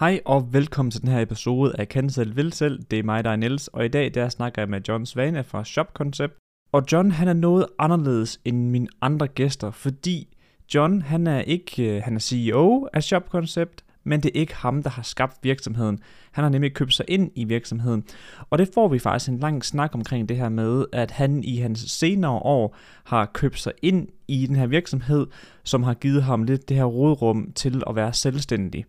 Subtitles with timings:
[0.00, 2.82] Hej og velkommen til den her episode af Kan selv vil selv.
[2.90, 5.44] Det er mig, der er Niels, og i dag der snakker jeg med John Svane
[5.44, 6.34] fra Shop Concept.
[6.72, 10.36] Og John han er noget anderledes end mine andre gæster, fordi
[10.74, 14.54] John han er ikke øh, han er CEO af Shop Concept, men det er ikke
[14.54, 15.98] ham, der har skabt virksomheden.
[16.32, 18.04] Han har nemlig købt sig ind i virksomheden.
[18.50, 21.56] Og det får vi faktisk en lang snak omkring det her med, at han i
[21.56, 25.26] hans senere år har købt sig ind i den her virksomhed,
[25.64, 28.84] som har givet ham lidt det her rådrum til at være selvstændig.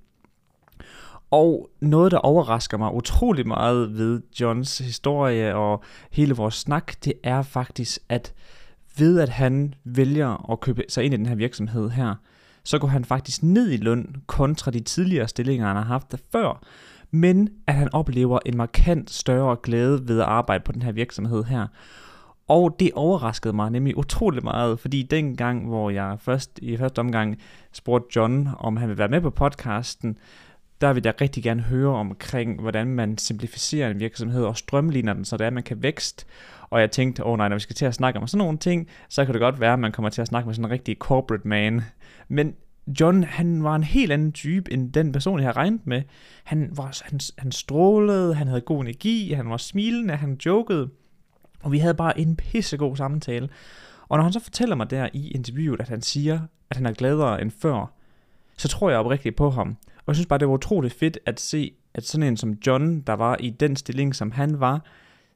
[1.32, 7.14] Og noget, der overrasker mig utrolig meget ved Johns historie og hele vores snak, det
[7.24, 8.34] er faktisk, at
[8.98, 12.16] ved at han vælger at købe sig ind i den her virksomhed her,
[12.64, 16.18] så går han faktisk ned i løn kontra de tidligere stillinger, han har haft der
[16.32, 16.64] før,
[17.12, 21.44] men at han oplever en markant større glæde ved at arbejde på den her virksomhed
[21.44, 21.68] her.
[22.48, 27.38] Og det overraskede mig nemlig utrolig meget, fordi dengang, hvor jeg først i første omgang
[27.72, 30.18] spurgte John, om han ville være med på podcasten,
[30.82, 35.26] der vil jeg rigtig gerne høre omkring, hvordan man simplificerer en virksomhed og strømligner den,
[35.26, 36.28] så det er, at man kan vækst.
[36.70, 38.58] Og jeg tænkte, åh oh, nej, når vi skal til at snakke om sådan nogle
[38.58, 40.72] ting, så kan det godt være, at man kommer til at snakke med sådan en
[40.72, 41.82] rigtig corporate man.
[42.28, 42.54] Men
[43.00, 46.02] John, han var en helt anden type end den person, jeg havde regnet med.
[46.44, 50.90] Han, var, han, han strålede, han havde god energi, han var smilende, han jokede.
[51.64, 53.50] Og vi havde bare en pissegod samtale.
[54.08, 56.92] Og når han så fortæller mig der i interviewet, at han siger, at han er
[56.92, 57.94] gladere end før,
[58.58, 59.78] så tror jeg oprigtigt på ham.
[60.10, 63.02] Og jeg synes bare, det var utroligt fedt at se, at sådan en som John,
[63.02, 64.86] der var i den stilling, som han var,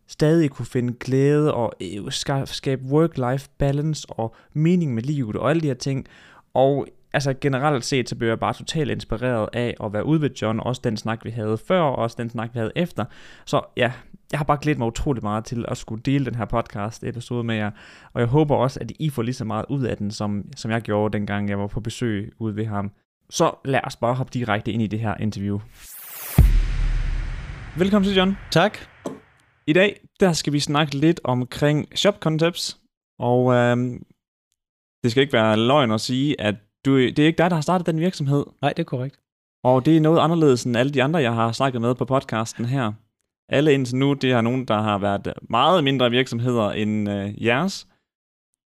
[0.07, 2.11] stadig kunne finde glæde og øh,
[2.45, 6.05] skabe work-life balance og mening med livet og alle de her ting.
[6.53, 10.29] Og altså generelt set, så blev jeg bare totalt inspireret af at være ude ved
[10.41, 13.05] John, også den snak, vi havde før, og også den snak, vi havde efter.
[13.45, 13.91] Så ja,
[14.31, 17.43] jeg har bare glædet mig utrolig meget til at skulle dele den her podcast episode
[17.43, 17.71] med jer,
[18.13, 20.71] og jeg håber også, at I får lige så meget ud af den, som, som
[20.71, 22.91] jeg gjorde, dengang jeg var på besøg ude ved ham.
[23.39, 25.59] Så lad os bare hoppe direkte ind i det her interview.
[27.77, 28.37] Velkommen til, John.
[28.51, 28.77] Tak.
[29.67, 32.81] I dag, der skal vi snakke lidt omkring shop concepts,
[33.19, 34.05] og øhm,
[35.03, 37.61] det skal ikke være løgn at sige, at du, det er ikke dig, der har
[37.61, 38.45] startet den virksomhed.
[38.61, 39.19] Nej, det er korrekt.
[39.63, 42.65] Og det er noget anderledes end alle de andre, jeg har snakket med på podcasten
[42.65, 42.93] her.
[43.49, 47.87] Alle indtil nu, det er nogen, der har været meget mindre virksomheder end øh, jeres.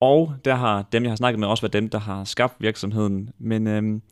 [0.00, 3.30] Og der har dem, jeg har snakket med, også været dem, der har skabt virksomheden.
[3.38, 4.02] Men øhm,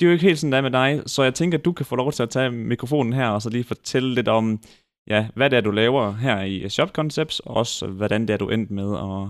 [0.00, 1.86] det er jo ikke helt sådan der med dig, så jeg tænker, at du kan
[1.86, 4.60] få lov til at tage mikrofonen her, og så lige fortælle lidt om,
[5.06, 8.36] ja, hvad det er, du laver her i Shop Concepts, og også hvordan det er,
[8.36, 9.22] du endte med at,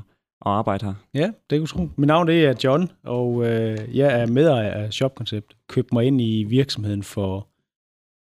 [0.46, 0.94] at arbejde her.
[1.14, 1.88] Ja, det kan tro.
[1.96, 5.56] Mit navn det er John, og øh, jeg er medejer af Shop Concept.
[5.68, 7.48] Købte mig ind i virksomheden for,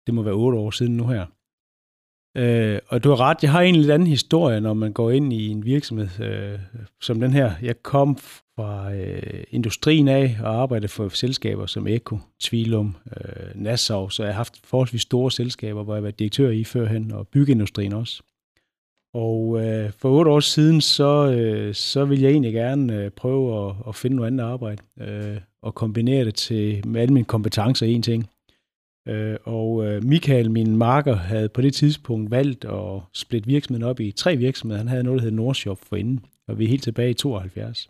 [0.07, 1.25] det må være otte år siden nu her.
[2.37, 5.33] Øh, og du har ret, jeg har en lidt anden historie, når man går ind
[5.33, 6.59] i en virksomhed øh,
[7.01, 7.51] som den her.
[7.61, 8.17] Jeg kom
[8.55, 14.33] fra øh, industrien af og arbejdede for selskaber som Eko, Tvilum, øh, Nassau, så jeg
[14.33, 18.23] har haft forholdsvis store selskaber, hvor jeg var direktør i førhen, og byggeindustrien også.
[19.13, 23.69] Og øh, for otte år siden, så, øh, så ville jeg egentlig gerne øh, prøve
[23.69, 27.85] at, at finde noget andet arbejde, øh, og kombinere det til, med alle mine kompetencer
[27.85, 28.29] i en ting.
[29.07, 33.99] Øh, og øh, Michael, min marker, havde på det tidspunkt valgt at splitte virksomheden op
[33.99, 34.77] i tre virksomheder.
[34.77, 37.89] Han havde noget, der hed Nordshop forinden, og vi er helt tilbage i 72.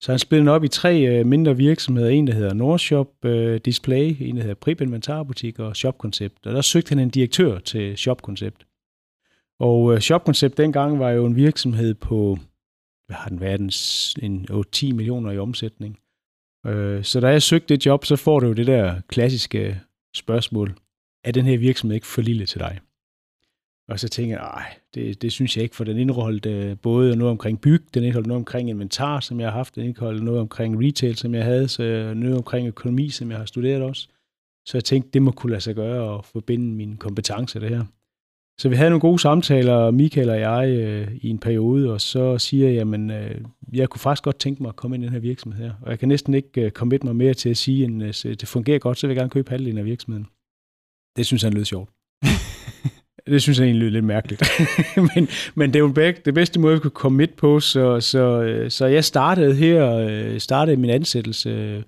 [0.00, 2.08] Så han splittede op i tre øh, mindre virksomheder.
[2.08, 6.46] En, der hedder Nordshop øh, Display, en, der hedder Prip Inventarbutik og Shop Concept.
[6.46, 8.66] Og der søgte han en direktør til Shop Concept.
[9.60, 12.38] Og øh, Shop Concept dengang var jo en virksomhed på,
[13.06, 13.60] hvad har den været,
[14.22, 15.98] en 8-10 millioner i omsætning.
[16.66, 19.80] Øh, så da jeg søgte det job, så får du jo det der klassiske
[20.14, 20.74] spørgsmål,
[21.24, 22.80] er den her virksomhed ikke for lille til dig?
[23.88, 27.16] Og så tænker jeg, nej, det, det synes jeg ikke, for den indeholdt øh, både
[27.16, 30.40] noget omkring byg, den indeholdt noget omkring inventar, som jeg har haft, den indeholdt noget
[30.40, 34.08] omkring retail, som jeg havde, så øh, noget omkring økonomi, som jeg har studeret også.
[34.66, 37.84] Så jeg tænkte, det må kunne lade sig gøre at forbinde mine kompetencer det her.
[38.62, 42.38] Så vi havde nogle gode samtaler, Michael og jeg, øh, i en periode, og så
[42.38, 43.40] siger jeg, jamen, øh,
[43.72, 45.72] jeg kunne faktisk godt tænke mig at komme ind i den her virksomhed her.
[45.82, 48.48] Og jeg kan næsten ikke øh, komme mig mere til at sige, at øh, det
[48.48, 50.26] fungerer godt, så vil jeg gerne købe halvdelen af virksomheden.
[51.16, 51.90] Det synes han lød sjovt.
[53.32, 54.42] det synes jeg egentlig lød lidt mærkeligt.
[55.14, 58.42] men, men det er jo det bedste måde, vi kunne komme midt på, så, så,
[58.42, 61.82] øh, så jeg startede her, øh, startede min ansættelse øh,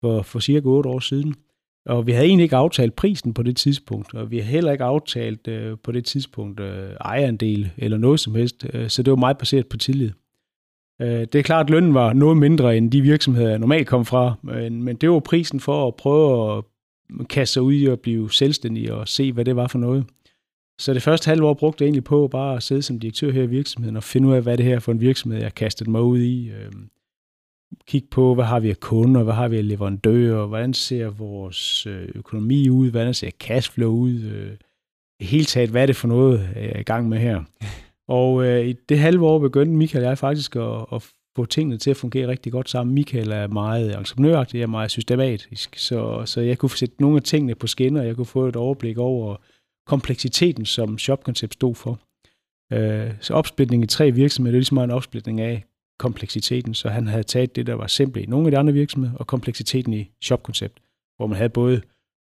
[0.00, 1.34] for, for cirka 8 år siden.
[1.86, 4.84] Og vi havde egentlig ikke aftalt prisen på det tidspunkt, og vi havde heller ikke
[4.84, 9.16] aftalt øh, på det tidspunkt øh, ejerandel eller noget som helst, øh, så det var
[9.16, 10.10] meget baseret på tillid.
[11.02, 14.04] Øh, det er klart, at lønnen var noget mindre end de virksomheder, jeg normalt kom
[14.04, 16.64] fra, men, men det var prisen for at prøve at
[17.28, 20.04] kaste sig ud i at blive selvstændig og se, hvad det var for noget.
[20.78, 23.42] Så det første halve år brugte jeg egentlig på bare at sidde som direktør her
[23.42, 26.02] i virksomheden og finde ud af, hvad det her for en virksomhed, jeg kastede mig
[26.02, 26.48] ud i.
[26.48, 26.72] Øh,
[27.86, 31.86] kigge på, hvad har vi af kunder, hvad har vi af leverandører, hvordan ser vores
[31.86, 34.56] øh, økonomi ud, hvordan ser cashflow ud, øh,
[35.20, 37.42] i hele taget, hvad er det for noget, jeg er i gang med her.
[38.08, 41.78] Og øh, i det halve år begyndte Michael og jeg faktisk at, at få tingene
[41.78, 42.94] til at fungere rigtig godt sammen.
[42.94, 47.22] Michael er meget entreprenøragtig, jeg er meget systematisk, så, så jeg kunne sætte nogle af
[47.22, 49.36] tingene på skinner, jeg kunne få et overblik over
[49.86, 51.98] kompleksiteten, som shopkoncept stod for.
[52.72, 55.64] Øh, så opsplitning i tre virksomheder, det er ligesom en opsplitning af
[56.06, 59.14] kompleksiteten, så han havde taget det, der var simpelt i nogle af de andre virksomheder,
[59.16, 60.80] og kompleksiteten i shopkoncept,
[61.16, 61.80] hvor man havde både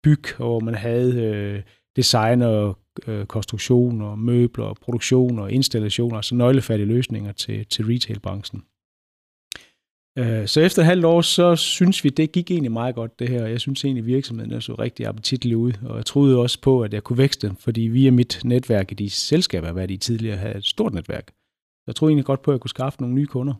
[0.03, 1.61] byg, og hvor man havde øh,
[1.95, 2.77] design og
[3.07, 8.63] øh, konstruktion og møbler og produktion og installationer, altså nøglefattige løsninger til, til retailbranchen.
[10.17, 13.29] Øh, så efter et halvt år, så synes vi, det gik egentlig meget godt det
[13.29, 13.45] her.
[13.45, 17.03] Jeg synes egentlig, virksomheden så rigtig appetitlig ud, og jeg troede også på, at jeg
[17.03, 20.93] kunne vækste, fordi via mit netværk i de selskaber, hvad de tidligere havde et stort
[20.93, 21.31] netværk.
[21.87, 23.53] Jeg troede egentlig godt på, at jeg kunne skaffe nogle nye kunder.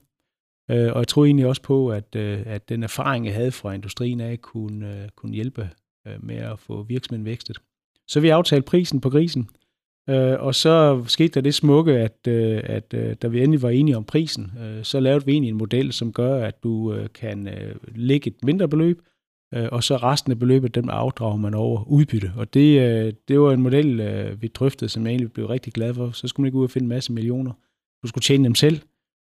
[0.72, 3.74] Øh, og jeg troede egentlig også på, at, øh, at den erfaring, jeg havde fra
[3.74, 5.70] industrien af, kunne, øh, kunne hjælpe
[6.08, 7.58] øh, med at få virksomheden vækstet.
[8.08, 9.50] Så vi aftalte prisen på grisen,
[10.10, 13.70] Øh, og så skete der det smukke, at, øh, at øh, da vi endelig var
[13.70, 17.08] enige om prisen, øh, så lavede vi egentlig en model, som gør, at du øh,
[17.14, 19.02] kan øh, lægge et mindre beløb,
[19.54, 22.32] øh, og så resten af beløbet, dem afdrager man over udbytte.
[22.36, 25.74] Og det, øh, det var en model, øh, vi drøftede, som jeg egentlig blev rigtig
[25.74, 26.12] glad for.
[26.12, 27.52] Så skulle man ikke ud og finde en masse millioner.
[28.04, 28.80] Du skulle tjene dem selv,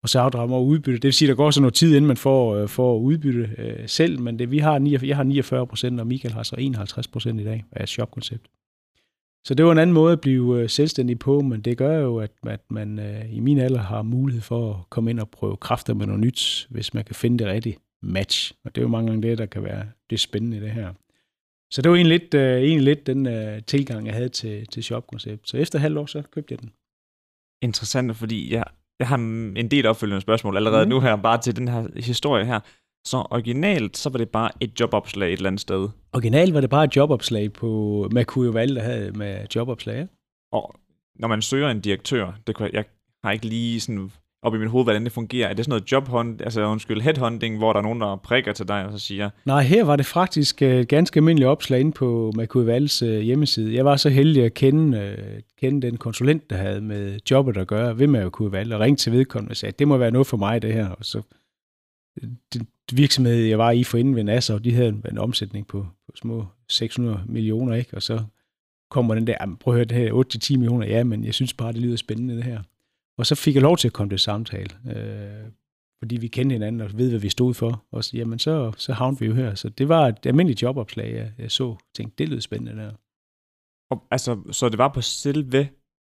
[0.02, 0.98] og så afdrage dem over udbytte.
[0.98, 3.50] Det vil sige, at der går så noget tid, inden man får, øh, får udbytte
[3.58, 6.56] øh, selv, men det, vi har 49, jeg har 49 procent, og Michael har så
[6.58, 8.46] 51 procent i dag af shopkoncept.
[9.46, 12.18] Så det var en anden måde at blive øh, selvstændig på, men det gør jo,
[12.18, 15.56] at, at man øh, i min alder har mulighed for at komme ind og prøve
[15.56, 18.54] kræfter med noget nyt, hvis man kan finde det rigtige match.
[18.64, 20.92] Og det er jo mange gange det, der kan være det spændende i det her.
[21.70, 24.84] Så det var egentlig lidt, øh, egentlig lidt den øh, tilgang, jeg havde til, til
[24.84, 25.48] shopkoncept.
[25.48, 26.70] Så efter halvt år, så købte jeg den.
[27.64, 28.64] Interessant, fordi jeg,
[28.98, 30.90] jeg har en del opfølgende spørgsmål allerede mm.
[30.90, 32.60] nu her, bare til den her historie her.
[33.06, 35.88] Så originalt, så var det bare et jobopslag et eller andet sted.
[36.12, 37.68] Originalt var det bare et jobopslag på
[38.12, 40.08] Mercurio Val, der havde med jobopslag.
[40.52, 40.74] Og
[41.14, 42.84] når man søger en direktør, det kan, jeg
[43.24, 44.10] har ikke lige sådan
[44.44, 45.48] op i mit hoved, hvordan det fungerer.
[45.48, 48.68] Er det sådan noget jobhunt, altså undskyld, headhunting, hvor der er nogen, der prikker til
[48.68, 49.30] dig og så siger...
[49.44, 53.74] Nej, her var det faktisk et ganske almindeligt opslag inde på Mercurio øh, hjemmeside.
[53.74, 57.66] Jeg var så heldig at kende, øh, kende den konsulent, der havde med jobbet at
[57.66, 60.36] gøre ved Mercurio og ringte til vedkommende og sagde, at det må være noget for
[60.36, 60.88] mig, det her.
[60.88, 61.22] Og så
[62.52, 65.86] den virksomhed, jeg var i for inden ved NASA, og de havde en omsætning på,
[66.06, 67.96] på små 600 millioner, ikke?
[67.96, 68.22] og så
[68.90, 70.12] kommer den der, prøv at høre det her,
[70.52, 72.62] 8-10 millioner, ja, men jeg synes bare, det lyder spændende det her.
[73.18, 75.50] Og så fik jeg lov til at komme til samtale, øh,
[76.02, 77.84] fordi vi kendte hinanden og ved, hvad vi stod for.
[77.92, 79.54] Og så, jamen, så, så havnede vi jo her.
[79.54, 81.76] Så det var et almindeligt jobopslag, jeg, jeg så.
[81.94, 82.92] tænkte, det lød spændende der.
[83.90, 85.68] Og, altså, så det var på selve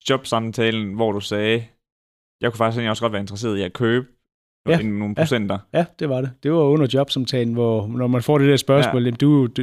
[0.09, 1.65] jobsamtalen, hvor du sagde,
[2.41, 4.07] jeg kunne faktisk også godt være interesseret i at købe
[4.67, 5.59] ja, nogle procenter.
[5.73, 6.31] Ja, ja, det var det.
[6.43, 9.11] Det var under jobsamtalen, hvor når man får det der spørgsmål, ja.
[9.11, 9.61] du, du,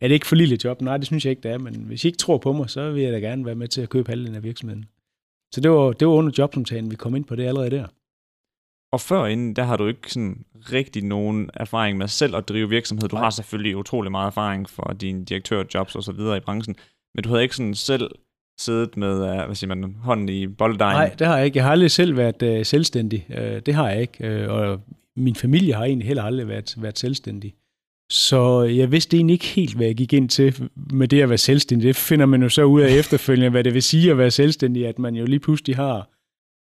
[0.00, 0.80] er det ikke for lille job?
[0.80, 2.90] Nej, det synes jeg ikke, det er, men hvis I ikke tror på mig, så
[2.90, 4.84] vil jeg da gerne være med til at købe halvdelen af virksomheden.
[5.54, 7.86] Så det var, det var under jobsamtalen, vi kom ind på det allerede der.
[8.92, 12.68] Og før inden, der har du ikke sådan rigtig nogen erfaring med selv at drive
[12.68, 13.08] virksomhed.
[13.08, 13.24] Du Nej.
[13.24, 16.76] har selvfølgelig utrolig meget erfaring for dine direktørjobs og så videre i branchen,
[17.14, 18.10] men du havde ikke sådan selv
[18.60, 20.96] siddet med uh, hvad siger man, hånden i bolddejen?
[20.96, 21.56] Nej, det har jeg ikke.
[21.56, 23.26] Jeg har aldrig selv været uh, selvstændig.
[23.30, 24.46] Uh, det har jeg ikke.
[24.46, 24.80] Uh, og
[25.16, 27.54] min familie har egentlig heller aldrig været, været selvstændig.
[28.10, 31.38] Så jeg vidste egentlig ikke helt, hvad jeg gik ind til med det at være
[31.38, 31.88] selvstændig.
[31.88, 34.86] Det finder man jo så ud af efterfølgende, hvad det vil sige at være selvstændig,
[34.86, 36.08] at man jo lige pludselig har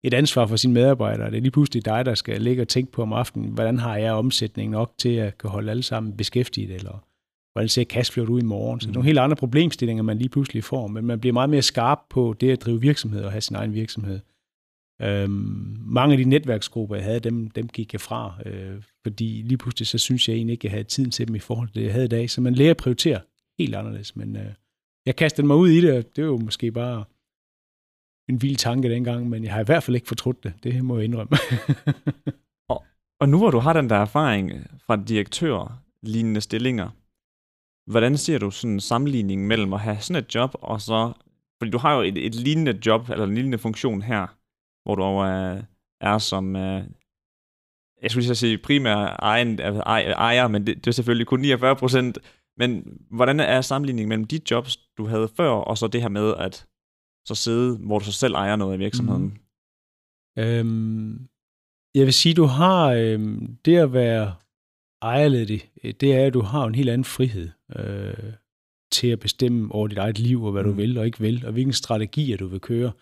[0.05, 1.31] et ansvar for sine medarbejdere.
[1.31, 3.97] Det er lige pludselig dig, der skal ligge og tænke på om aftenen, hvordan har
[3.97, 7.05] jeg omsætning nok til at kunne holde alle sammen beskæftiget, eller
[7.53, 8.81] hvordan ser cashflow ud i morgen.
[8.81, 8.95] Så mm.
[8.95, 12.35] nogle helt andre problemstillinger, man lige pludselig får, men man bliver meget mere skarp på
[12.41, 14.21] det at drive virksomhed og have sin egen virksomhed.
[15.03, 19.59] Øhm, mange af de netværksgrupper, jeg havde, dem, dem gik jeg fra, øh, fordi lige
[19.59, 21.85] pludselig så synes jeg egentlig ikke, jeg havde tiden til dem i forhold til det,
[21.85, 22.31] jeg havde i dag.
[22.31, 23.21] Så man lærer at prioritere
[23.59, 24.53] helt anderledes, men øh,
[25.07, 27.05] jeg kastede mig ud i det, og det var jo måske bare
[28.29, 30.53] en vild tanke dengang, men jeg har i hvert fald ikke fortrudt det.
[30.63, 31.37] Det må jeg indrømme.
[32.71, 32.85] og,
[33.21, 36.91] og nu hvor du har den der erfaring øh, fra direktør lignende stillinger,
[37.87, 41.13] Hvordan ser du sådan en sammenligning mellem at have sådan et job, og så...
[41.59, 44.27] Fordi du har jo et, et lignende job, eller en lignende funktion her,
[44.85, 45.63] hvor du er,
[46.01, 46.55] er som...
[46.55, 46.83] Uh,
[48.03, 52.19] jeg skulle lige sige primær egen, ejer, men det, det er selvfølgelig kun 49 procent.
[52.57, 56.35] Men hvordan er sammenligningen mellem de jobs, du havde før, og så det her med
[56.39, 56.67] at
[57.27, 59.39] så sidde, hvor du så selv ejer noget af virksomheden?
[60.37, 60.43] Mm.
[60.43, 61.29] Øhm,
[61.95, 64.35] jeg vil sige, du har øhm, det at være
[65.03, 68.33] ejerledig, det er, at du har en helt anden frihed øh,
[68.93, 70.71] til at bestemme over dit eget liv, og hvad mm.
[70.71, 72.93] du vil og ikke vil, og hvilken strategier du vil køre.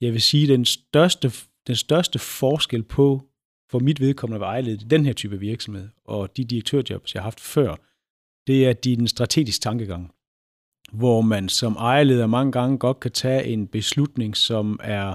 [0.00, 1.32] Jeg vil sige, den største,
[1.66, 3.22] den største forskel på
[3.70, 7.26] for mit vedkommende var ejerledet i den her type virksomhed, og de direktørjobs, jeg har
[7.26, 7.76] haft før,
[8.46, 10.12] det er din strategisk tankegang,
[10.92, 15.14] hvor man som ejerleder mange gange godt kan tage en beslutning, som er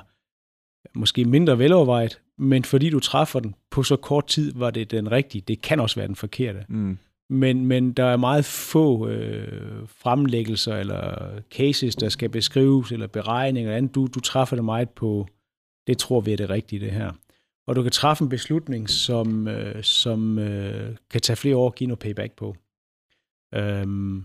[0.95, 5.11] måske mindre velovervejet, men fordi du træffer den på så kort tid, var det den
[5.11, 5.41] rigtige.
[5.47, 6.65] Det kan også være den forkerte.
[6.69, 6.97] Mm.
[7.33, 13.69] Men, men der er meget få øh, fremlæggelser eller cases, der skal beskrives, eller beregninger
[13.69, 13.95] eller andet.
[13.95, 15.27] Du, du træffer det meget på,
[15.87, 17.11] det tror vi er det rigtige, det her.
[17.67, 21.75] Og du kan træffe en beslutning, som, øh, som øh, kan tage flere år at
[21.75, 22.55] give noget payback på.
[23.53, 24.23] Øhm,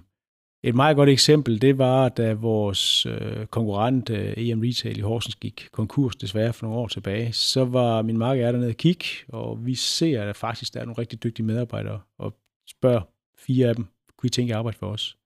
[0.62, 5.36] et meget godt eksempel, det var, da vores øh, konkurrent øh, EM Retail i Horsens
[5.36, 9.66] gik konkurs desværre for nogle år tilbage, så var min marker dernede og kig, og
[9.66, 12.34] vi ser, at der faktisk der er nogle rigtig dygtige medarbejdere, og
[12.70, 13.00] spørger
[13.38, 15.18] fire af dem, kunne I tænke at arbejde for os?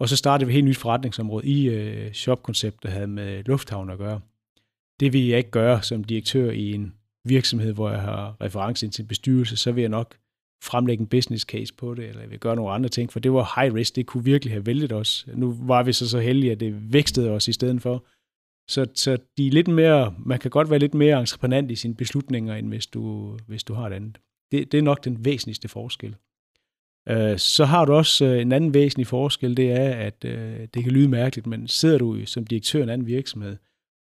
[0.00, 3.90] Og så startede vi et helt nyt forretningsområde i øh, shopkoncept, der havde med lufthavn
[3.90, 4.20] at gøre.
[5.00, 9.02] Det vil jeg ikke gøre som direktør i en virksomhed, hvor jeg har reference til
[9.02, 10.18] en bestyrelse, så vil jeg nok
[10.62, 13.32] fremlægge en business case på det, eller jeg vil gøre nogle andre ting, for det
[13.32, 15.26] var high risk, det kunne virkelig have væltet os.
[15.34, 18.04] Nu var vi så så heldige, at det vækstede os i stedet for.
[18.70, 21.94] Så, så de er lidt mere, man kan godt være lidt mere entreprenant i sine
[21.94, 24.18] beslutninger, end hvis du, hvis du har et andet.
[24.52, 26.16] Det, det er nok den væsentligste forskel.
[27.10, 30.30] Uh, så har du også uh, en anden væsentlig forskel, det er, at uh,
[30.74, 33.56] det kan lyde mærkeligt, men sidder du som direktør i en anden virksomhed,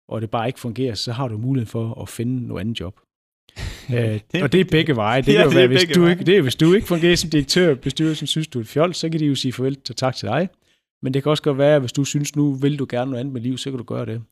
[0.09, 3.01] og det bare ikke fungerer, så har du mulighed for at finde noget andet job.
[3.95, 5.23] Øh, det, og det er begge veje.
[5.23, 7.31] Det, ja, kan det, være, hvis du ikke, det er, hvis du ikke fungerer som
[7.31, 10.17] direktør, bestyrelsen synes, du er et fjold, så kan de jo sige farvel og tak
[10.17, 10.49] til dig.
[11.03, 13.21] Men det kan også godt være, at hvis du synes, nu vil du gerne noget
[13.21, 14.23] andet med liv, så kan du gøre det.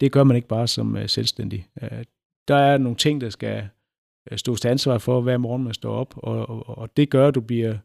[0.00, 1.66] Det gør man ikke bare som uh, selvstændig.
[1.82, 1.98] Uh,
[2.48, 3.68] der er nogle ting, der skal
[4.30, 7.28] uh, stå til ansvar for, hver morgen man står op, og, og, og det gør,
[7.28, 7.78] at du bliver,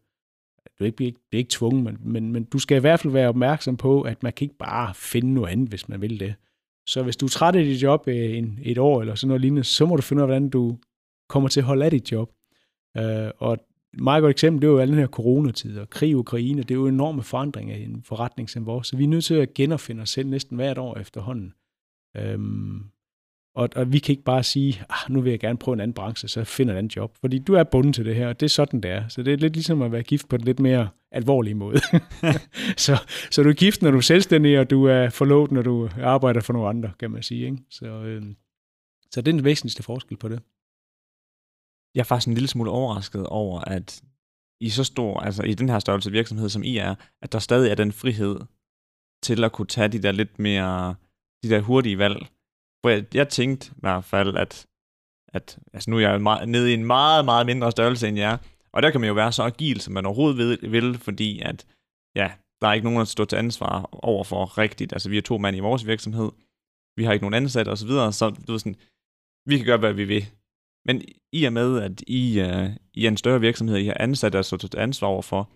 [0.80, 3.14] du ikke, bliver ikke, bliver ikke tvunget, men, men, men du skal i hvert fald
[3.14, 6.36] være opmærksom på, at man kan ikke bare finde noget andet, hvis man vil det.
[6.88, 9.42] Så hvis du er træt af dit job øh, en, et år eller sådan noget
[9.42, 10.78] lignende, så må du finde ud af, hvordan du
[11.30, 12.32] kommer til at holde af dit job.
[12.98, 13.60] Øh, og et
[13.94, 16.64] meget godt eksempel, det er jo alle den her coronatid og krig i Ukraine.
[16.64, 18.88] Det er jo enorme forandringer i en forretning som vores.
[18.88, 21.54] Så vi er nødt til at genopfinde os selv næsten hvert år efterhånden.
[22.36, 22.92] Um,
[23.56, 25.94] og, og vi kan ikke bare sige, ah, nu vil jeg gerne prøve en anden
[25.94, 27.18] branche, så finder en anden job.
[27.22, 29.08] Fordi du er bundet til det her, og det er sådan, det er.
[29.08, 31.80] Så det er lidt ligesom at være gift på en lidt mere alvorlig måde.
[32.86, 32.98] så,
[33.32, 36.42] så du er gift, når du er selvstændig, og du er forlovet, når du arbejder
[36.42, 37.46] for nogle andre, kan man sige.
[37.46, 37.58] Ikke?
[37.70, 38.24] Så, øh,
[39.12, 40.40] så det er den væsentligste forskel på det
[41.96, 44.04] jeg er faktisk en lille smule overrasket over, at
[44.60, 47.72] i så stor, altså i den her størrelse virksomhed, som I er, at der stadig
[47.72, 48.40] er den frihed
[49.24, 50.96] til at kunne tage de der lidt mere,
[51.44, 52.28] de der hurtige valg.
[52.84, 54.66] For jeg, jeg tænkte i hvert fald, at,
[55.28, 58.38] at altså nu er jeg meget, nede i en meget, meget mindre størrelse end jer,
[58.72, 61.66] og der kan man jo være så agil, som man overhovedet vil, vil fordi at,
[62.16, 64.94] ja, der er ikke nogen, der står til ansvar over for rigtigt.
[64.94, 66.32] Altså vi er to mand i vores virksomhed,
[66.98, 68.76] vi har ikke nogen ansatte osv., så, videre, så du ved sådan,
[69.46, 70.26] vi kan gøre, hvad vi vil.
[70.86, 74.38] Men i og med, at I, uh, I er en større virksomhed, I har ansatte,
[74.38, 75.50] der står til ansvar overfor,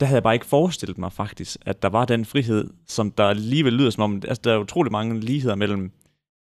[0.00, 3.24] der havde jeg bare ikke forestillet mig faktisk, at der var den frihed, som der
[3.24, 5.92] alligevel lyder som om, altså der er utrolig mange ligheder mellem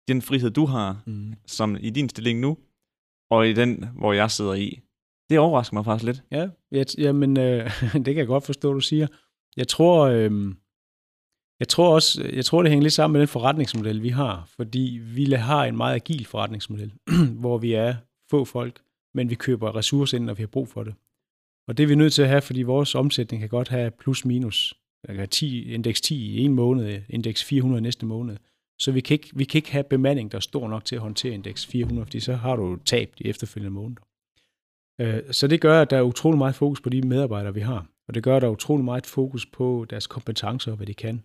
[0.08, 1.34] den frihed, du har, mm.
[1.48, 2.58] som i din stilling nu,
[3.31, 4.79] og i den, hvor jeg sidder i.
[5.29, 6.24] Det overrasker mig faktisk lidt.
[6.31, 9.08] Ja, jeg, jamen, øh, det kan jeg godt forstå, du siger.
[9.58, 10.53] Jeg tror, øh,
[11.60, 15.00] jeg tror også, jeg tror, det hænger lidt sammen med den forretningsmodel, vi har, fordi
[15.03, 16.93] vi har en meget agil forretningsmodel,
[17.41, 17.96] hvor vi er
[18.29, 18.81] få folk,
[19.13, 20.93] men vi køber ressourcer ind, når vi har brug for det.
[21.67, 24.25] Og det er vi nødt til at have, fordi vores omsætning kan godt have plus
[24.25, 24.74] minus.
[25.08, 28.38] Der kan 10, indeks 10 i en måned, indeks 400 næste måned.
[28.82, 31.02] Så vi kan, ikke, vi kan ikke have bemanding, der er stor nok til at
[31.02, 34.02] håndtere indeks 400, fordi så har du tabt de efterfølgende måneder.
[35.02, 37.88] Øh, så det gør, at der er utrolig meget fokus på de medarbejdere, vi har.
[38.08, 40.94] Og det gør, at der er utrolig meget fokus på deres kompetencer og hvad de
[40.94, 41.24] kan.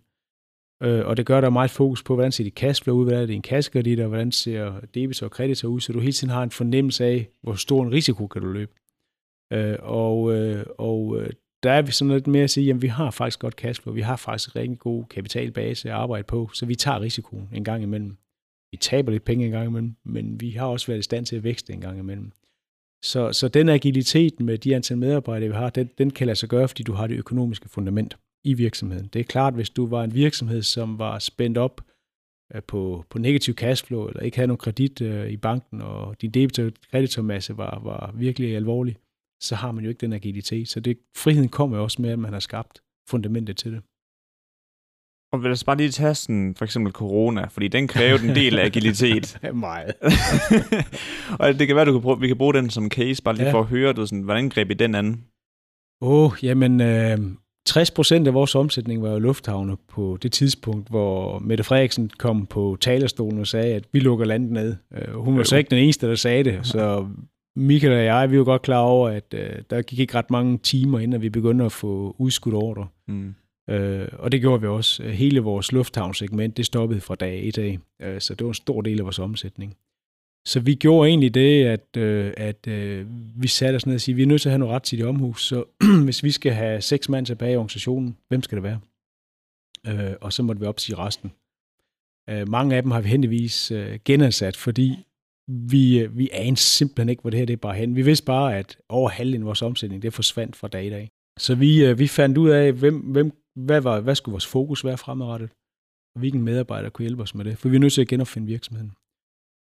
[0.83, 3.21] Øh, og det gør, der er meget fokus på, hvordan ser de cashflow ud, hvordan
[3.21, 6.33] er det en kassekredit, og hvordan ser debit og kreditor ud, så du hele tiden
[6.33, 8.71] har en fornemmelse af, hvor stor en risiko kan du løbe.
[9.53, 10.19] Øh, og
[10.77, 11.21] og
[11.63, 14.01] der er vi sådan lidt mere at sige, at vi har faktisk godt cashflow, vi
[14.01, 17.83] har faktisk en rigtig god kapitalbase at arbejde på, så vi tager risikoen en gang
[17.83, 18.17] imellem.
[18.71, 21.35] Vi taber lidt penge en gang imellem, men vi har også været i stand til
[21.35, 22.31] at vækste en gang imellem.
[23.03, 26.49] Så, så den agilitet med de antal medarbejdere, vi har, den, den kan lade sig
[26.49, 29.07] gøre, fordi du har det økonomiske fundament i virksomheden.
[29.13, 31.81] Det er klart, hvis du var en virksomhed, som var spændt op
[32.55, 36.31] øh, på, på negativ cashflow, eller ikke havde nogen kredit øh, i banken, og din
[36.31, 38.97] debit- og kreditormasse var, var virkelig alvorlig,
[39.41, 40.67] så har man jo ikke den agilitet.
[40.67, 43.81] Så det, friheden kommer også med, at man har skabt fundamentet til det.
[45.31, 48.59] Og vil jeg bare lige tage sådan, for eksempel corona, fordi den kræver en del
[48.69, 49.39] agilitet.
[49.53, 49.93] Meget.
[51.39, 53.45] og det kan være, du kan bruge, vi kan bruge den som case, bare lige
[53.45, 53.53] ja.
[53.53, 55.25] for at høre, du, sådan, hvordan greb I den anden?
[56.01, 57.17] Åh, oh, jamen, øh,
[57.65, 62.45] 60 procent af vores omsætning var jo lufthavne på det tidspunkt, hvor Mette Frederiksen kom
[62.45, 64.75] på talerstolen og sagde, at vi lukker landet ned.
[64.93, 67.07] Øh, hun var så ikke den eneste, der sagde det, så
[67.57, 70.57] Michael og jeg, vi var godt klar over, at øh, der gik ikke ret mange
[70.57, 72.87] timer, inden vi begyndte at få udskudt ordre.
[73.07, 73.35] Mm.
[73.69, 75.03] Øh, og det gjorde vi også.
[75.03, 78.81] Hele vores lufthavnsegment, det stoppede fra dag et af, øh, så det var en stor
[78.81, 79.77] del af vores omsætning.
[80.47, 83.05] Så vi gjorde egentlig det, at, øh, at øh,
[83.41, 84.83] vi satte os ned og sige, at vi er nødt til at have noget ret
[84.83, 85.63] til det omhus, så
[86.05, 88.79] hvis vi skal have seks mand tilbage i organisationen, hvem skal det være?
[89.87, 91.31] Øh, og så måtte vi opsige resten.
[92.29, 95.06] Øh, mange af dem har vi heldigvis øh, genansat, fordi
[95.47, 97.95] vi, øh, vi anede simpelthen ikke, hvor det her det er bare hen.
[97.95, 101.09] Vi vidste bare, at over halvdelen af vores omsætning, det forsvandt fra dag i dag.
[101.37, 104.85] Så vi, øh, vi fandt ud af, hvem, hvem, hvad, var, hvad skulle vores fokus
[104.85, 105.49] være fremadrettet,
[106.15, 108.47] og hvilken medarbejder kunne hjælpe os med det, for vi er nødt til at genopfinde
[108.47, 108.91] virksomheden.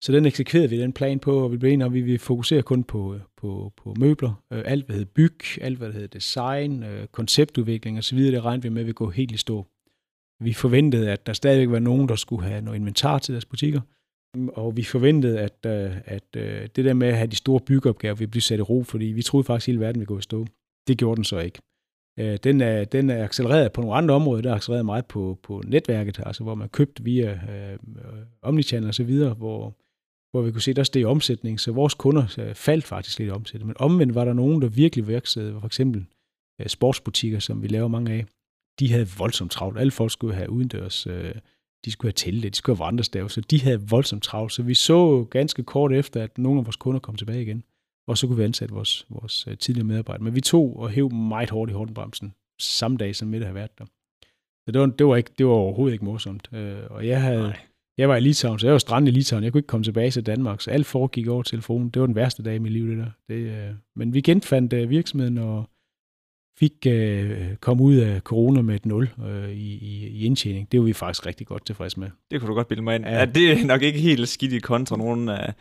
[0.03, 2.19] Så den eksekverede vi den plan på, og vi blev enige om, at vi vil
[2.19, 4.43] fokusere kun på, øh, på, på møbler.
[4.50, 8.87] Alt, hvad hedder byg, alt, hvad hedder design, konceptudvikling osv., det regnede vi med, at
[8.87, 9.67] vi gå helt i stå.
[10.41, 13.81] Vi forventede, at der stadigvæk var nogen, der skulle have noget inventar til deres butikker,
[14.53, 18.14] og vi forventede, at, øh, at øh, det der med at have de store byggeopgaver
[18.14, 20.23] ville blive sat i ro, fordi vi troede faktisk, at hele verden ville gå i
[20.23, 20.47] stå.
[20.88, 21.59] Det gjorde den så ikke.
[22.19, 24.43] Øh, den er, den er accelereret på nogle andre områder.
[24.43, 27.79] Der er accelereret meget på, på netværket, altså hvor man købte via øh,
[28.43, 29.76] Omnichannel og så videre, hvor,
[30.31, 33.67] hvor vi kunne se, der steg omsætning, så vores kunder faldt faktisk lidt i omsætning.
[33.67, 36.07] Men omvendt var der nogen, der virkelig virksede, for eksempel
[36.67, 38.26] sportsbutikker, som vi laver mange af,
[38.79, 39.79] de havde voldsomt travlt.
[39.79, 41.35] Alle folk skulle have udendørs øh,
[41.85, 44.53] de skulle have telte, de skulle have vandrestav, så de havde voldsomt travlt.
[44.53, 47.64] Så vi så ganske kort efter, at nogle af vores kunder kom tilbage igen,
[48.09, 50.25] og så kunne vi ansætte vores, vores øh, tidligere medarbejdere.
[50.25, 53.79] Men vi tog og hæv meget hårdt i hårdenbremsen, samme dag som Mette havde været
[53.79, 53.85] der.
[54.67, 56.49] Så det var, det var, ikke, det var overhovedet ikke morsomt.
[56.53, 57.59] Øh, og jeg havde, Nej.
[57.99, 59.45] jeg var i Litauen, så jeg var strandet i Litauen.
[59.45, 61.91] Jeg kunne ikke komme tilbage til Danmark, så alt foregik over telefonen.
[61.91, 63.11] Det var den værste dag i mit liv, det der.
[63.29, 65.64] Det, øh, men vi genfandt virksomheden, og
[66.59, 70.73] fik øh, kom ud af corona med et nul øh, i, i, indtjening.
[70.73, 72.11] Det var vi faktisk rigtig godt tilfredse med.
[72.31, 73.05] Det kunne du godt bilde mig ind.
[73.05, 73.19] Ja.
[73.19, 75.55] ja det er nok ikke helt skidt i kontra nogle af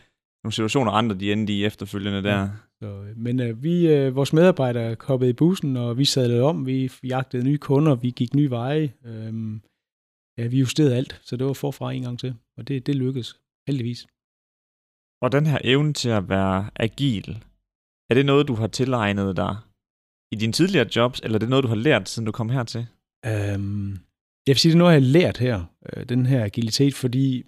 [0.44, 2.40] nogle situationer, andre de endte i efterfølgende der.
[2.40, 2.50] Ja.
[2.82, 6.66] Så, men øh, vi, øh, vores medarbejdere hoppede i bussen, og vi sad lidt om,
[6.66, 8.94] vi jagtede nye kunder, vi gik nye veje.
[9.06, 9.34] Øh,
[10.38, 13.40] ja, vi justerede alt, så det var forfra en gang til, og det, det lykkedes,
[13.68, 14.08] heldigvis.
[15.22, 17.44] Og den her evne til at være agil,
[18.10, 19.56] er det noget, du har tilegnet dig
[20.34, 22.88] i dine tidligere jobs, eller er det noget, du har lært, siden du kom hertil?
[23.26, 23.92] Øhm,
[24.48, 27.44] jeg vil sige, det er noget, jeg har lært her, øh, den her agilitet, fordi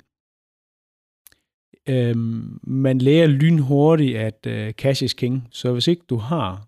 [1.89, 5.47] øhm, man lærer lynhurtigt, at øh, cash is king.
[5.51, 6.67] Så hvis ikke du har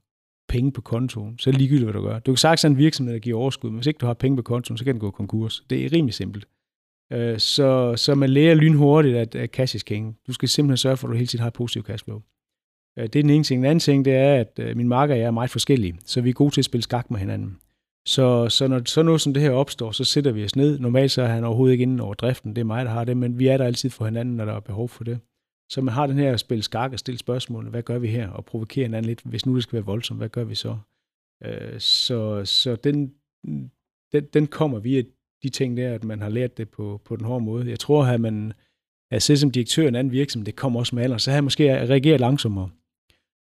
[0.49, 2.19] penge på kontoen, så er det ligegyldigt, hvad du gør.
[2.19, 4.35] Du kan sagtens have en virksomhed, der giver overskud, men hvis ikke du har penge
[4.37, 5.63] på kontoen, så kan den gå konkurs.
[5.69, 6.45] Det er rimelig simpelt.
[7.13, 10.17] Øh, så, så man lærer lynhurtigt, at, at cash is king.
[10.27, 12.21] Du skal simpelthen sørge for, at du hele tiden har positiv cashflow.
[12.97, 13.59] Øh, det er den ene ting.
[13.59, 16.21] Den anden ting, det er, at øh, min marker og jeg er meget forskellige, så
[16.21, 17.57] vi er gode til at spille skak med hinanden.
[18.07, 20.79] Så, så når så noget som det her opstår, så sætter vi os ned.
[20.79, 23.17] Normalt så er han overhovedet ikke inde over driften, det er mig, der har det,
[23.17, 25.19] men vi er der altid for hinanden, når der er behov for det.
[25.71, 28.29] Så man har den her at spille skak og stille spørgsmål, hvad gør vi her,
[28.29, 30.77] og provokere hinanden lidt, hvis nu det skal være voldsomt, hvad gør vi så?
[31.43, 33.13] Øh, så så den,
[34.11, 35.03] den, den kommer via
[35.43, 37.69] de ting der, at man har lært det på, på den hårde måde.
[37.69, 38.53] Jeg tror, at man
[39.11, 41.37] at sidde som direktør i en anden virksomhed, det kommer også med alderen, så havde
[41.37, 42.69] jeg måske reageret langsommere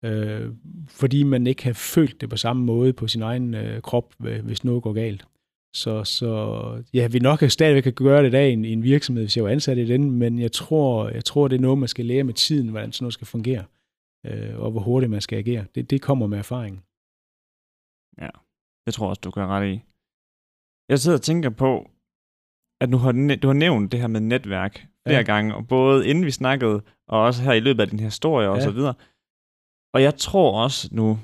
[0.05, 0.53] øh,
[0.89, 4.65] fordi man ikke har følt det på samme måde på sin egen øh, krop, hvis
[4.65, 5.27] noget går galt.
[5.75, 8.83] Så, så ja, vi nok stadigvæk kan gøre det i dag i en, i en
[8.83, 11.79] virksomhed, hvis jeg var ansat i den, men jeg tror, jeg tror, det er noget,
[11.79, 13.65] man skal lære med tiden, hvordan sådan noget skal fungere,
[14.27, 15.65] øh, og hvor hurtigt man skal agere.
[15.75, 16.85] Det, det kommer med erfaring.
[18.21, 18.31] Ja,
[18.87, 19.83] det tror jeg også, du gør ret i.
[20.89, 21.91] Jeg sidder og tænker på,
[22.81, 25.23] at nu har, du har nævnt det her med netværk flere ja.
[25.23, 28.57] gange, og både inden vi snakkede, og også her i løbet af din historie og
[28.57, 28.63] ja.
[28.63, 28.95] så videre.
[29.94, 31.18] Og jeg tror også nu,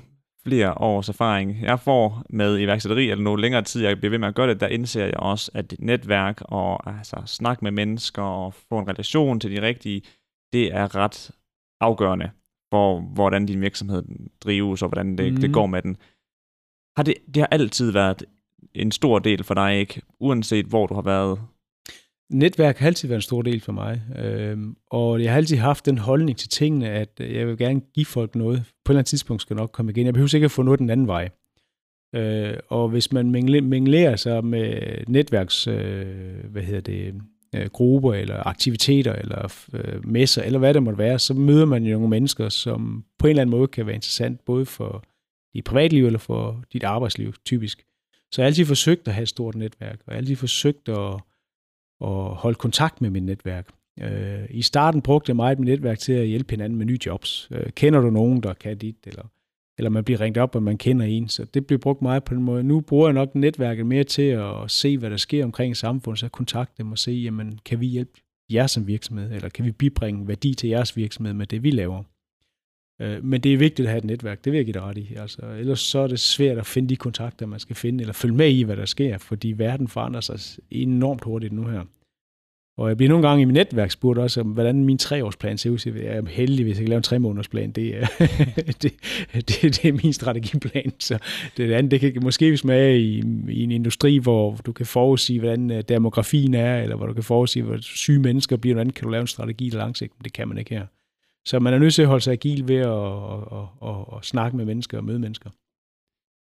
[0.45, 4.27] flere års erfaring, jeg får med iværksætteri, eller noget længere tid, jeg bliver ved med
[4.27, 8.53] at gøre det, der indser jeg også, at netværk og altså, snak med mennesker og
[8.53, 10.01] få en relation til de rigtige,
[10.53, 11.31] det er ret
[11.81, 12.31] afgørende
[12.73, 14.03] for, hvordan din virksomhed
[14.43, 15.39] drives, og hvordan det, mm.
[15.39, 15.53] det mhm.
[15.53, 15.97] går med den.
[16.97, 18.23] Har det, det har altid været
[18.73, 20.01] en stor del for dig, ikke?
[20.19, 21.39] Uanset hvor du har været
[22.29, 24.57] Netværk har altid været en stor del for mig, øh,
[24.91, 28.05] og jeg har altid haft den holdning til tingene, at øh, jeg vil gerne give
[28.05, 28.63] folk noget.
[28.85, 30.05] På et eller andet tidspunkt skal nok komme igen.
[30.05, 31.29] Jeg behøver ikke at få noget den anden vej.
[32.15, 36.05] Øh, og hvis man minglerer sig med netværks, øh,
[36.51, 37.13] hvad hedder det,
[37.55, 41.83] øh, grupper eller aktiviteter eller øh, messer eller hvad det måtte være, så møder man
[41.83, 45.03] jo nogle mennesker, som på en eller anden måde kan være interessant, både for
[45.53, 47.85] dit privatliv eller for dit arbejdsliv, typisk.
[48.31, 50.89] Så jeg har altid forsøgt at have et stort netværk, og jeg har altid forsøgt
[50.89, 51.19] at
[51.99, 53.67] og holde kontakt med mit netværk.
[54.01, 57.47] Øh, I starten brugte jeg meget mit netværk til at hjælpe hinanden med nye jobs.
[57.51, 59.25] Øh, kender du nogen, der kan dit, eller
[59.77, 61.29] eller man bliver ringet op, og man kender en.
[61.29, 62.63] Så det bliver brugt meget på den måde.
[62.63, 66.29] Nu bruger jeg nok netværket mere til at se, hvad der sker omkring samfundet, så
[66.29, 70.27] kontakte dem og se, jamen, kan vi hjælpe jer som virksomhed, eller kan vi bibringe
[70.27, 72.03] værdi til jeres virksomhed med det, vi laver.
[73.01, 74.97] Øh, men det er vigtigt at have et netværk, det vil jeg give dig ret
[74.97, 75.13] i.
[75.15, 78.35] Altså, ellers så er det svært at finde de kontakter, man skal finde, eller følge
[78.35, 80.39] med i, hvad der sker, fordi verden forandrer sig
[80.71, 81.83] enormt hurtigt nu her.
[82.77, 85.69] Og jeg bliver nogle gange i mit netværk spurgt også, om, hvordan min treårsplan ser
[85.69, 85.91] ud.
[85.95, 87.71] Jeg er heldig, hvis jeg kan lave en tre måneders plan.
[87.71, 88.07] Det er,
[88.81, 88.93] det,
[89.33, 90.93] det, det er min strategiplan.
[90.99, 91.17] Så
[91.57, 94.85] det andet, det kan måske hvis man er i, i en industri, hvor du kan
[94.85, 98.89] forudsige, hvordan øh, demografien er, eller hvor du kan forudsige, hvor syge mennesker bliver, hvordan
[98.89, 100.23] kan du lave en strategi langsigtet.
[100.23, 100.85] Det kan man ikke her.
[101.45, 104.25] Så man er nødt til at holde sig agil ved at, at, at, at, at
[104.25, 105.49] snakke med mennesker og møde mennesker.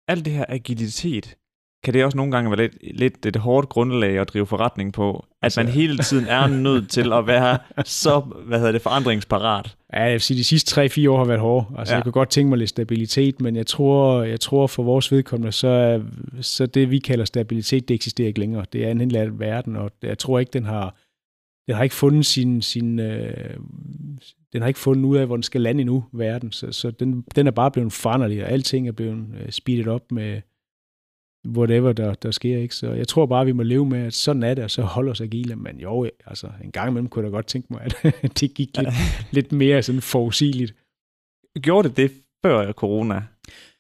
[0.09, 1.37] Alt det her agilitet,
[1.85, 5.17] kan det også nogle gange være lidt, lidt et hårdt grundlag at drive forretning på,
[5.17, 9.77] at altså, man hele tiden er nødt til at være så, hvad hedder det, forandringsparat.
[9.93, 11.67] Ja, jeg vil sige, de sidste 3-4 år har været hårde.
[11.79, 11.97] Altså, ja.
[11.97, 15.53] jeg kunne godt tænke mig lidt stabilitet, men jeg tror, jeg tror for vores vedkommende,
[15.53, 16.03] så,
[16.41, 18.65] så det, vi kalder stabilitet, det eksisterer ikke længere.
[18.73, 20.97] Det er en helt anden verden, og jeg tror ikke, den har,
[21.67, 23.57] den har ikke fundet sin, sin øh,
[24.57, 26.53] den har ikke fundet ud af, hvor den skal lande endnu, verden.
[26.53, 30.13] Så, så den, den er bare blevet foranderlig, og alting er blevet øh, speedet op
[30.13, 30.41] med,
[31.49, 32.59] whatever der, der sker.
[32.59, 32.75] Ikke?
[32.75, 35.11] Så jeg tror bare, vi må leve med, at sådan er det, og så holde
[35.11, 35.57] os agile.
[35.57, 38.77] Men jo, altså, en gang imellem kunne jeg da godt tænke mig, at det gik
[38.77, 38.89] lidt,
[39.37, 40.75] lidt mere sådan forudsigeligt.
[41.61, 42.13] Gjorde det det
[42.47, 43.23] før corona?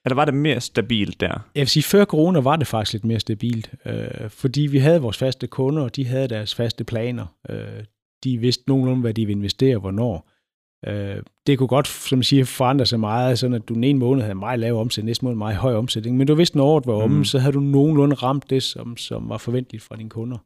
[0.05, 1.49] Eller var det mere stabilt der?
[1.55, 5.01] Jeg vil sige, før corona var det faktisk lidt mere stabilt, øh, fordi vi havde
[5.01, 7.27] vores faste kunder, og de havde deres faste planer.
[7.49, 7.85] Øh,
[8.25, 10.31] de vidste nogenlunde, hvad de ville investere, hvornår.
[10.87, 14.23] Øh, det kunne godt, som siger, forandre sig meget, sådan at du den ene måned
[14.23, 16.93] havde meget lav omsætning, næste måned meget høj omsætning, men du vidste, når året var
[16.93, 17.25] omme, mm.
[17.25, 20.39] så havde du nogenlunde ramt det, som, som var forventeligt fra dine kunder.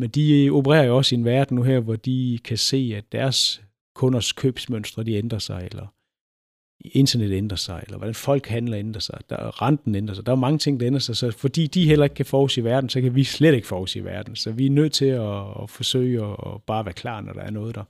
[0.00, 3.12] Men de opererer jo også i en verden nu her, hvor de kan se, at
[3.12, 3.62] deres
[3.94, 5.86] kunders købsmønstre, de ændrer sig, eller
[6.80, 10.26] internet ændrer sig, eller hvordan folk handler ændrer sig, der renten ændrer sig.
[10.26, 12.90] Der er mange ting, der ændrer sig, så fordi de heller ikke kan forudsige verden,
[12.90, 14.36] så kan vi slet ikke forudsige verden.
[14.36, 17.50] Så vi er nødt til at, at forsøge at bare være klar, når der er
[17.50, 17.84] noget der.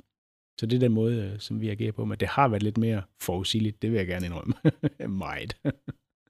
[0.60, 2.78] Så det er den måde, øh, som vi agerer på, men det har været lidt
[2.78, 4.54] mere forudsigeligt, det vil jeg gerne indrømme.
[5.24, 5.56] Meget.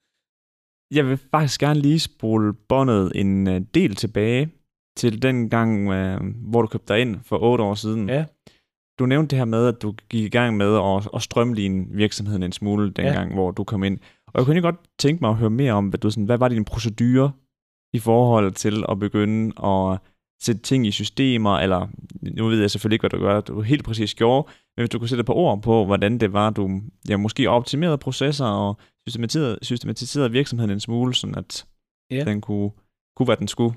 [0.96, 4.50] jeg vil faktisk gerne lige spole båndet en øh, del tilbage
[4.96, 8.08] til den gang, øh, hvor du købte dig ind for otte år siden.
[8.08, 8.24] Ja.
[8.98, 12.42] Du nævnte det her med, at du gik i gang med at, at strømline virksomheden
[12.42, 13.34] en smule dengang, ja.
[13.34, 13.98] hvor du kom ind.
[14.26, 16.48] Og jeg kunne godt tænke mig at høre mere om, hvad, du, sådan, hvad var
[16.48, 17.32] din procedure
[17.92, 19.98] i forhold til at begynde at
[20.40, 21.88] sætte ting i systemer, eller
[22.22, 24.98] nu ved jeg selvfølgelig ikke, hvad du gør, du helt præcis gjorde, men hvis du
[24.98, 28.76] kunne sætte på ord på, hvordan det var, du ja, måske optimerede processer og
[29.08, 31.66] systematiserede, systematiserede virksomheden en smule, sådan at
[32.10, 32.24] ja.
[32.24, 32.70] den kunne,
[33.16, 33.74] kunne, hvad den skulle.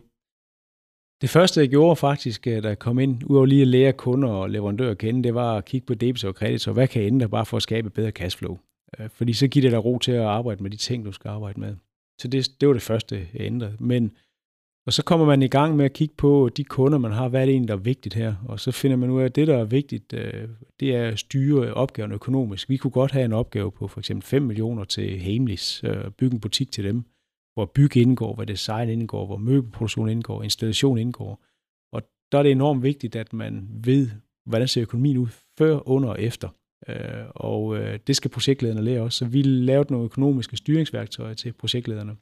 [1.22, 4.50] Det første, jeg gjorde faktisk, da jeg kom ind, udover lige at lære kunder og
[4.50, 7.08] leverandører at kende, det var at kigge på debit og kredit, og hvad kan jeg
[7.08, 8.58] ændre bare for at skabe bedre cashflow.
[9.00, 11.30] Øh, fordi så giver det dig ro til at arbejde med de ting, du skal
[11.30, 11.76] arbejde med.
[12.22, 13.76] Så det, det var det første, jeg ændrede.
[13.80, 14.12] Men
[14.86, 17.28] og så kommer man i gang med at kigge på de kunder, man har.
[17.28, 18.36] Hvad er det egentlig, der er vigtigt her?
[18.48, 21.20] Og så finder man ud af, at det, der er vigtigt, øh, det er at
[21.20, 22.70] styre opgaven økonomisk.
[22.70, 26.34] Vi kunne godt have en opgave på for eksempel 5 millioner til Hamleys, øh, bygge
[26.34, 27.04] en butik til dem,
[27.54, 31.44] hvor bygge indgår, hvor design indgår, hvor møbelproduktion indgår, installation indgår.
[31.94, 34.10] Og der er det enormt vigtigt, at man ved,
[34.46, 36.50] hvordan ser økonomien ud før, under og efter.
[36.88, 39.18] Øh, og det skal projektlederne lære også.
[39.18, 42.16] Så vi lavede nogle økonomiske styringsværktøjer til projektlederne.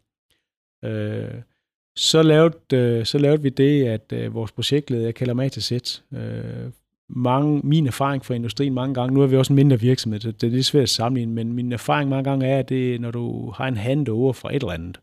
[1.99, 5.63] Så lavede, øh, så lavede vi det, at øh, vores projektleder, jeg kalder mig til
[5.63, 6.71] sæt, øh,
[7.09, 10.31] mange, min erfaring fra industrien mange gange, nu er vi også en mindre virksomhed, så
[10.31, 13.11] det er lidt svært at sammenligne, men min erfaring mange gange er, at det, når
[13.11, 14.99] du har en handover fra et eller andet,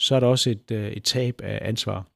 [0.00, 2.06] så er der også et, et tab af ansvar.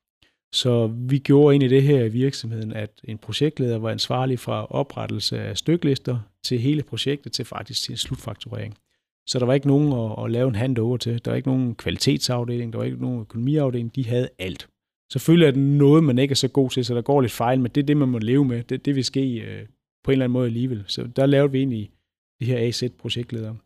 [0.52, 4.66] Så vi gjorde ind i det her i virksomheden, at en projektleder var ansvarlig fra
[4.66, 8.76] oprettelse af styklister til hele projektet til faktisk til slutfakturering.
[9.26, 11.24] Så der var ikke nogen at, at lave en handover til.
[11.24, 13.96] Der var ikke nogen kvalitetsafdeling, der var ikke nogen økonomiafdeling.
[13.96, 14.68] De havde alt.
[15.12, 17.60] Selvfølgelig er det noget, man ikke er så god til, så der går lidt fejl,
[17.60, 18.62] men det er det, man må leve med.
[18.62, 19.66] Det, det vil ske øh,
[20.04, 20.84] på en eller anden måde alligevel.
[20.86, 21.90] Så der lavede vi egentlig
[22.40, 23.56] de her AZ-projektledere.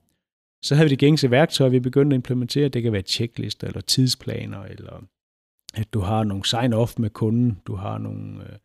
[0.63, 2.69] Så havde vi de gængse værktøjer, vi begyndte at implementere.
[2.69, 5.05] Det kan være checklister eller tidsplaner, eller
[5.75, 8.57] at du har nogle sign-off med kunden, du har nogle øh,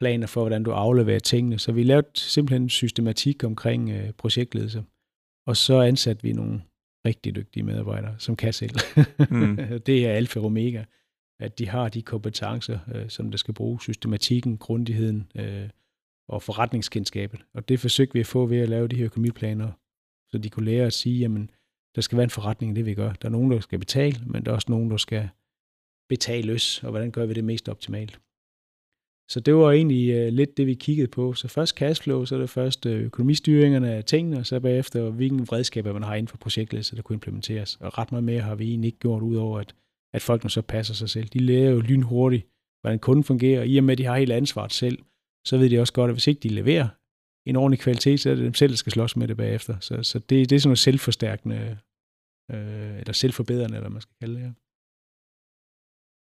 [0.00, 1.58] planer for, hvordan du afleverer tingene.
[1.58, 4.84] Så vi lavede simpelthen en systematik omkring øh, projektledelse.
[5.46, 6.62] Og så ansatte vi nogle
[7.06, 8.76] rigtig dygtige medarbejdere, som kan selv.
[9.30, 9.56] Mm.
[9.86, 10.84] det er alfa og omega,
[11.40, 15.68] at de har de kompetencer, øh, som der skal bruge, systematikken, grundigheden øh,
[16.28, 17.44] og forretningskendskabet.
[17.54, 19.72] Og det forsøgte vi at få ved at lave de her økonomiplaner,
[20.28, 21.50] så de kunne lære at sige, jamen,
[21.94, 23.12] der skal være en forretning, det vi gør.
[23.12, 25.28] Der er nogen, der skal betale, men der er også nogen, der skal
[26.08, 28.20] betale løs, og hvordan gør vi det mest optimalt.
[29.28, 31.32] Så det var egentlig øh, lidt det, vi kiggede på.
[31.32, 35.52] Så først cashflow, så er det først øh, økonomistyringerne af tingene, og så bagefter, hvilken
[35.52, 37.76] redskaber man har inden for projektet, så der kunne implementeres.
[37.76, 39.74] Og ret meget mere har vi egentlig ikke gjort, udover at,
[40.14, 41.28] at folk nu så passer sig selv.
[41.28, 42.46] De lærer jo lynhurtigt,
[42.80, 44.98] hvordan kunden fungerer, og i og med, at de har helt ansvaret selv,
[45.46, 46.88] så ved de også godt, at hvis ikke de leverer
[47.46, 49.80] en ordentlig kvalitet, så er det dem selv, der skal slås med det bagefter.
[49.80, 51.78] Så, så det, det er sådan noget selvforstærkende,
[52.50, 54.42] øh, eller selvforbedrende, eller man skal kalde det.
[54.42, 54.52] her.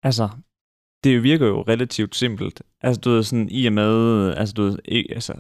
[0.09, 0.29] Altså,
[1.05, 2.63] det virker jo relativt simpelt.
[2.81, 5.35] Altså, du ved, sådan, i og med, altså, du ved, ikke, altså,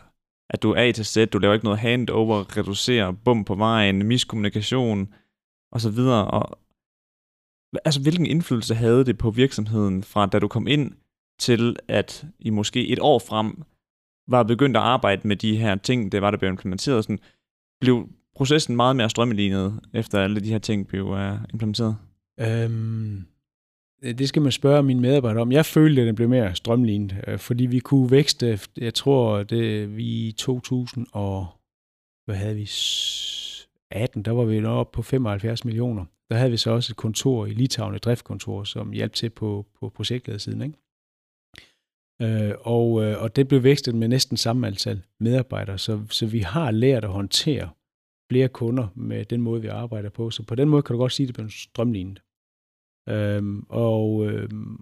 [0.51, 4.07] at du er A til Z, du laver ikke noget handover, reducerer bum på vejen,
[4.07, 5.14] miskommunikation,
[5.73, 6.31] og så videre.
[6.31, 6.59] Og,
[7.85, 10.92] altså, hvilken indflydelse havde det på virksomheden fra da du kom ind,
[11.40, 13.62] til at I måske et år frem
[14.29, 17.18] var begyndt at arbejde med de her ting, det var, der blev implementeret, sådan,
[17.81, 21.96] blev processen meget mere strømlignet, efter alle de her ting blev uh, implementeret?
[22.40, 23.25] Øhm,
[24.02, 25.52] Øh, det skal man spørge mine medarbejdere om.
[25.52, 29.96] Jeg følte, at den blev mere strømlignet, øh, fordi vi kunne vækste, jeg tror, det
[29.96, 31.46] vi i 2000 og,
[32.24, 32.70] hvad havde vi,
[33.90, 36.04] 18, der var vi oppe på 75 millioner.
[36.30, 39.66] Der havde vi så også et kontor i Litauen, et driftkontor, som hjalp til på,
[39.80, 40.62] på projektledersiden.
[40.62, 40.76] Ikke?
[42.22, 46.40] Øh, og, øh, og det blev vækstet med næsten samme antal medarbejdere, så, så vi
[46.40, 47.70] har lært at håndtere
[48.30, 50.30] flere kunder med den måde, vi arbejder på.
[50.30, 52.22] Så på den måde kan du godt sige, at det blev strømlignet.
[53.08, 54.80] Øhm, og, øhm,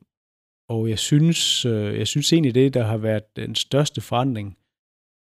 [0.68, 4.56] og jeg synes, øh, jeg synes egentlig, det, der har været den største forandring,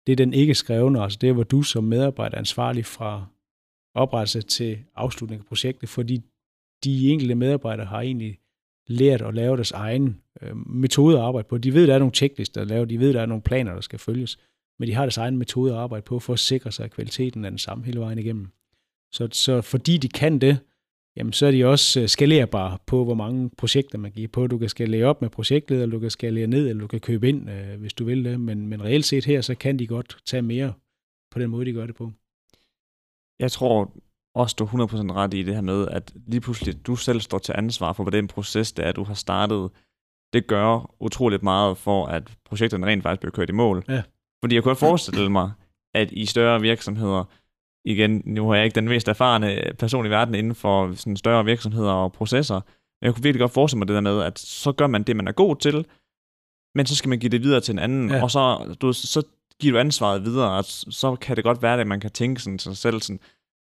[0.07, 3.27] det er den ikke skrevne, altså det, hvor du som medarbejder er ansvarlig fra
[3.95, 6.21] oprettelse til afslutning af projektet, fordi
[6.85, 8.39] de enkelte medarbejdere har egentlig
[8.87, 11.59] lært at lave deres egen øh, metode at arbejde på.
[11.59, 13.81] De ved, der er nogle checklister at lave, de ved, der er nogle planer, der
[13.81, 14.39] skal følges,
[14.79, 17.45] men de har deres egen metode at arbejde på for at sikre sig, at kvaliteten
[17.45, 18.49] er den samme hele vejen igennem.
[19.13, 20.59] Så, så fordi de kan det,
[21.17, 24.47] jamen så er de også øh, skalerbare på, hvor mange projekter man giver på.
[24.47, 27.29] Du kan skalere op med projektleder, eller du kan skalere ned, eller du kan købe
[27.29, 28.41] ind, øh, hvis du vil det.
[28.41, 30.73] Men, men reelt set her, så kan de godt tage mere
[31.31, 32.13] på den måde, de gør det på.
[33.39, 33.97] Jeg tror
[34.35, 37.39] også, du er 100% ret i det her med, at lige pludselig du selv står
[37.39, 39.71] til ansvar for, hvad den proces, det er, du har startet.
[40.33, 43.85] Det gør utroligt meget for, at projekterne rent faktisk bliver kørt i mål.
[43.89, 44.03] Ja.
[44.45, 45.53] Fordi jeg kunne forestille mig,
[45.95, 47.25] at i større virksomheder,
[47.85, 51.45] igen, nu er jeg ikke den mest erfarne person i verden inden for sådan større
[51.45, 52.55] virksomheder og processer,
[53.01, 55.17] men jeg kunne virkelig godt forestille mig det der med, at så gør man det,
[55.17, 55.87] man er god til,
[56.75, 58.23] men så skal man give det videre til en anden, ja.
[58.23, 59.23] og så, du, så
[59.61, 62.59] giver du ansvaret videre, og så kan det godt være, at man kan tænke sådan
[62.59, 63.21] til sig selv sådan,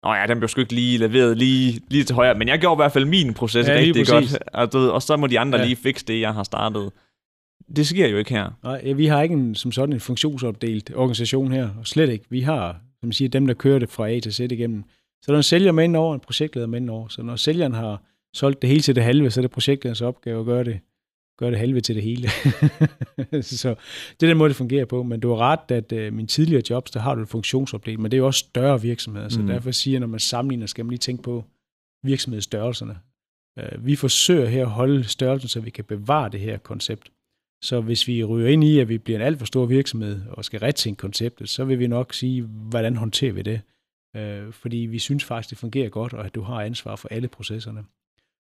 [0.04, 2.76] Nå ja, den blev sgu ikke lige leveret lige, lige til højre, men jeg gjorde
[2.76, 5.58] i hvert fald min proces ja, rigtig godt, og, du, og så må de andre
[5.58, 5.64] ja.
[5.64, 6.90] lige fikse det, jeg har startet.
[7.76, 8.50] Det sker jo ikke her.
[8.62, 12.24] Nej, vi har ikke en, som sådan en funktionsopdelt organisation her, og slet ikke.
[12.30, 14.84] Vi har som siger, dem, der kører det fra A til Z igennem.
[15.22, 17.08] Så når en sælger med ind over, en projektleder med ind over.
[17.08, 18.02] Så når sælgeren har
[18.34, 20.80] solgt det hele til det halve, så er det projektlederens opgave at gøre det,
[21.38, 22.28] gøre det halve til det hele.
[23.42, 23.74] så
[24.20, 25.02] det er den måde, det fungerer på.
[25.02, 28.10] Men du har ret, at uh, min tidligere jobs, der har du et funktionsopdelt, men
[28.10, 29.28] det er jo også større virksomheder.
[29.28, 29.46] Så mm.
[29.46, 31.44] derfor siger jeg, når man sammenligner, skal man lige tænke på
[32.02, 32.98] virksomhedsstørrelserne.
[33.60, 37.10] Uh, vi forsøger her at holde størrelsen, så vi kan bevare det her koncept.
[37.64, 40.44] Så hvis vi ryger ind i, at vi bliver en alt for stor virksomhed og
[40.44, 43.60] skal retænke konceptet, så vil vi nok sige, hvordan håndterer vi det?
[44.16, 47.28] Øh, fordi vi synes faktisk, det fungerer godt, og at du har ansvar for alle
[47.28, 47.84] processerne.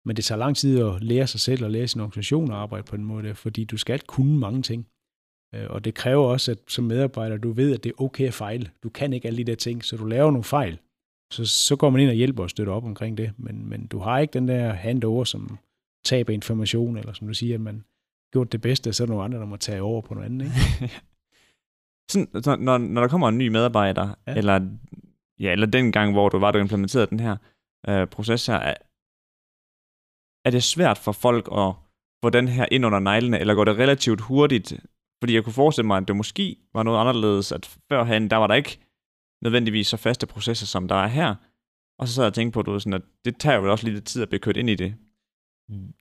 [0.04, 2.84] Men det tager lang tid at lære sig selv og lære sin organisation og arbejde
[2.84, 4.86] på den måde, fordi du skal kunne mange ting.
[5.54, 8.34] Øh, og det kræver også, at som medarbejder, du ved, at det er okay at
[8.34, 8.70] fejle.
[8.82, 10.78] Du kan ikke alle de der ting, så du laver nogle fejl.
[11.32, 13.32] Så, så går man ind og hjælper og støtter op omkring det.
[13.36, 15.58] Men, men du har ikke den der handover, som
[16.04, 17.84] taber information, eller som du siger, at man,
[18.32, 20.44] gjort det bedste, så er der nogle andre, der må tage over på noget andet.
[20.46, 20.94] Ikke?
[22.10, 24.34] Sådan, så når, når der kommer en ny medarbejder, ja.
[24.34, 24.68] eller,
[25.40, 27.36] ja, eller den gang, hvor du var, du implementerede den her
[27.88, 28.74] øh, proces her, er,
[30.44, 31.74] er det svært for folk at
[32.24, 34.72] få den her ind under neglene, eller går det relativt hurtigt?
[35.22, 38.46] Fordi jeg kunne forestille mig, at det måske var noget anderledes, at førhen, der var
[38.46, 38.78] der ikke
[39.42, 41.34] nødvendigvis så faste processer, som der er her.
[41.98, 44.04] Og så sad jeg og tænkte på, du, sådan, at det tager jo også lidt
[44.04, 44.94] tid at blive kørt ind i det.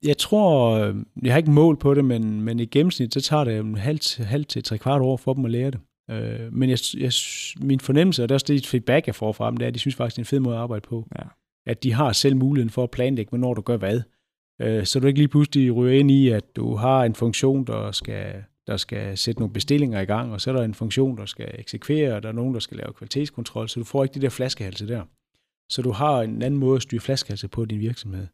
[0.03, 3.43] Jeg tror, øh, jeg har ikke mål på det, men, men i gennemsnit, så tager
[3.43, 5.80] det en halv, halv til tre kvart år for dem at lære det.
[6.12, 7.12] Øh, men jeg, jeg,
[7.62, 9.73] min fornemmelse, og det er også det feedback, jeg får fra dem, det er, at
[9.73, 11.08] de synes faktisk, det er en fed måde at arbejde på.
[11.19, 11.23] Ja.
[11.65, 14.01] At de har selv muligheden for at planlægge, hvornår du gør hvad.
[14.62, 17.91] Øh, så du ikke lige pludselig ryger ind i, at du har en funktion, der
[17.91, 21.25] skal, der skal sætte nogle bestillinger i gang, og så er der en funktion, der
[21.25, 24.21] skal eksekvere, og der er nogen, der skal lave kvalitetskontrol, så du får ikke de
[24.21, 25.03] der flaskehalse der.
[25.69, 28.27] Så du har en anden måde at styre flaskehalse på din virksomhed.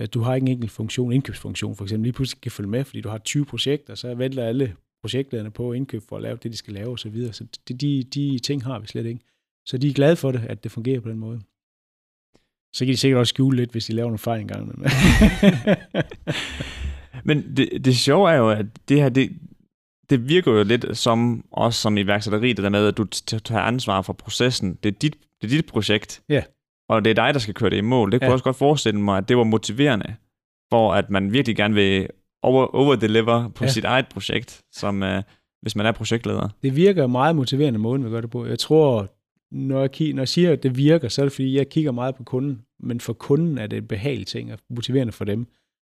[0.00, 2.84] Øh, du har ikke en enkelt funktion, indkøbsfunktion for eksempel, lige pludselig kan følge med,
[2.84, 6.52] fordi du har 20 projekter, så vælter alle projektlederne på indkøb for at lave det,
[6.52, 7.26] de skal lave osv.
[7.26, 9.20] Så, så de, de, de ting har vi slet ikke.
[9.66, 11.40] Så de er glade for det, at det fungerer på den måde.
[12.72, 14.66] Så kan de sikkert også skjule lidt, hvis de laver nogle fejl engang.
[14.66, 14.86] Men,
[17.28, 19.30] men det, det sjove er jo, at det her, det,
[20.10, 24.02] det virker jo lidt som, også som iværksætteri, det der med, at du tager ansvar
[24.02, 24.78] for processen.
[24.82, 26.22] Det er dit, det er dit projekt.
[26.28, 26.42] Ja.
[26.88, 28.12] Og det er dig, der skal køre det i mål.
[28.12, 28.32] Det kunne Ja.
[28.32, 30.14] også godt forestille mig, at det var motiverende,
[30.72, 32.08] for at man virkelig gerne vil
[32.42, 33.70] over, overdeliver på Ja.
[33.70, 35.08] sit eget projekt, som uh,
[35.62, 36.48] hvis man er projektleder.
[36.62, 38.46] Det virker meget motiverende måden, vi gør det på.
[38.46, 39.08] Jeg tror,
[39.50, 41.92] når jeg, kig, når jeg siger, at det virker, så er det fordi, jeg kigger
[41.92, 42.62] meget på kunden.
[42.80, 45.46] Men for kunden er det en behagelig ting, og motiverende for dem,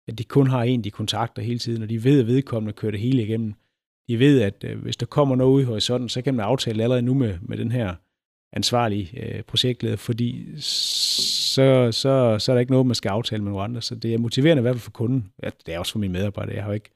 [0.08, 2.92] at de kun har en, de kontakter hele tiden, og de ved, at vedkommende kører
[2.92, 3.54] det hele igennem.
[4.10, 6.84] De ved, at øh, hvis der kommer noget ud i horisonten, så kan man aftale
[6.84, 7.96] allerede nu med, med den her
[8.54, 13.52] ansvarlige øh, projektleder, fordi så, så, så er der ikke noget, man skal aftale med
[13.52, 13.82] nogle andre.
[13.82, 15.32] Så det er motiverende i hvert fald for kunden.
[15.44, 16.56] Ja, det er også for mine medarbejdere.
[16.56, 16.92] Jeg har jo ikke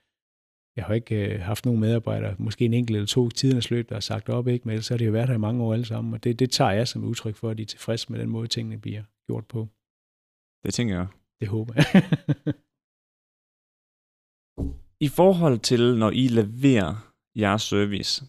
[0.75, 3.89] jeg har ikke øh, haft nogen medarbejdere, måske en enkelt eller to i tidernes løb,
[3.89, 4.63] der har sagt op, ikke?
[4.65, 6.51] men ellers har det jo været her i mange år alle sammen, og det, det
[6.51, 9.45] tager jeg som udtryk for, at de er tilfredse med den måde, tingene bliver gjort
[9.45, 9.67] på.
[10.65, 11.07] Det tænker jeg.
[11.39, 11.85] Det håber jeg.
[15.07, 18.25] I forhold til, når I leverer jeres service,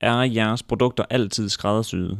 [0.00, 2.18] er jeres produkter altid skræddersyede?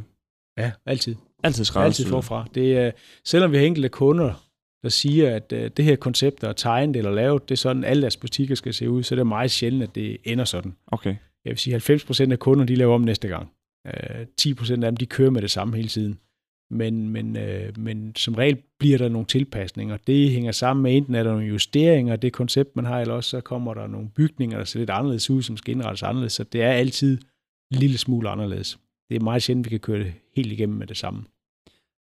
[0.57, 1.15] ja, altid.
[1.15, 2.09] Altid Altid skræddersyede?
[2.09, 2.47] forfra.
[2.55, 2.91] Det er,
[3.25, 4.43] selvom vi har enkelte kunder,
[4.83, 8.01] der siger, at øh, det her koncept er tegnet eller lavet, det er sådan, alle
[8.01, 10.75] deres butikker skal se ud, så det er meget sjældent, at det ender sådan.
[10.87, 11.15] Okay.
[11.45, 13.51] Jeg vil sige, 90% af kunderne, de laver om næste gang.
[13.87, 16.19] Øh, 10% af dem, de kører med det samme hele tiden.
[16.71, 19.97] Men, men, øh, men som regel bliver der nogle tilpasninger.
[19.97, 23.13] Det hænger sammen med, enten er der nogle justeringer af det koncept, man har, eller
[23.13, 26.33] også så kommer der nogle bygninger, der ser lidt anderledes ud, som skal indrettes anderledes.
[26.33, 27.17] Så det er altid
[27.71, 28.79] lille smule anderledes.
[29.09, 31.25] Det er meget sjældent, vi kan køre det helt igennem med det samme.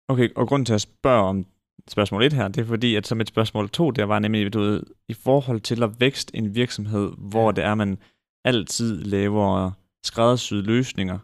[0.07, 1.45] Okay, og grunden til at spørge om
[1.87, 4.59] spørgsmål 1 her, det er fordi, at som et spørgsmål 2, der var nemlig, du
[4.59, 7.97] ved, i forhold til at vækste en virksomhed, hvor det er, man
[8.45, 9.71] altid laver
[10.05, 11.19] skræddersyede løsninger.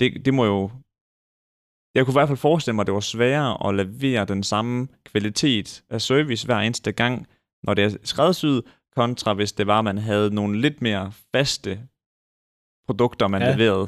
[0.00, 0.70] Det, det må jo...
[1.94, 4.88] Jeg kunne i hvert fald forestille mig, at det var sværere at levere den samme
[5.04, 7.26] kvalitet af service hver eneste gang,
[7.62, 8.62] når det er skræddersyet,
[8.96, 11.88] kontra hvis det var, at man havde nogle lidt mere faste
[12.86, 13.52] produkter, man Ja.
[13.52, 13.86] leverede.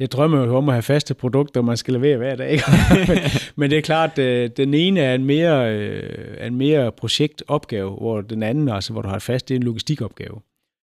[0.00, 2.58] Jeg drømmer jo om at have faste produkter, man skal levere hver dag.
[3.08, 3.18] men,
[3.56, 8.20] men det er klart, at den ene er en mere, øh, en mere projektopgave, hvor
[8.20, 10.40] den anden, altså hvor du har et fast, det er en logistikopgave.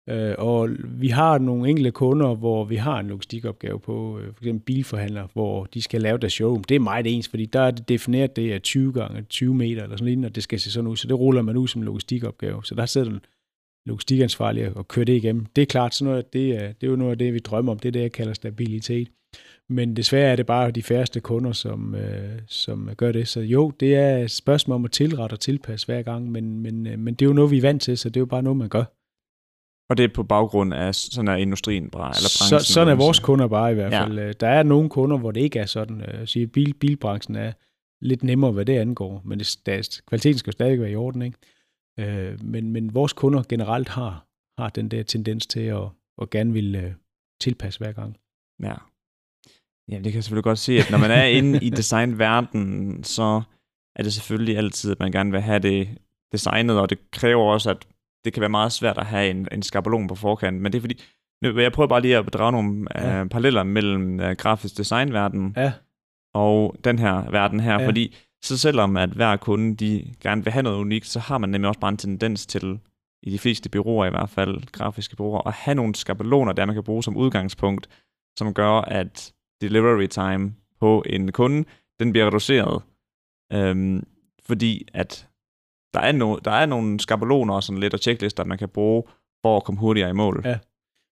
[0.09, 4.41] Øh, Og vi har nogle enkelte kunder, hvor vi har en logistikopgave på, øh, for
[4.43, 6.63] eksempel bilforhandlere, hvor de skal lave deres showroom.
[6.63, 9.83] Det er meget ens, fordi der er det defineret, det er 20 gange 20 meter
[9.83, 10.95] eller sådan noget, og det skal se sådan ud.
[10.95, 12.63] Så det ruller man ud som en logistikopgave.
[12.63, 13.19] Så der sidder den
[13.85, 15.45] logistikansvarlige og kører det igennem.
[15.45, 17.71] Det er klart, sådan noget, det, er, det er jo noget af det, vi drømmer
[17.71, 17.79] om.
[17.79, 19.07] Det er det, jeg kalder stabilitet.
[19.69, 23.27] Men desværre er det bare de færreste kunder, som, øh, som gør det.
[23.27, 26.87] Så jo, det er et spørgsmål om at tilrette og tilpasse hver gang, men, men,
[26.87, 28.43] øh, men det er jo noget, vi er vant til, så det er jo bare
[28.43, 28.83] noget, man gør.
[29.89, 32.73] Og det er på baggrund af sådan er industrien bare, eller Så, branchen.
[32.73, 33.23] sådan er vores så.
[33.23, 34.19] kunder bare i hvert fald.
[34.19, 34.31] Ja.
[34.31, 36.01] Der er nogle kunder, hvor det ikke er sådan.
[36.01, 37.51] Øh, sige, bil, bilbranchen er
[38.01, 41.21] lidt nemmere, hvad det angår, men det, der, kvaliteten skal jo stadig være i orden.
[41.21, 41.37] Ikke?
[41.99, 44.25] Øh, men, men vores kunder generelt har,
[44.61, 45.83] har den der tendens til at,
[46.21, 46.91] at gerne vil øh,
[47.41, 48.17] tilpasse hver gang.
[48.63, 48.73] Ja.
[49.89, 53.41] Jamen, det kan jeg selvfølgelig godt se, at når man er inde i designverdenen, så
[53.95, 55.97] er det selvfølgelig altid, at man gerne vil have det
[56.31, 57.87] designet, og det kræver også, at
[58.25, 60.61] det kan være meget svært at have en, en skabelon på forkant.
[60.61, 61.01] Men det er fordi,
[61.41, 63.21] nu, jeg prøver bare lige at drage nogle Ja.
[63.21, 65.73] uh, paralleller mellem uh, grafisk designverden Ja,
[66.33, 67.87] og den her verden her, ja.
[67.87, 71.49] fordi så selvom at hver kunde, de gerne vil have noget unikt, så har man
[71.49, 72.79] nemlig også bare en tendens til,
[73.23, 76.75] i de fleste byråer i hvert fald, grafiske byråer, at have nogle skabeloner, der man
[76.75, 77.89] kan bruge som udgangspunkt,
[78.39, 81.65] som gør, at delivery time på en kunde,
[81.99, 82.81] den bliver reduceret.
[83.53, 84.03] Øhm,
[84.45, 85.27] fordi at
[85.93, 89.03] der er, no, der er nogle skabeloner og sådan lidt og checklister, man kan bruge
[89.41, 90.41] for at komme hurtigere i mål.
[90.45, 90.59] Ja.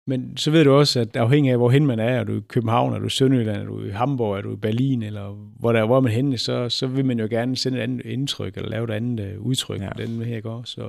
[0.08, 2.94] Men så ved du også, at afhængig af, hvorhen man er, er du i København,
[2.94, 5.86] er du i Sønderjylland, er du i Hamburg, er du i Berlin, eller hvor, der,
[5.86, 8.70] hvor er man henne, så, så vil man jo gerne sende et andet indtryk, eller
[8.70, 9.88] lave et andet uh, udtryk, Ja.
[9.96, 10.62] den her går.
[10.64, 10.88] Så,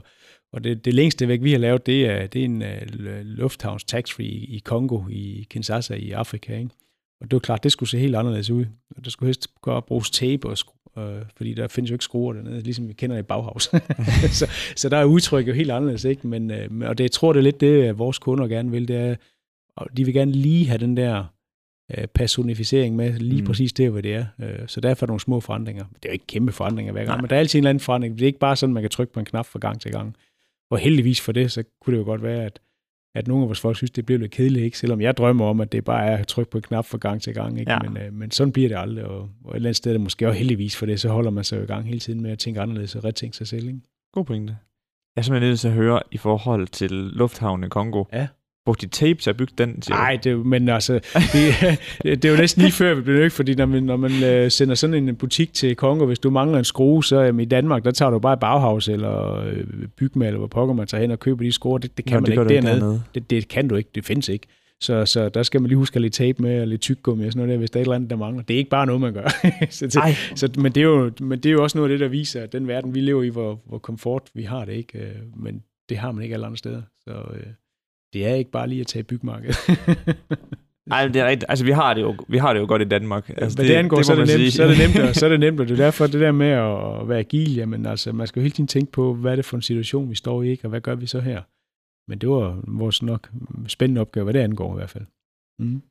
[0.54, 2.68] og det, det længste væk, vi har lavet, det er, det er en uh,
[3.24, 6.58] lufthavns tax-free i, i Kongo, i Kinshasa i Afrika.
[6.58, 6.70] Ikke?
[7.22, 8.66] Og det var klart, det skulle se helt anderledes ud.
[8.96, 12.04] Og der skulle helst godt bruges tape, og skru, øh, fordi der findes jo ikke
[12.04, 13.64] skruer dernede, ligesom vi kender i Bauhaus.
[14.40, 16.28] så, så der er udtryk jo helt anderledes, ikke?
[16.28, 18.96] Men, øh, og det, jeg tror, det er lidt det, vores kunder gerne vil, det
[18.96, 19.16] er,
[19.76, 21.26] og de vil gerne lige have den der
[21.98, 23.48] øh, personificering med, lige mm.
[23.48, 24.26] præcis det, hvad det er.
[24.42, 25.84] Øh, så derfor er der nogle små forandringer.
[25.84, 27.22] Det er jo ikke kæmpe forandringer hver gang, Nej.
[27.22, 28.14] men der er altid en eller anden forandring.
[28.14, 30.16] Det er ikke bare sådan, man kan trykke på en knap fra gang til gang.
[30.72, 32.60] Og heldigvis for det, så kunne det jo godt være, at
[33.16, 34.78] at nogle af vores folk synes, det bliver lidt kedeligt, ikke?
[34.78, 37.22] selvom jeg drømmer om, at det bare er at trykke på en knap fra gang
[37.22, 37.60] til gang.
[37.60, 37.72] Ikke?
[37.72, 37.80] Ja.
[37.80, 40.02] Men, øh, men sådan bliver det aldrig, og, og et eller andet sted er det
[40.02, 42.32] måske også heldigvis for det, så holder man sig jo i gang hele tiden med
[42.32, 43.68] at tænke anderledes og retænke sig selv.
[43.68, 43.80] Ikke?
[44.14, 44.58] God pointe.
[45.16, 48.04] Jeg er simpelthen nødt til at høre i forhold til lufthavnen i Kongo.
[48.14, 48.28] Ja.
[48.70, 49.84] Brugte de tape til at bygge den?
[49.90, 51.80] Nej, det, men altså, det,
[52.22, 54.52] det er jo næsten lige før, vi bliver nødt, fordi når man, når man uh,
[54.52, 57.86] sender sådan en butik til Kongo, hvis du mangler en skrue, så um, i Danmark,
[57.86, 61.20] der tager du bare Bauhaus eller uh, Bygma, eller hvor pokker man tager hen og
[61.20, 61.78] køber de skruer.
[61.78, 62.82] Det, det kan Nå, man det ikke dernede.
[62.82, 63.04] dernede.
[63.16, 64.48] Det, det kan du ikke, det findes ikke.
[64.82, 67.32] Så, så der skal man lige huske at lidt tape med, og lidt tyggegummi og
[67.32, 68.44] sådan noget der, hvis der er et eller andet, der mangler.
[68.44, 69.28] Det er ikke bare noget, man gør.
[69.70, 72.00] så det, så, men, det er jo, men det er jo også noget af det,
[72.00, 75.00] der viser, at den verden, vi lever i, hvor, hvor komfort vi har det ikke.
[75.00, 76.82] Øh, men det har man ikke alle andre steder.
[77.04, 77.48] Så øh,
[78.14, 79.58] det er ikke bare lige at tage bygmarkedet.
[80.88, 81.46] Nej, det er rigtigt.
[81.50, 83.30] Altså, vi har det jo, vi har det jo godt i Danmark.
[83.30, 85.26] Altså, Hvad det, det angår, det så, er det nemt, så er det nemt, så
[85.26, 88.12] er det nemt, og det er derfor det der med at være agil, jamen altså,
[88.12, 90.44] man skal jo hele tiden tænke på, hvad er det for en situation, vi står
[90.44, 91.42] i, ikke, og hvad gør vi så her?
[92.10, 93.30] Men det var vores nok
[93.68, 95.06] spændende opgave, hvad det angår i hvert fald.
[95.60, 95.82] Mm.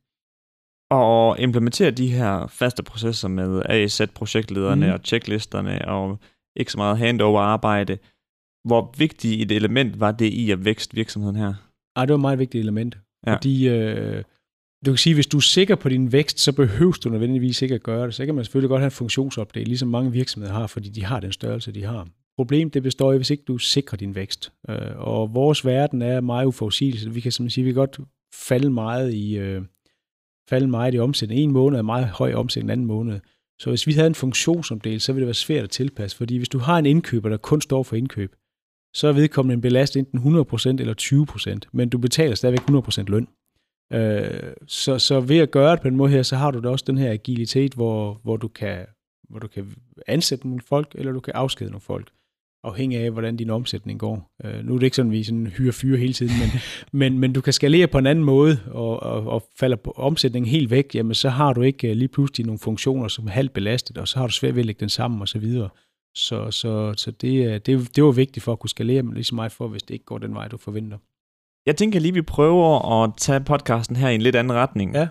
[0.90, 4.92] Og implementere de her faste processer med AZ-projektlederne mm.
[4.92, 6.18] og checklisterne og
[6.56, 7.98] ikke så meget handover-arbejde.
[8.68, 11.54] Hvor vigtigt et element var det i at vækste virksomheden her?
[11.98, 12.98] Ej, det var et meget vigtigt element.
[13.26, 13.34] Ja.
[13.34, 14.22] Fordi øh,
[14.86, 17.74] du kan sige, hvis du er sikker på din vækst, så behøver du nødvendigvis ikke
[17.74, 18.14] at gøre det.
[18.14, 21.20] Så kan man selvfølgelig godt have en funktionsopdel, ligesom mange virksomheder har, fordi de har
[21.20, 22.08] den størrelse, de har.
[22.36, 24.52] Problemet det består i, hvis ikke du sikrer din vækst.
[24.70, 28.00] Øh, og vores verden er meget uforudsigelig, så vi kan sige, vi kan godt
[28.34, 29.62] falde meget i, øh,
[30.48, 31.40] falde meget i omsætning.
[31.40, 33.20] En måned er meget høj omsætning, en anden måned.
[33.58, 36.48] Så hvis vi havde en funktionsomdel, så ville det være svært at tilpasse, fordi hvis
[36.48, 38.34] du har en indkøber, der kun står for indkøb,
[38.94, 40.94] så er vedkommende en belast enten 100% eller
[41.64, 43.28] 20%, men du betaler stadigvæk 100% løn.
[43.92, 46.68] Øh, så, så ved at gøre det på den måde her, så har du da
[46.68, 48.86] også den her agilitet, hvor, hvor, du kan,
[49.28, 49.66] hvor du kan
[50.06, 52.08] ansætte nogle folk, eller du kan afskede nogle folk
[52.64, 54.30] afhængig af, hvordan din omsætning går.
[54.44, 56.48] Uh, nu er det ikke sådan, at vi sådan hyrer fyre hele tiden, men,
[57.00, 60.50] men, men du kan skalere på en anden måde, og, og, og falder på omsætningen
[60.50, 63.52] helt væk, jamen så har du ikke uh, lige pludselig nogle funktioner, som er halvt
[63.52, 65.68] belastet, og så har du svært ved at lægge den sammen og så videre.
[66.16, 69.34] Så, så, så det, det, det var vigtigt for at kunne skalere, men lige så
[69.34, 70.98] meget for, hvis det ikke går den vej, du forventer.
[71.66, 74.94] Jeg tænker lige, vi prøver at tage podcasten her i en lidt anden retning.
[74.94, 75.08] Ja.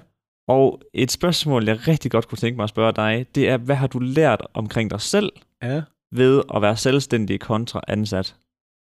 [0.48, 3.76] Og et spørgsmål, jeg rigtig godt kunne tænke mig at spørge dig, det er, hvad
[3.76, 5.32] har du lært omkring dig selv?
[5.64, 5.82] Ja
[6.12, 8.40] ved at være selvstændig kontra ansat?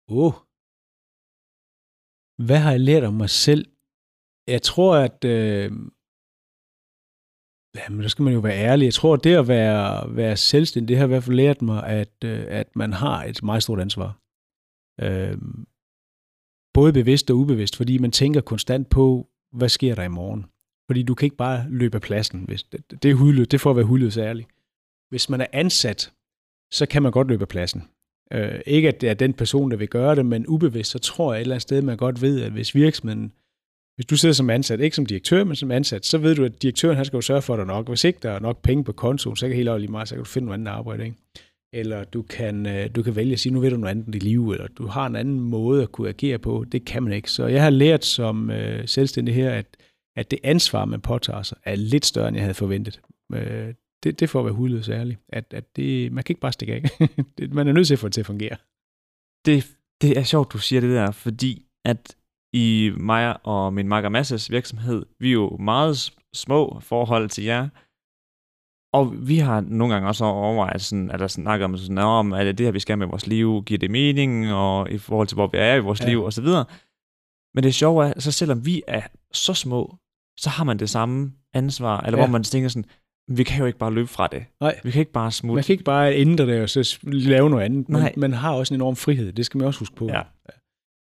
[0.09, 0.33] Uh.
[2.45, 3.65] Hvad har jeg lært om mig selv?
[4.47, 5.25] Jeg tror, at...
[5.25, 5.71] Øh,
[7.77, 8.85] jamen, der skal man jo være ærlig.
[8.85, 11.83] Jeg tror, at det at være, være selvstændig, det har i hvert fald lært mig,
[11.83, 14.19] at, øh, at man har et meget stort ansvar.
[15.01, 15.37] Øh,
[16.73, 20.45] både bevidst og ubevidst, fordi man tænker konstant på, hvad sker der i morgen?
[20.89, 22.43] Fordi du kan ikke bare løbe af pladsen.
[22.43, 24.47] Hvis det, det, er hudløs, det får at være hudløs ærlig.
[25.09, 26.13] Hvis man er ansat,
[26.71, 27.83] så kan man godt løbe af pladsen.
[28.33, 31.33] Øh, ikke at det er den person, der vil gøre det, men ubevidst, så tror
[31.33, 33.33] jeg et eller andet sted, man godt ved, at hvis virksomheden,
[33.97, 36.61] hvis du sidder som ansat, ikke som direktør, men som ansat, så ved du, at
[36.61, 37.87] direktøren han skal jo sørge for dig nok.
[37.87, 40.23] Hvis ikke der er nok penge på kontoen, så kan helt lige meget, så kan
[40.23, 41.05] du finde noget andet arbejde.
[41.05, 41.17] Ikke?
[41.73, 44.19] Eller du kan, øh, du kan vælge at sige, nu ved du noget andet i
[44.19, 46.65] livet, liv, eller du har en anden måde at kunne agere på.
[46.71, 47.31] Det kan man ikke.
[47.31, 49.77] Så jeg har lært som øh, selvstændig her, at,
[50.15, 53.01] at det ansvar, man påtager sig, er lidt større, end jeg havde forventet.
[53.33, 53.73] Øh,
[54.03, 55.17] det, det får at være hudløs ærlig.
[55.29, 57.09] At, at det, man kan ikke bare stikke af.
[57.57, 58.57] man er nødt til at få det til at fungere.
[59.45, 59.67] Det,
[60.01, 62.15] det er sjovt, du siger det der, fordi at
[62.57, 67.67] i mig og min makker Masses virksomhed, vi er jo meget små forhold til jer,
[68.93, 72.57] og vi har nogle gange også overvejet, sådan, eller snakket om, sådan, om, er det
[72.57, 75.47] det her, vi skal med vores liv, giver det mening, og i forhold til, hvor
[75.47, 76.09] vi er i vores ja.
[76.09, 76.65] liv, og så videre.
[77.53, 79.01] Men det sjove er, så selvom vi er
[79.33, 79.95] så små,
[80.37, 82.25] så har man det samme ansvar, eller ja.
[82.25, 82.85] hvor man tænker sådan,
[83.27, 84.45] vi kan jo ikke bare løbe fra det.
[84.61, 84.79] Nej.
[84.83, 85.55] Vi kan ikke bare smutte.
[85.55, 87.89] Man kan ikke bare ændre det og så lave noget andet.
[87.89, 88.01] Nej.
[88.01, 89.33] Man, man har også en enorm frihed.
[89.33, 90.07] Det skal man også huske på.
[90.07, 90.21] Ja.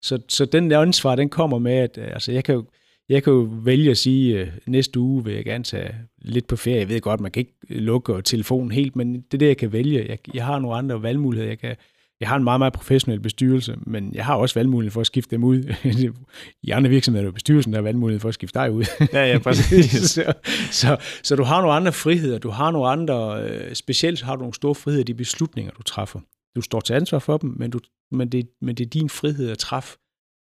[0.03, 2.65] Så, så den ansvar, den kommer med, at altså, jeg, kan jo,
[3.09, 6.57] jeg kan jo vælge at sige, at næste uge vil jeg gerne tage lidt på
[6.57, 6.79] ferie.
[6.79, 9.73] Jeg ved godt, man kan ikke lukke telefonen helt, men det er det, jeg kan
[9.73, 10.07] vælge.
[10.09, 11.51] Jeg, jeg har nogle andre valgmuligheder.
[11.51, 11.77] Jeg kan,
[12.23, 15.31] jeg har en meget, meget professionel bestyrelse, men jeg har også valgmulighed for at skifte
[15.31, 15.75] dem ud.
[16.63, 18.85] I andre virksomheder er det bestyrelsen, der har valgmulighed for at skifte dig ud.
[19.13, 19.91] ja, ja, præcis.
[19.91, 20.33] så,
[20.71, 24.41] så, så du har nogle andre friheder, du har nogle andre, øh, specielt har du
[24.41, 26.21] nogle store friheder i de beslutninger, du træffer.
[26.57, 27.81] Du står til ansvar for dem, men, du,
[28.11, 29.99] men, det, men det er din frihed at træffe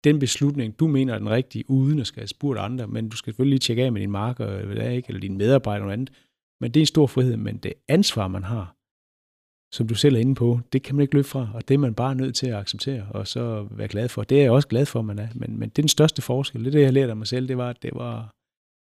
[0.05, 3.17] den beslutning, du mener er den rigtige, uden at skal have spurgt andre, men du
[3.17, 6.13] skal selvfølgelig lige tjekke af med din marker, eller, ikke, eller dine medarbejdere eller andet.
[6.61, 8.77] Men det er en stor frihed, men det ansvar, man har,
[9.75, 11.79] som du selv er inde på, det kan man ikke løbe fra, og det er
[11.79, 14.23] man bare nødt til at acceptere, og så være glad for.
[14.25, 16.61] Det er jeg også glad for, man er, men, men det er den største forskel.
[16.61, 18.15] Det er det, jeg lærte af mig selv, det var, at det var,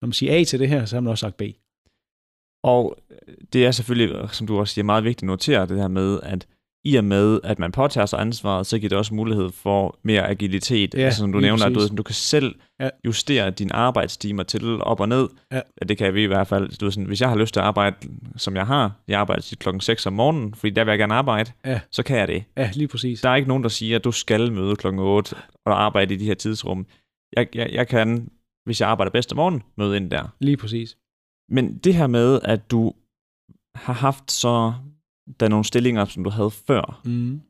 [0.01, 1.43] når man siger A til det her, så har man også sagt B.
[2.65, 2.99] Og
[3.53, 6.49] det er selvfølgelig, som du også siger, meget vigtigt at notere det her med, at
[6.85, 10.29] i og med, at man påtager sig ansvaret, så giver det også mulighed for mere
[10.29, 10.95] agilitet.
[10.95, 12.89] Ja, altså, som du nævner, at du, du kan selv ja.
[13.05, 15.29] justere dine arbejdstimer til op og ned.
[15.53, 15.61] Ja.
[15.89, 16.79] Det kan vi i hvert fald.
[16.79, 17.97] Du, sådan, hvis jeg har lyst til at arbejde,
[18.37, 21.15] som jeg har, jeg arbejder til klokken 6 om morgenen, fordi der vil jeg gerne
[21.15, 21.81] arbejde, ja.
[21.91, 22.45] så kan jeg det.
[22.57, 23.21] Ja, lige præcis.
[23.21, 26.17] Der er ikke nogen, der siger, at du skal møde klokken 8 og arbejde i
[26.17, 26.87] de her tidsrum.
[27.37, 28.29] Jeg, jeg, jeg kan,
[28.65, 30.35] hvis jeg arbejder bedst om morgenen, møde ind der.
[30.41, 30.97] Lige præcis.
[31.49, 32.93] Men det her med, at du
[33.75, 34.73] har haft så
[35.41, 37.41] der er nogle stillinger, som du havde før, Mm.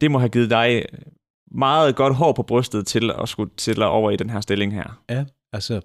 [0.00, 0.84] det må have givet dig
[1.50, 5.02] meget godt hår på brystet til at skulle til over i den her stilling her.
[5.52, 5.80] Altså,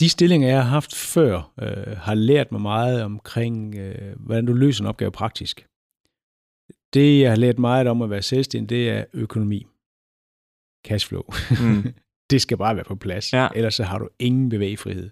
[0.00, 4.52] de stillinger, jeg har haft før, øh, har lært mig meget omkring, øh, hvordan du
[4.52, 5.66] løser en opgave praktisk.
[6.94, 9.66] Det, jeg har lært meget om at være selvstændig, det er økonomi.
[10.86, 11.22] Cashflow.
[11.62, 11.94] Mm.
[12.30, 13.32] det skal bare være på plads.
[13.32, 13.48] Ja.
[13.54, 15.10] Ellers så har du ingen bevægefrihed.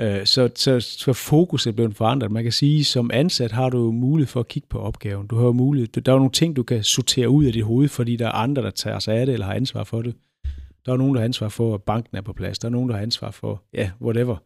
[0.00, 2.30] Øh, Så, så, så fokus er blevet forandret.
[2.30, 5.26] Man kan sige, som ansat har du mulighed for at kigge på opgaven.
[5.26, 8.16] Du har mulighed, der er nogle ting, du kan sortere ud af dit hoved, fordi
[8.16, 10.14] der er andre, der tager sig af det, eller har ansvar for det.
[10.86, 12.58] Der er nogen, der har ansvar for, at banken er på plads.
[12.58, 14.36] Der er nogen, der har ansvar for, ja, whatever.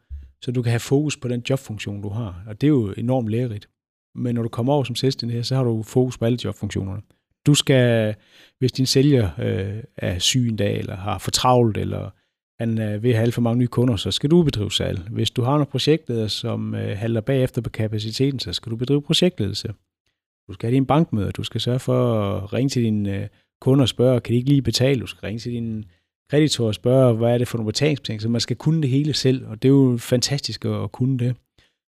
[0.43, 2.43] Så du kan have fokus på den jobfunktion, du har.
[2.47, 3.69] Og det er jo enormt lærerigt.
[4.15, 7.03] Men når du kommer over som selvstændig her, så har du fokus på alle jobfunktionerne.
[7.47, 8.15] Du skal,
[8.59, 12.11] hvis din sælger øh, er syg en dag, eller har for travlt, eller
[12.61, 14.99] han er ved at have alt for mange nye kunder, så skal du bedrive salg.
[15.11, 19.03] Hvis du har nogle projektleder, som øh, halter bagefter på kapaciteten, så skal du bedrive
[19.03, 19.69] projektledelse.
[20.49, 23.27] Du skal have din bankmøder, du skal sørge for at ringe til dine øh,
[23.61, 25.01] kunder og spørge, kan de ikke lige betale?
[25.01, 25.85] Du skal ringe til dine
[26.31, 28.27] kreditorer og spørge, hvad er det for nogle betalingsbetingelser?
[28.29, 31.19] Så man skal kunne det hele selv, og det er jo fantastisk at, at kunne
[31.19, 31.37] det.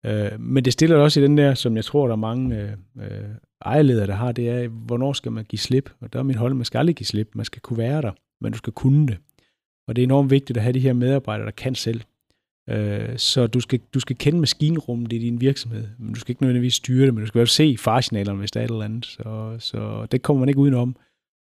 [0.07, 2.71] Øh, men det stiller også i den der, som jeg tror, der er mange øh,
[2.97, 3.29] øh
[3.65, 5.91] ejerledere, der har, det er, hvornår skal man give slip?
[6.01, 7.29] Og der er min hold, man skal aldrig give slip.
[7.35, 9.17] Man skal kunne være der, men du skal kunne det.
[9.91, 12.01] Og det er enormt vigtigt at have de her medarbejdere, der kan selv.
[12.69, 16.43] Øh, så du skal, du skal kende maskinrummet i din virksomhed, men du skal ikke
[16.43, 19.07] nødvendigvis styre det, men du skal jo se faresignalerne, hvis der er et eller andet.
[19.07, 20.97] Så, så det kommer man ikke udenom.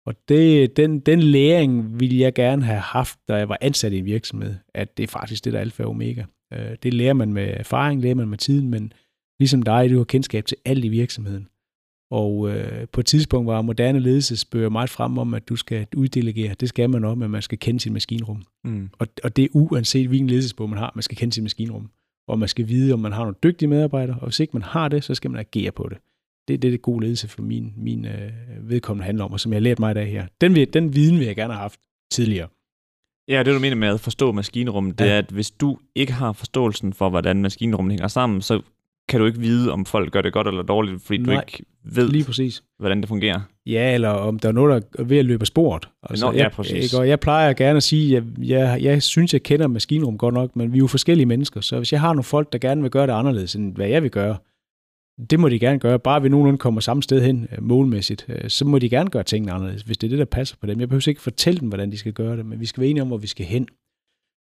[0.07, 3.99] Og det, den, den læring ville jeg gerne have haft, da jeg var ansat i
[3.99, 6.24] en virksomhed, at det er faktisk det, der er alfa og omega.
[6.53, 8.93] Øh, Det lærer man med erfaring, lærer man med tiden, men
[9.39, 11.49] ligesom dig, du har kendskab til alt i virksomheden.
[12.15, 16.55] Og øh, på et tidspunkt var moderne ledelsesbøger meget frem om, at du skal uddelegere.
[16.61, 18.43] Det skal man også, men man skal kende sit maskinrum.
[18.65, 18.91] Mm.
[18.99, 21.91] Og, og det er uanset, hvilken ledelsesbog man har, man skal kende sit maskinrum.
[22.29, 24.89] Og man skal vide, om man har nogle dygtige medarbejdere, og hvis ikke man har
[24.89, 25.99] det, så skal man agere på det.
[26.49, 28.31] Det er det, det gode ledelse for min, min øh,
[28.71, 30.27] vedkommende handler om, og som jeg har lært mig af her.
[30.41, 31.81] Den, vil, den viden vil jeg gerne have haft
[32.12, 32.49] tidligere.
[33.29, 35.11] Ja, det du mener med at forstå maskinrummet, det Ja.
[35.11, 38.62] er, at hvis du ikke har forståelsen for, hvordan maskinrummet hænger sammen, så
[39.09, 41.65] kan du ikke vide, om folk gør det godt eller dårligt, fordi Nej, du ikke
[41.85, 42.63] ved, Lige præcis.
[42.79, 43.41] hvordan det fungerer.
[43.67, 45.89] Ja, eller om der er noget, der er ved at løbe af sporet.
[46.03, 46.85] Altså, Nå, ja, jeg, præcis.
[46.85, 50.19] Ikke, og jeg plejer gerne at sige, at jeg, jeg, jeg synes, jeg kender maskinrum
[50.19, 52.59] godt nok, men vi er jo forskellige mennesker, så hvis jeg har nogle folk, der
[52.59, 54.37] gerne vil gøre det anderledes, end hvad jeg vil gøre,
[55.31, 55.99] det må de gerne gøre.
[55.99, 59.23] Bare vi nogenlunde kommer samme sted hen øh, målmæssigt, øh, så må de gerne gøre
[59.23, 60.81] tingene anderledes, hvis det er det, der passer på dem.
[60.81, 63.03] Jeg behøver ikke fortælle dem, hvordan de skal gøre det, men vi skal være enige
[63.03, 63.69] om, hvor vi skal hen.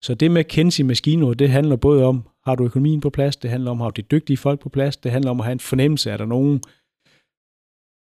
[0.01, 3.09] Så det med at kende sin maskinrum, det handler både om, har du økonomien på
[3.09, 5.45] plads, det handler om, har du de dygtige folk på plads, det handler om at
[5.45, 6.61] have en fornemmelse, er der nogen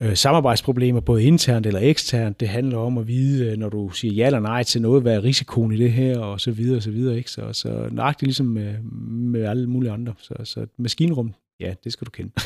[0.02, 2.40] øh, samarbejdsproblemer, både internt eller eksternt.
[2.40, 5.16] Det handler om at vide, øh, når du siger ja eller nej til noget, hvad
[5.16, 7.16] er risikoen i det her, og så videre, og så videre.
[7.16, 7.30] Ikke?
[7.30, 8.82] Så, så nøjagtigt ligesom med,
[9.32, 10.14] med alle mulige andre.
[10.18, 12.32] Så, så maskinrum, ja, det skal du kende.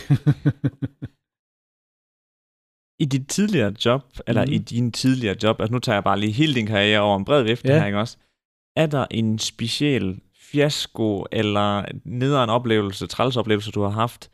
[3.03, 4.53] I dit tidligere job, eller Mhm.
[4.53, 7.25] i din tidligere job, altså nu tager jeg bare lige hele din karriere over en
[7.25, 7.79] bred vifte Ja.
[7.79, 8.17] her, ikke også?
[8.77, 10.21] Er der en speciel
[10.55, 14.31] fiasko eller nederen oplevelse, træls oplevelse, du har haft,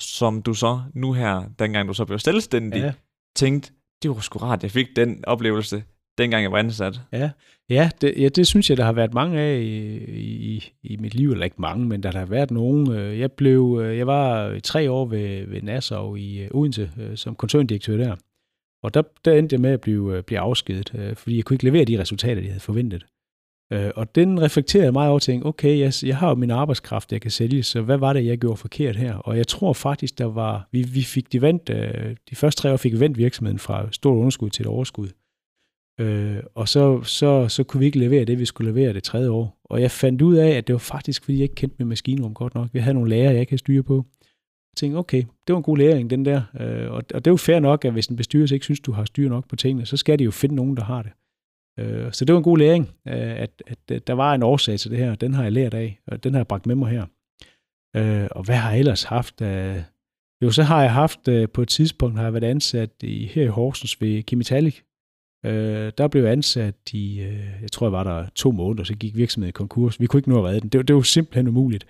[0.00, 2.92] som du så nu her, dengang du så blev selvstændig, ja.
[3.36, 5.84] tænkte, det var sgu rart, jeg fik den oplevelse,
[6.18, 7.00] dengang jeg var ansat.
[7.12, 7.30] Ja,
[7.70, 9.96] ja, det, ja, det synes jeg, der har været mange af i,
[10.54, 12.92] i, i mit liv, eller ikke mange, men der har været nogen.
[12.92, 17.34] Øh, Jeg blev, øh, jeg var tre år ved, ved Nassau i øh, Odense som
[17.34, 18.16] koncerndirektør der.
[18.82, 21.84] Og der, der endte jeg med at blive, blive afskedet, fordi jeg kunne ikke levere
[21.84, 23.06] de resultater, de havde forventet.
[23.72, 26.50] Øh, Og den reflekterede jeg meget over og tænkte, okay, jeg, jeg har jo min
[26.50, 29.14] arbejdskraft, jeg kan sælge, så hvad var det, jeg gjorde forkert her?
[29.14, 32.72] Og jeg tror faktisk, der var, vi, vi fik de vendt, øh, de første tre
[32.72, 35.08] år fik vi vendt virksomheden fra stort underskud til et overskud.
[36.00, 39.30] Øh, og så, så, så kunne vi ikke levere det, vi skulle levere det tredje
[39.30, 39.60] år.
[39.64, 42.34] Og jeg fandt ud af, at det var faktisk, fordi jeg ikke kendte min maskinrum
[42.34, 42.68] godt nok.
[42.72, 44.06] Vi havde nogle lærer, jeg ikke havde styre på.
[44.72, 46.42] Jeg tænkte, okay, det var en god læring, den der.
[46.60, 48.92] Øh, og, og det er jo fair nok, at hvis en bestyrelse ikke synes, du
[48.92, 51.12] har styr nok på tingene, så skal de jo finde nogen, der har det.
[51.78, 54.90] Øh, så det var en god læring, øh, at, at, der var en årsag til
[54.90, 55.14] det her.
[55.14, 57.06] Den har jeg lært af, og den har jeg bragt med mig her.
[57.96, 59.40] Øh, og hvad har jeg ellers haft?
[59.40, 59.76] Øh,
[60.42, 63.42] jo, så har jeg haft, øh, på et tidspunkt har jeg været ansat i, her
[63.42, 64.82] i Horsens ved Kimitalik,
[65.46, 68.94] Øh, der blev jeg ansat i, øh, jeg tror jeg var der to måneder, så
[68.94, 70.00] gik virksomheden i konkurs.
[70.00, 70.68] Vi kunne ikke nå at redde den.
[70.68, 71.86] Det, var- det var simpelthen umuligt.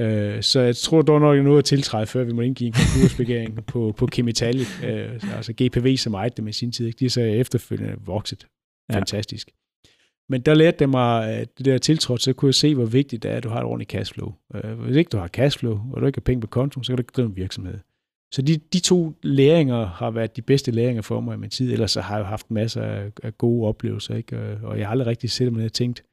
[0.00, 2.72] Øh, så jeg tror, der var nok noget at tiltræde, før vi måtte indgive en
[2.72, 4.64] konkursbegæring på, på Chemitalia.
[4.86, 6.86] Øh, altså GPV, som ejede dem i sin tid.
[6.86, 6.98] Ikke?
[6.98, 8.46] De er så efterfølgende vokset.
[8.90, 8.96] Ja.
[8.96, 9.50] Fantastisk.
[10.28, 13.22] Men der lærte det mig, at det der tiltrådt, så kunne jeg se, hvor vigtigt
[13.22, 14.32] det er, at du har et ordentligt cashflow.
[14.54, 16.96] Øh, hvis ikke du har cashflow, og du ikke har penge på konto, så kan
[16.96, 17.78] du ikke drive en virksomhed.
[18.34, 21.72] Så de, de to læringer har været de bedste læringer for mig i min tid.
[21.72, 24.36] Ellers så har jeg jo haft masser af, af gode oplevelser, ikke?
[24.36, 26.04] Øh, og jeg har aldrig rigtig set mig ned og tænkt,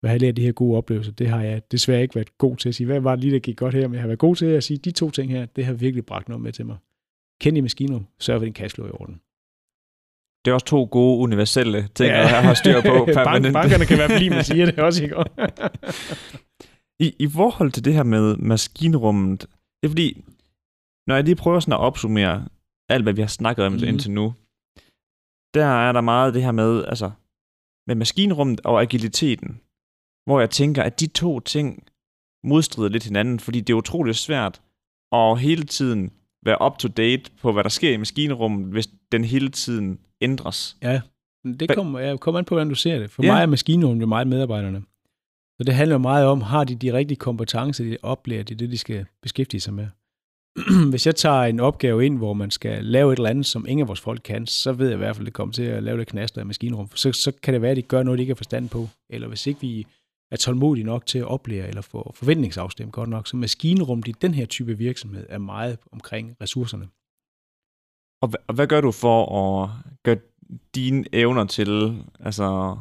[0.00, 1.12] hvad har jeg lært de her gode oplevelser?
[1.12, 2.86] Det har jeg desværre ikke været god til at sige.
[2.86, 3.88] Hvad var det lige, der gik godt her?
[3.88, 6.06] Men jeg har været god til at sige, de to ting her, det har virkelig
[6.06, 6.76] bragt noget med til mig.
[7.40, 9.20] Kend i maskinrum, sørg for din cashflow i orden.
[10.44, 12.18] Det er også to gode universelle ting, ja.
[12.18, 13.52] jeg har styr på permanent.
[13.52, 15.16] bankerne kan være fordi man siger det også, ikke?
[17.04, 20.24] I, I forhold til det her med maskinrummet, det er fordi,
[21.06, 22.48] når jeg lige prøver sådan at opsummere
[22.88, 23.84] alt, hvad vi har snakket om mm.
[23.84, 24.34] indtil nu,
[25.54, 27.10] der er der meget det her med, altså,
[27.86, 29.60] med maskinrummet og agiliteten,
[30.26, 31.88] hvor jeg tænker, at de to ting
[32.44, 34.62] modstrider lidt hinanden, fordi det er utroligt svært
[35.12, 36.12] at hele tiden
[36.48, 40.76] være up to date på, hvad der sker i maskinrummet, hvis den hele tiden ændres.
[40.82, 41.00] Ja,
[41.44, 43.10] det kommer, jeg kommer an på, hvordan du ser det.
[43.10, 43.32] For ja.
[43.32, 44.82] mig er maskinrummet jo meget medarbejderne.
[45.58, 48.70] Så det handler meget om, har de de rigtige kompetencer, de oplærer, det er det,
[48.70, 49.86] de skal beskæftige sig med.
[50.90, 53.84] Hvis jeg tager en opgave ind, hvor man skal lave et eller andet, som ingen
[53.84, 55.82] af vores folk kan, så ved jeg i hvert fald, at det kommer til at
[55.82, 56.90] lave det knaster i maskinrum.
[56.94, 58.88] Så, så kan det være, at de gør noget, de ikke har forstand på.
[59.10, 59.86] Eller hvis ikke vi
[60.30, 64.34] er tålmodig nok til at oplære eller få forventningsafstemt godt nok, så maskinrum i den
[64.34, 66.88] her type virksomhed er meget omkring ressourcerne.
[68.22, 69.70] Og og hvad gør du for at
[70.04, 70.18] gøre
[70.74, 72.78] dine evner til altså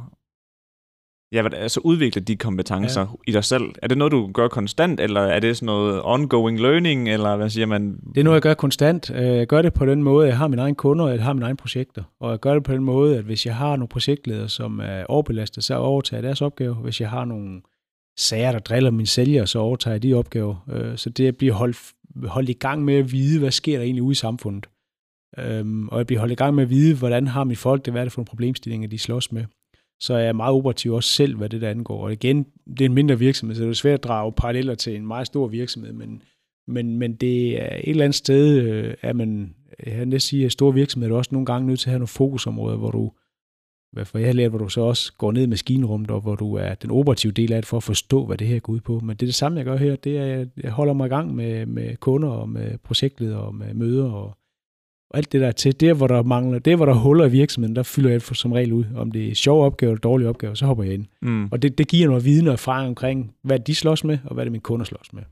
[1.31, 3.07] Ja, altså udvikle de kompetencer ja.
[3.27, 3.63] i dig selv.
[3.81, 7.49] Er det noget, du gør konstant, eller er det sådan noget ongoing learning, eller hvad
[7.49, 7.99] siger man?
[8.13, 9.11] Det er noget, jeg gør konstant.
[9.15, 11.33] Øh, jeg gør det på den måde, jeg har mine egne kunder, og jeg har
[11.33, 12.03] mine egne projekter.
[12.19, 15.05] Og jeg gør det på den måde, at hvis jeg har nogle projektledere, som er
[15.05, 16.75] overbelastet, så overtager jeg deres opgave.
[16.75, 17.61] Hvis jeg har nogle
[18.17, 20.65] sager, der driller mine sælgere, så overtager jeg de opgaver.
[20.71, 21.77] Øh, så det bliver holdt,
[22.23, 24.69] holdt i gang med at vide, hvad sker der egentlig ude i samfundet.
[25.37, 27.93] Øhm, og jeg bliver holdt i gang med at vide, hvordan har mit folk det,
[27.93, 29.45] hvad er det for nogle problemstillinger, de slås med
[29.99, 32.03] så er jeg meget operativ også selv, hvad det der angår.
[32.03, 34.95] Og igen, det er en mindre virksomhed, så det er svært at drage paralleller til
[34.95, 36.21] en meget stor virksomhed, men,
[36.67, 40.51] men, men det er et eller andet sted, øh, at man, jeg vil sige, at
[40.51, 43.11] store virksomheder er også nogle gange nødt til at have nogle fokusområder, hvor du,
[43.91, 46.35] hvad for jeg har lært, hvor du så også går ned i maskinrummet, og hvor
[46.35, 48.79] du er den operative del af det, for at forstå, hvad det her går ud
[48.79, 48.99] på.
[48.99, 51.09] Men det er det samme, jeg gør her, det er, at jeg holder mig i
[51.09, 54.37] gang med, med kunder og med projektledere og med møder og
[55.09, 55.79] og alt det der til.
[55.79, 58.73] Der, hvor der mangler, det, hvor der huller i virksomheden, der fylder jeg som regel
[58.73, 58.85] ud.
[58.95, 61.05] Om det er sjove opgaver eller dårlige opgaver, så hopper jeg ind.
[61.21, 61.49] Mm.
[61.51, 64.45] Og det, det giver noget viden og erfaring omkring, hvad de slås med, og hvad
[64.45, 65.23] det mine kunder slås med.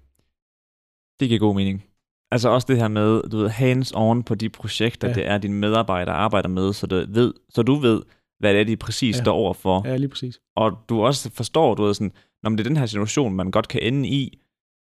[1.20, 1.84] Det giver god mening.
[2.32, 5.14] Altså også det her med, du ved, hands-on på de projekter, ja.
[5.14, 8.02] det er, dine medarbejdere arbejder med, så du ved, så du ved
[8.40, 9.22] hvad det er, de præcis ja.
[9.22, 9.88] står over for.
[9.88, 10.40] Ja, lige præcis.
[10.56, 12.12] Og du også forstår, du ved, sådan,
[12.44, 14.40] når det er den her situation, man godt kan ende i,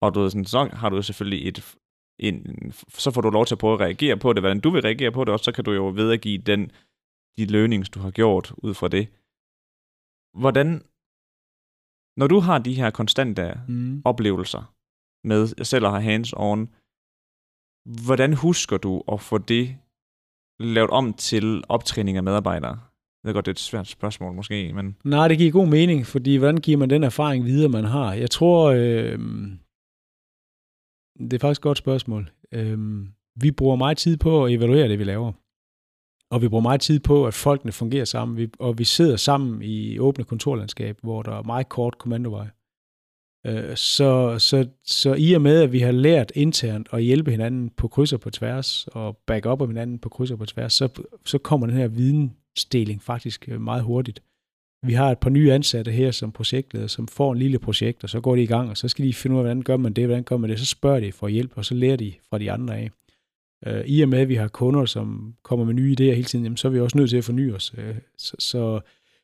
[0.01, 1.75] og du ved, sådan, så har du selvfølgelig et,
[2.19, 4.81] en, så får du lov til at prøve at reagere på det, hvordan du vil
[4.81, 6.71] reagere på det, og så kan du jo videregive den,
[7.37, 9.07] de learnings, du har gjort ud fra det.
[10.41, 10.83] Hvordan,
[12.17, 14.01] når du har de her konstante mm.
[14.05, 14.73] oplevelser
[15.23, 16.69] med selv at have hands on,
[18.05, 19.77] hvordan husker du at få det
[20.59, 22.79] lavet om til optræning af medarbejdere?
[23.23, 24.95] Jeg ved godt, det er et svært spørgsmål måske, men...
[25.03, 28.13] Nej, det giver god mening, fordi hvordan giver man den erfaring videre, man har?
[28.13, 29.19] Jeg tror, øh,
[31.19, 32.31] det er faktisk et godt spørgsmål.
[32.51, 35.31] Øhm, vi bruger meget tid på at evaluere det, vi laver.
[36.31, 38.37] Og vi bruger meget tid på, at folkene fungerer sammen.
[38.37, 42.47] Vi, og vi sidder sammen i åbne kontorlandskab, hvor der er meget kort kommandovej.
[43.45, 47.69] Øh, så, så, så i og med, at vi har lært internt at hjælpe hinanden
[47.69, 50.73] på kryds og på tværs, og back op af hinanden på kryds og på tværs,
[50.73, 54.23] så, så kommer den her vidensdeling faktisk øh, meget hurtigt.
[54.85, 58.09] Vi har et par nye ansatte her som projektleder, som får en lille projekt, og
[58.09, 59.93] så går de i gang, og så skal de finde ud af, hvordan gør man
[59.93, 62.37] det, hvordan gør man det, så spørger de for hjælp, og så lærer de fra
[62.37, 62.89] de andre af.
[63.67, 66.45] Øh, I og med, at vi har kunder, som kommer med nye idéer hele tiden,
[66.45, 67.73] jamen, så er vi også nødt til at forny os.
[67.77, 68.79] Øh, så, så,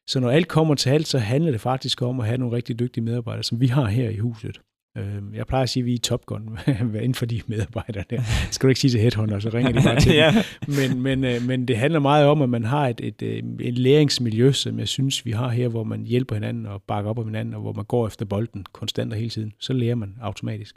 [0.08, 2.80] så når alt kommer til alt, så handler det faktisk om at have nogle rigtig
[2.80, 4.62] dygtige medarbejdere, som vi har her i huset.
[4.98, 8.22] Øh, jeg plejer at sige, at vi er Top Gun inden for de medarbejdere der.
[8.52, 10.34] Skal du ikke sige til Headhunter, så ringer de bare til ja.
[10.68, 13.68] men, men, øh, men det handler meget om, at man har et, et, et, øh,
[13.68, 17.20] et læringsmiljø, som jeg synes, vi har her, hvor man hjælper hinanden og bakker op
[17.20, 19.54] om hinanden, og hvor man går efter bolden konstant og hele tiden.
[19.60, 20.76] Så lærer man automatisk.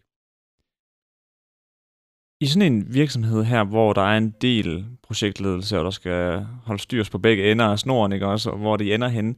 [2.41, 6.83] I sådan en virksomhed her, hvor der er en del projektledelse, og der skal holde
[6.83, 9.37] styrs på begge ender af snoren, ikke også, og hvor de ender hen,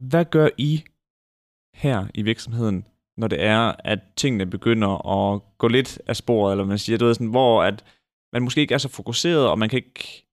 [0.00, 0.84] hvad gør I
[1.74, 6.64] her i virksomheden når det er, at tingene begynder at gå lidt af sporet, eller
[6.64, 7.84] man siger, du ved, sådan, hvor at
[8.32, 10.26] man måske ikke er så fokuseret, og man kan ikke,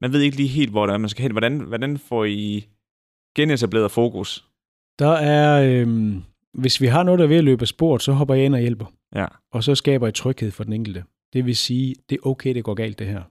[0.00, 1.32] man ved ikke lige helt, hvor det er, man skal hen.
[1.32, 2.68] Hvordan, hvordan får I
[3.36, 4.48] genetableret fokus?
[4.98, 6.22] Der er, øhm,
[6.54, 8.54] hvis vi har noget, der er ved at løbe af sporet, så hopper jeg ind
[8.54, 8.86] og hjælper.
[9.14, 9.26] Ja.
[9.52, 11.04] Og så skaber jeg tryghed for den enkelte.
[11.32, 13.22] Det vil sige, det er okay, det går galt det her.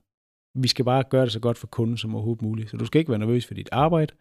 [0.60, 2.70] Vi skal bare gøre det så godt for kunden som overhovedet muligt.
[2.70, 4.14] Så du skal ikke være nervøs for dit arbejde.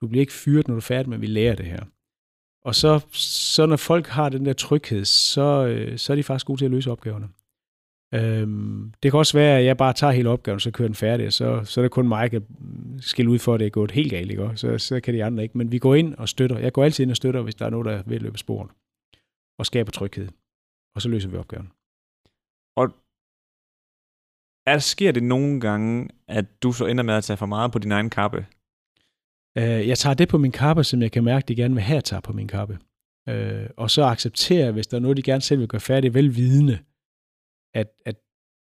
[0.00, 1.84] Du bliver ikke fyret, når du er færdig, men vi lærer det her.
[2.64, 6.46] Og så, så når folk har den der tryghed, så, øh, så er de faktisk
[6.46, 7.28] gode til at løse opgaverne.
[8.14, 11.26] Øhm, det kan også være, at jeg bare tager hele opgaven, så kører den færdig,
[11.26, 12.40] og så, så er det kun mig, der
[13.00, 14.50] skal ud for, at det er gået helt galt, ikke?
[14.56, 15.58] Så, så kan de andre ikke.
[15.58, 16.58] Men vi går ind og støtter.
[16.58, 18.38] Jeg går altid ind og støtter, hvis der er noget, der er ved at løbe
[18.38, 18.70] sporen.
[19.58, 20.28] Og skaber tryghed.
[20.94, 21.70] Og så løser vi opgaven.
[22.76, 22.86] Og
[24.66, 27.78] er, sker det nogle gange, at du så ender med at tage for meget på
[27.78, 28.46] din egen kappe?
[29.60, 31.98] Øh, jeg tager det på min kappe, som jeg kan mærke, de gerne vil have,
[31.98, 32.78] at tage på min kappe.
[33.28, 36.78] Øh, og så accepterer, hvis der er noget, de gerne selv vil gøre færdigt, velvidende,
[37.74, 38.16] at, at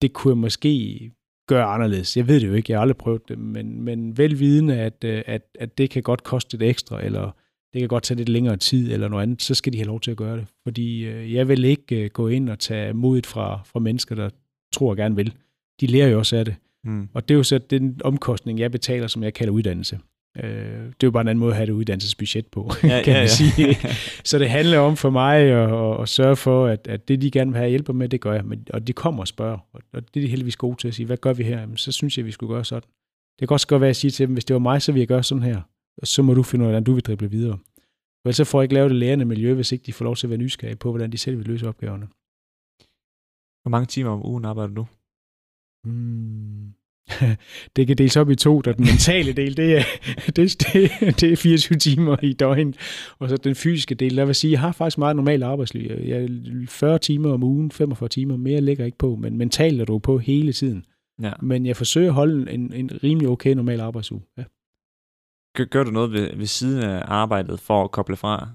[0.02, 1.12] det kunne jeg måske
[1.48, 2.18] gøre anderledes.
[2.18, 5.24] Jeg ved det jo ikke, jeg har aldrig prøvet det, men, men velvidende, at, øh,
[5.26, 7.32] at, at det kan godt koste lidt ekstra, eller
[7.74, 10.00] det kan godt tage lidt længere tid, eller noget andet, så skal de have lov
[10.00, 10.48] til at gøre det.
[10.64, 14.30] Fordi øh, jeg vil ikke øh, gå ind og tage modet fra, fra mennesker, der
[14.74, 15.34] tror og gerne vil.
[15.82, 16.56] De lærer jo også af det.
[16.84, 17.10] Mm.
[17.14, 20.00] Og det er jo så den omkostning, jeg betaler, som jeg kalder uddannelse.
[20.44, 23.14] Øh, det er jo bare en anden måde at have det uddannelsesbudget på, ja, kan
[23.14, 23.28] ja, man ja.
[23.28, 23.78] sige.
[24.30, 27.52] Så det handler om for mig at, at sørge for, at, at det, de gerne
[27.52, 28.46] vil have hjælp med, det gør jeg.
[28.46, 31.06] Men, og de kommer og spørger, og det er de heldigvis gode til at sige,
[31.06, 31.60] hvad gør vi her?
[31.60, 32.90] Jamen, så synes jeg, vi skulle gøre sådan.
[33.40, 35.00] Det kan også godt være at sige til dem, hvis det var mig, så vil
[35.00, 35.62] jeg gøre sådan her.
[35.98, 37.58] Og så må du finde ud af, hvordan du vil drible videre.
[38.22, 40.16] For ellers så får jeg ikke lavet det lærende miljø, hvis ikke de får lov
[40.16, 42.08] til at være nysgerrige på, hvordan de selv vil løse opgaverne.
[43.62, 44.86] Hvor mange timer om ugen arbejder du?
[45.84, 46.74] Hmm.
[47.76, 49.84] Det kan deles op i to, der den mentale del, det er,
[50.36, 50.92] det, det,
[51.22, 52.74] det er 24 timer i døgn,
[53.20, 55.92] og så den fysiske del, der vil sige, jeg har faktisk meget normalt arbejdsliv.
[56.04, 56.28] Jeg er
[56.70, 60.18] 40 timer om ugen, 45 timer, mere ligger ikke på, men mentalt er du på
[60.18, 60.86] hele tiden.
[61.22, 61.32] Ja.
[61.42, 64.22] Men jeg forsøger at holde en, en rimelig okay normal arbejdsuge.
[64.38, 64.44] Ja.
[65.56, 68.50] Gør, gør du noget ved, ved siden af arbejdet for at koble fra?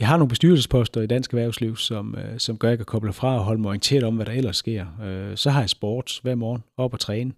[0.00, 3.12] Jeg har nogle bestyrelsesposter i dansk erhvervsliv, som, øh, som gør, at jeg kan koble
[3.12, 4.86] fra og holde mig orienteret om, hvad der ellers sker.
[5.04, 7.32] Øh, så har jeg sport hver morgen, op og træne.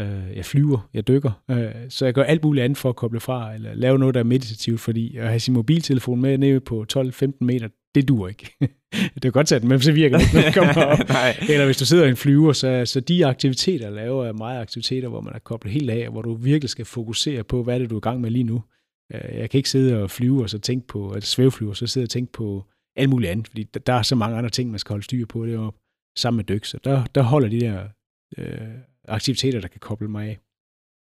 [0.00, 3.20] Øh, jeg flyver, jeg dykker, øh, så jeg gør alt muligt andet for at koble
[3.20, 6.86] fra, eller lave noget, der er meditativt, fordi at have sin mobiltelefon med nede på
[6.92, 8.56] 12-15 meter, det dur ikke.
[9.14, 10.98] det er godt den med, så virker det ikke, når det kommer op.
[11.48, 14.60] Eller hvis du sidder i en flyver, så, så de aktiviteter, jeg laver, er meget
[14.60, 17.78] aktiviteter, hvor man er koblet helt af, hvor du virkelig skal fokusere på, hvad er
[17.78, 18.62] det, du er i gang med lige nu.
[19.14, 22.04] Øh, jeg kan ikke sidde og flyve og så tænke på, at svævflyver, så sidde
[22.04, 22.64] og tænke på
[22.96, 25.26] alt muligt andet, fordi der, der er så mange andre ting, man skal holde styr
[25.26, 25.78] på deroppe,
[26.16, 27.88] sammen med dyk, så der, der holder de der
[28.38, 28.58] øh,
[29.08, 30.38] aktiviteter, der kan koble mig af.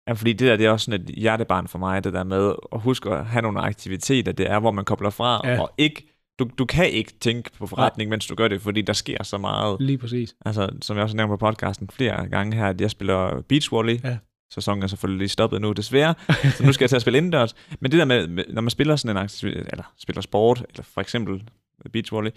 [0.08, 2.54] Ja, fordi det der, det er også sådan et hjertebarn for mig, det der med
[2.72, 5.60] at huske at have nogle aktiviteter, det er, hvor man kobler fra, ja.
[5.60, 6.08] og ikke,
[6.38, 8.10] du, du kan ikke tænke på forretning, Nej.
[8.14, 9.76] mens du gør det, fordi der sker så meget.
[9.80, 10.36] Lige præcis.
[10.46, 14.04] Altså, som jeg også nævnt på podcasten flere gange her, at jeg spiller beach volley,
[14.04, 14.18] ja.
[14.52, 16.14] Sæsonen er selvfølgelig lige stoppet nu, desværre.
[16.56, 17.54] så nu skal jeg til at spille indendørs.
[17.80, 21.00] Men det der med, når man spiller sådan en aktivitet, eller spiller sport, eller for
[21.00, 21.50] eksempel
[21.92, 22.30] beach volley,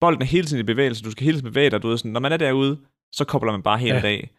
[0.00, 2.10] bolden er hele tiden i bevægelse, du skal hele tiden bevæge dig, du ved, sådan,
[2.10, 2.78] når man er derude,
[3.12, 4.00] så kobler man bare hele ja.
[4.00, 4.30] dag.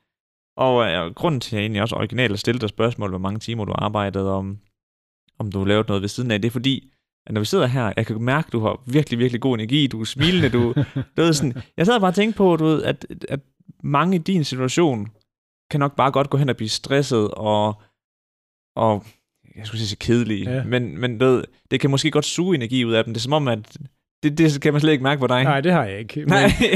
[0.59, 3.65] Og øh, grunden til, at jeg egentlig også originalt stillede dig spørgsmål, hvor mange timer
[3.65, 4.57] du arbejdede, om,
[5.39, 6.93] om du lavede noget ved siden af, det er fordi,
[7.27, 9.87] at når vi sidder her, jeg kan mærke, at du har virkelig, virkelig god energi,
[9.87, 10.73] du er smilende, du,
[11.17, 13.39] du ved sådan, jeg sad bare og tænkte på, du ved, at, at
[13.83, 15.07] mange i din situation
[15.71, 17.81] kan nok bare godt gå hen og blive stresset og,
[18.75, 19.05] og
[19.55, 20.63] jeg skulle sige kedelige, ja.
[20.63, 23.13] men, men det, det kan måske godt suge energi ud af dem.
[23.13, 23.77] Det er som om, at
[24.23, 25.43] det, det kan man slet ikke mærke på dig.
[25.43, 26.19] Nej, det har jeg ikke.
[26.19, 26.27] Men,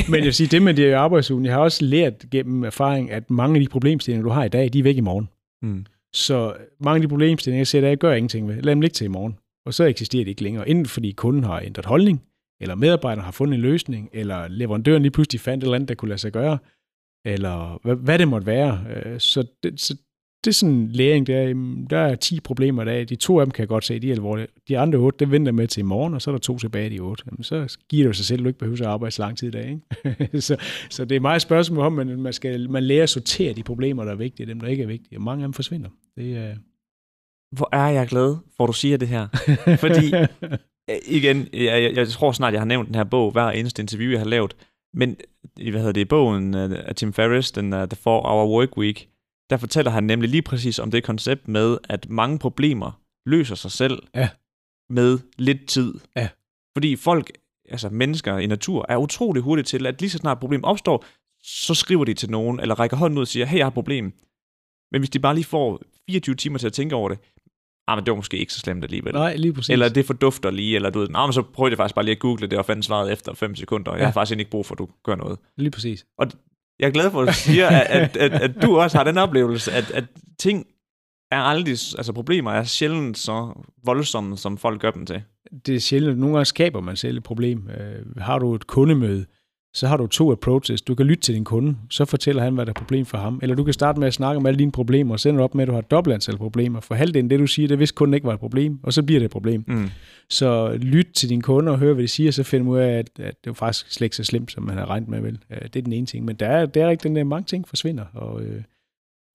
[0.09, 3.29] men jeg vil sige, det med det arbejdsugen, jeg har også lært gennem erfaring, at
[3.29, 5.29] mange af de problemstillinger, du har i dag, de er væk i morgen.
[5.61, 5.85] Mm.
[6.13, 8.55] Så mange af de problemstillinger, jeg ser i dag, gør jeg ingenting ved.
[8.55, 9.37] Lad dem ligge til i morgen.
[9.65, 10.69] Og så eksisterer det ikke længere.
[10.69, 12.23] Enten fordi kunden har ændret holdning,
[12.61, 15.95] eller medarbejderen har fundet en løsning, eller leverandøren lige pludselig fandt et eller andet, der
[15.95, 16.57] kunne lade sig gøre,
[17.25, 18.85] eller hvad, hvad det måtte være.
[18.95, 19.97] Øh, så det, så
[20.43, 21.53] det er sådan en læring, der,
[21.89, 23.03] der er 10 problemer der.
[23.03, 24.47] De to af dem kan jeg godt se, de er alvorlige.
[24.67, 26.89] De andre 8, det venter med til i morgen, og så er der to tilbage
[26.89, 27.23] de 8.
[27.25, 29.37] Jamen, så giver det jo sig selv, at du ikke behøver at arbejde så lang
[29.37, 29.69] tid i dag.
[29.69, 30.41] Ikke?
[30.47, 30.57] så,
[30.89, 34.03] så det er meget spørgsmål om, at man, skal, man lærer at sortere de problemer,
[34.03, 35.17] der er vigtige, dem der ikke er vigtige.
[35.17, 35.89] Og mange af dem forsvinder.
[36.17, 36.55] Det er...
[37.51, 39.27] Hvor er jeg glad, for du siger det her.
[39.79, 40.13] Fordi,
[41.17, 44.11] igen, jeg, jeg, jeg tror snart, jeg har nævnt den her bog, hver eneste interview,
[44.11, 44.55] jeg har lavet.
[44.93, 45.17] Men
[45.57, 49.07] i, hvad hedder det, i bogen af Tim Ferriss, den uh, The 4-Hour Work Week,
[49.49, 53.71] der fortæller han nemlig lige præcis om det koncept med, at mange problemer løser sig
[53.71, 54.29] selv ja.
[54.89, 55.93] med lidt tid.
[56.15, 56.29] Ja.
[56.77, 57.31] Fordi folk,
[57.69, 61.05] altså mennesker i natur, er utrolig hurtige til, at lige så snart et problem opstår,
[61.43, 63.73] så skriver de til nogen, eller rækker hånden ud og siger, hey, jeg har et
[63.73, 64.13] problem.
[64.91, 67.19] Men hvis de bare lige får 24 timer til at tænke over det,
[67.87, 69.13] ah, men det var måske ikke så slemt alligevel.
[69.13, 69.69] Nej, lige præcis.
[69.69, 72.15] Eller det fordufter lige, eller du ved, nah, men så prøvede jeg faktisk bare lige
[72.15, 73.99] at google det, og fandt svaret efter 5 sekunder, og ja.
[73.99, 75.39] jeg har faktisk ikke brug for, at du gør noget.
[75.57, 76.05] Lige præcis.
[76.17, 76.27] Og
[76.79, 79.17] jeg er glad for, at du siger, at, at, at, at du også har den
[79.17, 80.05] oplevelse, at, at
[80.39, 80.65] ting
[81.31, 85.23] er aldrig, altså problemer er sjældent så voldsomme, som folk gør dem til.
[85.65, 87.69] Det er sjældent, nogle gange skaber man selv et problem.
[87.69, 89.25] Øh, har du et kundemøde,
[89.73, 90.81] så har du to approaches.
[90.81, 93.39] Du kan lytte til din kunde, så fortæller han, hvad der er problem for ham.
[93.41, 95.61] Eller du kan starte med at snakke om alle dine problemer, og sende op med,
[95.61, 96.79] at du har dobbelt antal problemer.
[96.79, 99.19] For halvdelen det, du siger, det vidste kunden ikke var et problem, og så bliver
[99.19, 99.63] det et problem.
[99.67, 99.89] Mm.
[100.29, 103.09] Så lyt til dine kunder og hør, hvad de siger, så finder ud af, at,
[103.19, 105.21] at det er faktisk slet ikke så slemt, som man har regnet med.
[105.21, 105.39] Vel.
[105.51, 106.25] Øh, Det er den ene ting.
[106.25, 108.05] Men der er, der er ikke den der, mange ting forsvinder.
[108.13, 108.63] Og, øh,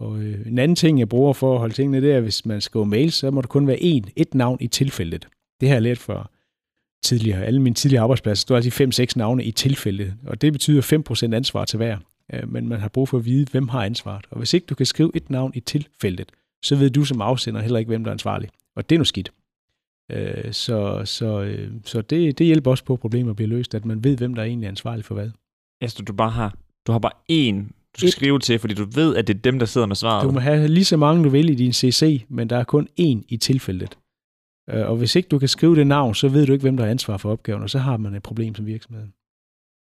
[0.01, 2.47] og øh, en anden ting, jeg bruger for at holde tingene, det er, at hvis
[2.47, 5.29] man skriver mails, så må det kun være én, et navn i tilfældet.
[5.61, 6.31] Det har jeg lært for
[7.05, 7.45] tidligere.
[7.45, 11.65] Alle mine tidligere arbejdspladser stod altid 5-6 navne i tilfældet, og det betyder 5% ansvar
[11.65, 11.99] til hver.
[12.33, 14.25] Øh, Men man har brug for at vide, hvem har ansvaret.
[14.31, 16.33] Og hvis ikke du kan skrive et navn i tilfældet,
[16.63, 18.49] så ved du som afsender heller ikke, hvem der er ansvarlig.
[18.77, 19.33] Og det er nu skidt.
[20.13, 23.85] Øh, Så, så, øh, så det, det hjælper også på, at problemer bliver løst, at
[23.85, 25.31] man ved, hvem der er egentlig er ansvarlig for hvad.
[25.81, 27.55] Altså, du bare har, du har bare én,
[27.95, 28.13] du skal Et.
[28.13, 30.25] skrive til, fordi du ved, at det er dem, der sidder med svaret.
[30.25, 32.89] Du må have lige så mange, du vil i din CC, men der er kun
[33.01, 33.99] én i tilfældet.
[34.71, 36.85] Øh, Og hvis ikke du kan skrive det navn, så ved du ikke, hvem der
[36.85, 39.07] har ansvar for opgaven, og så har man et problem som virksomhed.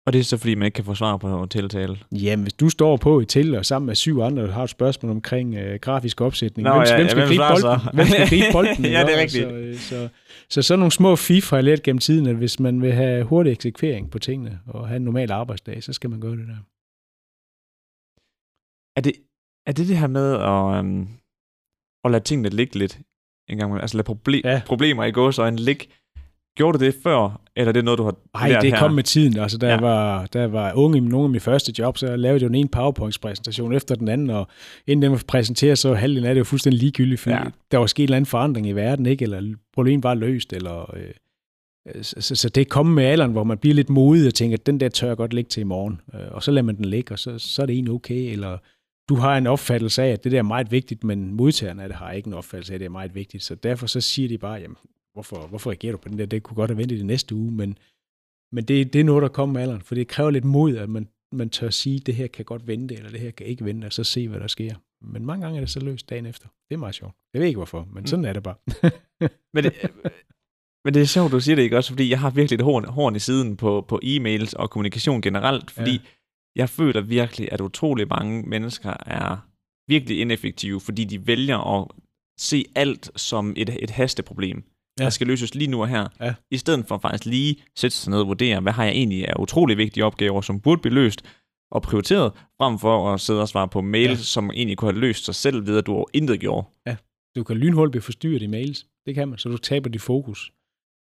[0.07, 1.99] Og det er så, fordi man ikke kan få svar på tiltale.
[2.12, 5.11] Jamen, hvis du står på i til, og sammen med syv andre har et spørgsmål
[5.11, 7.80] omkring øh, grafisk opsætning, Nå, hvem, ja, hvem ja, skal hvem gribe bolden?
[7.95, 8.84] Hvem skal gribe bolden?
[8.84, 9.45] Ja, det er rigtigt.
[9.45, 10.09] Så, øh, så,
[10.49, 13.24] så sådan nogle små fif har jeg lært gennem tiden, at hvis man vil have
[13.24, 16.59] hurtig eksekvering på tingene, og have en normal arbejdsdag, så skal man gøre det der.
[18.97, 19.12] Er det,
[19.66, 21.09] er det det her med at, øhm,
[22.05, 22.99] at lade tingene ligge lidt
[23.51, 23.68] en gang?
[23.70, 23.80] imellem?
[23.82, 24.61] Altså lade proble- Ja.
[24.66, 25.86] problemer i gåsøjne ligge.
[26.57, 28.14] Gjorde du det før, eller er det noget, du har
[28.49, 28.78] Nej, det her?
[28.78, 29.38] kom med tiden.
[29.38, 29.72] Altså, da, ja.
[29.72, 32.51] Jeg var, da jeg var ung i nogle af mine første jobs, så lavede jeg
[32.51, 34.49] jo ene PowerPoint-præsentation efter den anden, og
[34.86, 37.42] inden den var præsenteret, så halvdelen af det jo fuldstændig ligegyldigt, fordi ja.
[37.70, 39.22] Der var sket en eller anden forandring i verden, ikke?
[39.22, 40.94] eller problemet var løst, eller...
[40.96, 41.11] Øh,
[42.03, 44.57] så, så, så det er kommet med alderen, hvor man bliver lidt modig og tænker,
[44.57, 46.01] at den der tør jeg godt lægge til i morgen.
[46.14, 48.32] Øh, og så lader man den ligge, og så, så er det egentlig okay.
[48.32, 48.59] Eller
[49.09, 51.96] du har en opfattelse af, at det der er meget vigtigt, men modtagerne af det
[51.96, 53.42] har ikke en opfattelse af, at det er meget vigtigt.
[53.42, 54.76] Så derfor så siger de bare, jamen,
[55.12, 56.26] hvorfor, hvorfor reagerer du på den der?
[56.26, 57.78] Det kunne godt have ventet i næste uge, men,
[58.52, 60.88] men det, det er noget, der kommer med alderen, for det kræver lidt mod, at
[60.88, 63.64] man, man tør sige, at det her kan godt vente, eller det her kan ikke
[63.64, 64.74] vente, og så se, hvad der sker.
[65.02, 66.48] Men mange gange er det så løst dagen efter.
[66.68, 67.14] Det er meget sjovt.
[67.34, 68.54] Jeg ved ikke hvorfor, men sådan er det bare.
[69.54, 69.72] Men det,
[70.84, 72.84] men det er sjovt, du siger det ikke også, fordi jeg har virkelig et horn,
[72.84, 75.98] horn i siden på, på e-mails og kommunikation generelt, fordi Ja.
[76.59, 76.62] Ja.
[76.62, 79.36] jeg føler virkelig, at utrolig mange mennesker er
[79.88, 81.88] virkelig ineffektive, fordi de vælger at
[82.38, 85.02] se alt som et, et hasteproblem, Ja.
[85.02, 85.04] ja.
[85.04, 86.34] der skal løses lige nu og her, Ja.
[86.50, 89.32] i stedet for faktisk lige sætte sig ned og vurdere, hvad har jeg egentlig af
[89.38, 91.22] utrolig vigtige opgaver, som burde blive løst
[91.70, 94.11] og prioriteret, frem for at sidde og svare på mails, Ja.
[94.11, 94.16] ja.
[94.16, 96.66] som egentlig kunne have løst sig selv ved, at du intet gjorde.
[97.36, 98.86] Du kan lynhurtigt blive forstyrret i mails.
[99.06, 100.52] Det kan man, så du taber dit fokus.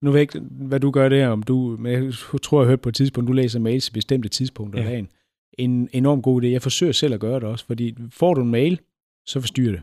[0.01, 2.81] Nu ved jeg ikke, hvad du gør der, om du, men jeg tror, jeg hørt
[2.81, 4.89] på et tidspunkt, du læser mails til bestemte tidspunkter af Ja.
[4.89, 5.09] dagen.
[5.57, 6.47] En enorm god idé.
[6.47, 8.79] Jeg forsøger selv at gøre det også, fordi får du en mail,
[9.25, 9.81] så forstyrrer det.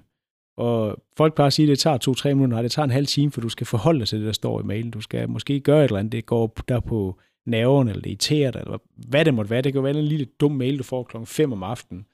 [0.57, 2.57] Og folk plejer at sige, at det tager to-tre minutter.
[2.57, 4.61] Nej, det tager en halv time, for du skal forholde dig til det, der står
[4.61, 4.91] i mailen.
[4.91, 6.13] Du skal måske gøre et eller andet.
[6.13, 9.63] Det går der på nerverne, eller det irriterer dig, eller hvad det måtte være.
[9.63, 12.07] Det kan jo være en lille dum mail, du får klokken 5 om aftenen.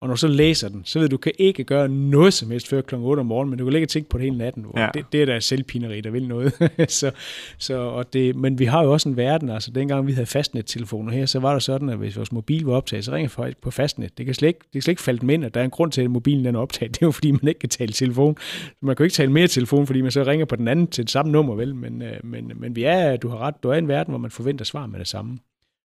[0.00, 2.50] Og når du så læser den, så ved du, du kan ikke gøre noget som
[2.50, 4.38] helst før klokken 8 om morgenen, men du kan ligge og tænke på det hele
[4.38, 4.66] natten.
[4.76, 4.88] Ja.
[4.94, 6.52] Det, det er da selvpineri, der vil noget.
[7.00, 7.10] så,
[7.58, 11.12] så, og det, men vi har jo også en verden, altså dengang vi havde fastnet-telefoner
[11.12, 13.70] her, så var det sådan, at hvis vores mobil var optaget, så ringer folk på
[13.70, 14.18] fastnet.
[14.18, 15.70] Det kan slet ikke, det kan slet ikke falde dem ind, at der er en
[15.70, 16.90] grund til, at mobilen er optaget.
[16.94, 18.36] Det er jo fordi, man ikke kan tale telefon.
[18.82, 21.04] Man kan jo ikke tale mere telefon, fordi man så ringer på den anden til
[21.04, 21.74] det samme nummer, vel?
[21.74, 24.18] Men, øh, men, men vi er, du har ret, du er i en verden, hvor
[24.18, 25.38] man forventer svar med det samme.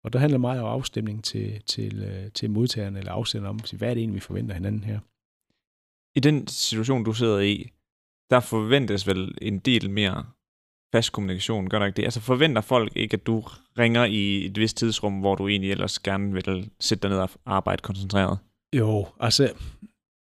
[0.08, 3.90] Og der handler meget om afstemning til, til, øh, til modtageren eller afsenderen om, hvad
[3.90, 4.98] er det egentlig, vi forventer hinanden her.
[6.14, 7.70] I den situation, du sidder i,
[8.30, 10.24] der forventes vel en del mere
[10.92, 12.04] fast kommunikation, gør der ikke det?
[12.04, 13.44] Altså forventer folk ikke, at du
[13.78, 17.30] ringer i et vist tidsrum, hvor du egentlig ellers gerne vil sætte dig ned og
[17.46, 18.38] arbejde koncentreret?
[18.76, 19.52] Jo, altså,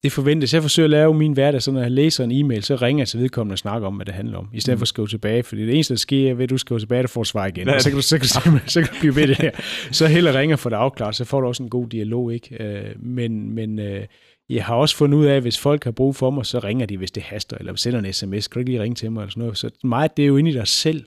[0.02, 0.54] det forventes.
[0.54, 3.08] Jeg forsøger at lave min hverdag, så når jeg læser en e-mail, så ringer jeg
[3.08, 4.78] til vedkommende og snakker om, hvad det handler om, i stedet Mm.
[4.78, 7.02] for at skrive tilbage, fordi det eneste, der sker, er, ved at du skriver tilbage,
[7.02, 9.16] der får svar igen, og så kan du, så kan du, så kan du blive
[9.16, 9.50] ved det her.
[9.92, 12.62] Så heller ringer for det afklaret, så får du også en god dialog, ikke?
[12.64, 14.06] Øh, Men, men øh,
[14.48, 16.86] jeg har også fundet ud af, at hvis folk har brug for mig, så ringer
[16.86, 19.20] de, hvis det haster, eller sender en sms, kan du ikke lige ringe til mig,
[19.20, 19.58] eller sådan noget.
[19.58, 21.04] Så meget, det er jo inde i dig selv,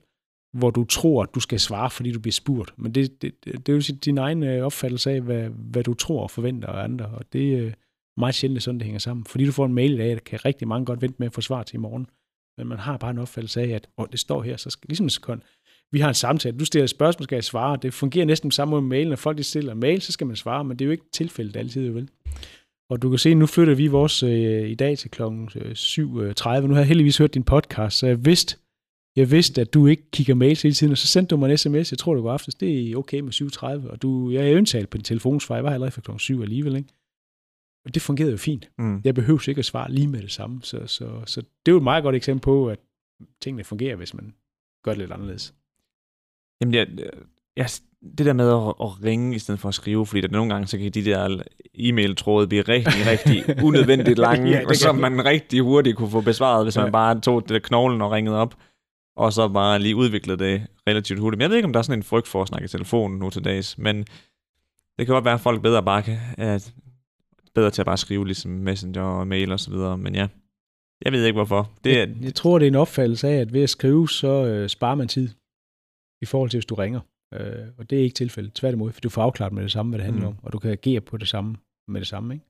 [0.53, 2.73] hvor du tror, at du skal svare, fordi du bliver spurgt.
[2.77, 5.93] Men det, det, det, det er jo din egen øh, opfattelse af, hvad, hvad du
[5.93, 7.73] tror og forventer af andre, og det
[8.17, 9.25] meget sjældent sådan, det hænger sammen.
[9.25, 11.33] Fordi du får en mail i dag, der kan rigtig mange godt vente med at
[11.33, 12.07] få svar til i morgen.
[12.57, 15.05] Men man har bare en opfattelse af, at oh, det står her, så skal, ligesom
[15.05, 15.41] en sekund.
[15.91, 17.77] Vi har en samtale, du stiller et spørgsmål, skal jeg svare.
[17.81, 19.09] Det fungerer næsten på samme måde med mailen.
[19.09, 21.55] Når folk de stiller mail, så skal man svare, men det er jo ikke tilfældet
[21.55, 22.09] altid, vel?
[22.89, 26.01] Og du kan se, nu flytter vi vores øh, i dag til klokken øh, 7.30.
[26.01, 28.57] Øh, nu har jeg heldigvis hørt din podcast, så jeg vidste,
[29.15, 31.57] jeg vidste, at du ikke kigger mails hele tiden, og så sendte du mig en
[31.57, 34.57] sms, jeg tror det var aftes, det er okay med 7.30, og du, jeg er
[34.57, 36.89] indtalt på din telefonsvar, jeg var allerede fra klokken 7 alligevel, ikke?
[37.85, 38.69] Og det fungerede jo fint.
[38.77, 39.01] Mm.
[39.03, 41.77] Jeg behøver ikke at svare lige med det samme, så, så, så det er jo
[41.77, 42.79] et meget godt eksempel på, at
[43.41, 44.33] tingene fungerer, hvis man
[44.83, 45.53] gør det lidt anderledes.
[46.61, 46.87] Jamen, jeg,
[47.57, 47.69] jeg,
[48.17, 50.67] det der med at, at ringe i stedet for at skrive, fordi der nogle gange,
[50.67, 55.01] så kan de der e-mail-tråde blive rigtig, rigtig unødvendigt lange, Ja, og så kan.
[55.01, 56.81] man rigtig hurtigt kunne få besvaret, hvis Ja.
[56.83, 58.55] man bare tog det knoglen og ringede op,
[59.15, 61.37] og så bare lige udviklede det relativt hurtigt.
[61.37, 63.19] Men jeg ved ikke, om der er sådan en frygt for at snakke i telefonen
[63.19, 63.97] nu til dags, men
[64.97, 66.69] det kan godt være, at folk bedre bare kan, er
[67.55, 70.27] bedre til at bare skrive ligesom messenger og mail og så videre, men ja,
[71.05, 71.71] jeg ved ikke hvorfor.
[71.83, 74.45] Det er, jeg, jeg tror, det er en opfattelse af, at ved at skrive, så
[74.45, 75.29] øh, sparer man tid
[76.21, 76.99] i forhold til, hvis du ringer.
[77.33, 78.53] Øh, og det er ikke tilfældet.
[78.53, 80.27] Tværtimod, for du får afklaret med det samme, hvad det handler Mm.
[80.27, 81.55] om, og du kan agere på det samme
[81.87, 82.33] med det samme.
[82.33, 82.45] Ikke?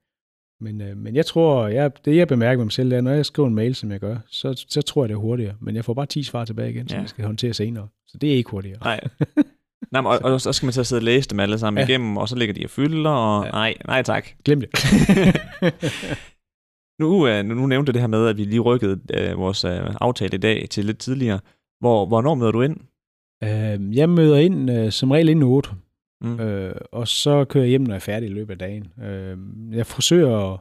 [0.62, 3.26] Men, øh, men jeg tror, jeg, det jeg bemærker med mig selv, er, når jeg
[3.26, 5.56] skriver en mail, som jeg gør, så, så tror jeg, det er hurtigere.
[5.60, 7.02] Men jeg får bare 10 svar tilbage igen, som Ja.
[7.02, 7.88] jeg skal håndtere senere.
[8.08, 8.80] Så det er ikke hurtigere.
[8.80, 9.00] Nej.
[9.92, 11.88] Nej, men, og, og, så skal man at sidde og læse dem alle sammen ja.
[11.88, 13.52] Igennem, og så ligger de og fylder, og ja.
[13.52, 14.28] Nej, nej tak.
[14.46, 14.70] Glem det.
[17.00, 19.72] Nu, øh, nu, nu nævnte det her med, at vi lige rykkede øh, vores øh,
[20.02, 21.40] aftale i dag til lidt tidligere.
[21.80, 22.78] Hvor, hvornår møder du ind?
[23.44, 25.70] øh, jeg møder ind øh, som regel inden 8.
[26.22, 26.40] Mm.
[26.40, 28.88] Øh, og så kører jeg hjem, når jeg er færdig i løbet af dagen.
[29.04, 29.38] Øh,
[29.78, 30.60] jeg forsøger, at-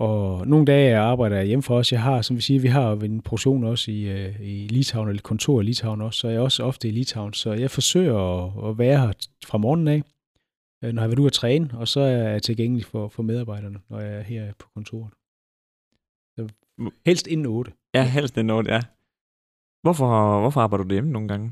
[0.00, 1.92] og nogle dage jeg arbejder jeg hjemme for os.
[1.92, 5.22] Jeg har, som vi siger, vi har en produktion også i, øh, i Litauen, eller
[5.22, 7.32] kontor i Litauen også, så jeg er også ofte i Litauen.
[7.32, 9.12] Så jeg forsøger at, at være her
[9.46, 10.02] fra morgenen af,
[10.84, 13.22] øh, når jeg har været ude at træne, og så er jeg tilgængelig for, for
[13.22, 15.12] medarbejderne, når jeg er her på kontoret.
[16.36, 16.48] Så
[17.06, 17.72] helst inden 8.
[17.94, 18.80] Ja, helst det er noget, ja.
[19.82, 21.46] Hvorfor, hvorfor arbejder du hjemme nogle gange?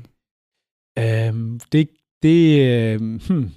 [0.99, 1.89] Øhm, det,
[2.23, 2.39] det,
[2.69, 3.49] øh, hmm,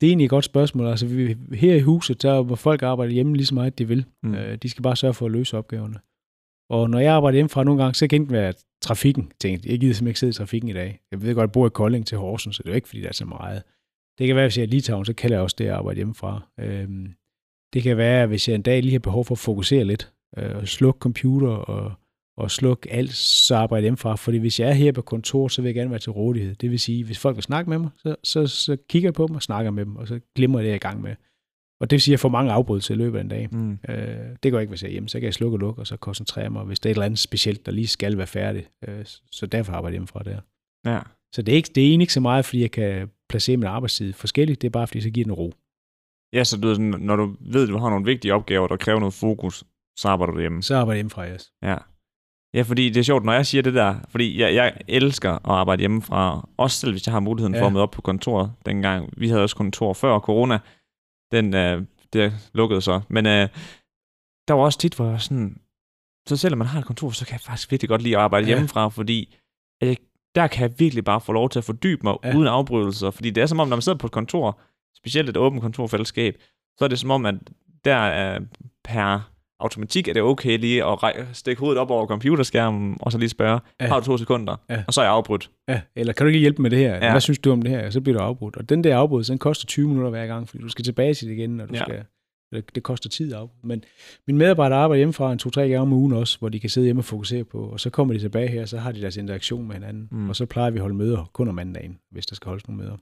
[0.00, 0.86] det er egentlig et godt spørgsmål.
[0.86, 4.04] Altså, vi, her i huset, der må folk arbejde hjemme lige så meget, de vil.
[4.22, 4.34] Mm.
[4.34, 5.98] Øh, de skal bare sørge for at løse opgaverne.
[6.70, 9.32] Og når jeg arbejder hjemmefra nogle gange, så kan det være trafikken.
[9.40, 11.00] Tænkte, jeg gider simpelthen ikke sidde i trafikken i dag.
[11.10, 13.00] Jeg ved godt, jeg bor i Kolding til Horsens, så det er jo ikke, fordi
[13.00, 13.62] der er så meget.
[14.18, 15.96] Det kan være, hvis jeg er i Litauen, så kan jeg også det at arbejde
[15.96, 16.42] hjemmefra.
[16.60, 17.14] Øhm,
[17.72, 20.56] det kan være, hvis jeg en dag lige har behov for at fokusere lidt, øh,
[20.56, 21.92] og slukke computer og,
[22.40, 24.14] og slukke alt, så arbejder jeg hjemmefra.
[24.16, 26.54] Fordi hvis jeg er her på kontor, så vil jeg gerne være til rådighed.
[26.54, 29.26] Det vil sige, hvis folk vil snakke med mig, så, så, så kigger jeg på
[29.26, 31.14] dem og snakker med dem, og så glemmer jeg det, jeg er i gang med.
[31.80, 33.48] Og det vil sige, at jeg får mange afbrydelser i løbet af en dag.
[33.52, 33.78] Mm.
[33.88, 35.08] Øh, det går ikke, hvis jeg er hjemme.
[35.08, 37.06] Så kan jeg slukke og lukke, og så koncentrere mig, hvis der er et eller
[37.06, 38.70] andet specielt, der lige skal være færdigt.
[38.88, 40.40] Øh, så derfor arbejder jeg hjemmefra der.
[40.92, 41.00] Ja.
[41.34, 43.66] Så det er, ikke, det er egentlig ikke så meget, fordi jeg kan placere min
[43.66, 44.62] arbejdstid forskelligt.
[44.62, 45.54] Det er bare, fordi så giver den ro.
[46.32, 49.14] ja, så du, når du ved, at du har nogle vigtige opgaver, der kræver noget
[49.14, 49.64] fokus,
[49.96, 50.62] så arbejder du hjemme.
[50.62, 51.52] Så arbejder jeg hjemmefra, yes.
[51.62, 51.76] Ja.
[52.54, 55.40] Ja, fordi det er sjovt, når jeg siger det der, fordi jeg, jeg elsker at
[55.44, 57.60] arbejde hjemmefra, også selv hvis jeg har muligheden ja.
[57.60, 59.14] for at møde op på kontoret dengang.
[59.16, 60.58] Vi havde også kontor før corona,
[61.32, 61.82] den øh,
[62.12, 63.48] det lukkede så, men øh,
[64.48, 65.60] der var også tit, hvor jeg var sådan,
[66.28, 68.46] så selvom man har et kontor, så kan jeg faktisk virkelig godt lide at arbejde
[68.46, 68.54] ja.
[68.54, 69.36] Hjemmefra, fordi
[69.80, 69.96] at jeg,
[70.34, 72.16] der kan jeg virkelig bare få lov til at fordybe mig.
[72.24, 72.36] Ja.
[72.36, 74.60] uden afbrydelser, fordi det er som om, når man sidder på et kontor,
[74.96, 76.36] specielt et åbent kontorfællesskab,
[76.78, 77.34] så er det som om, at
[77.84, 78.40] der er
[78.84, 79.30] per
[79.60, 83.60] automatik er det okay lige at stikke hovedet op over computerskærmen, og så lige spørge,
[83.80, 83.86] ja.
[83.86, 84.56] Har du to sekunder?
[84.70, 84.84] Ja.
[84.86, 85.50] Og så er jeg afbrudt.
[85.68, 86.94] Ja, eller kan du ikke hjælpe med det her?
[86.94, 87.10] Ja.
[87.10, 87.90] Hvad synes du om det her?
[87.90, 88.56] Så bliver du afbrudt.
[88.56, 91.28] Og den der afbrydelse, den koster 20 minutter hver gang, fordi du skal tilbage til
[91.28, 91.80] det igen, og du Ja.
[91.84, 92.04] skal,
[92.52, 93.46] det, det koster tid af.
[93.64, 93.84] Men
[94.26, 97.00] mine medarbejdere arbejder hjemmefra en to-tre gange om ugen også, hvor de kan sidde hjemme
[97.00, 99.74] og fokusere på, og så kommer de tilbage her, så har de deres interaktion med
[99.74, 100.08] hinanden.
[100.10, 100.28] Mm.
[100.28, 102.82] Og så plejer vi at holde møder kun om mandagen, hvis der skal holdes nogle
[102.82, 102.96] møder.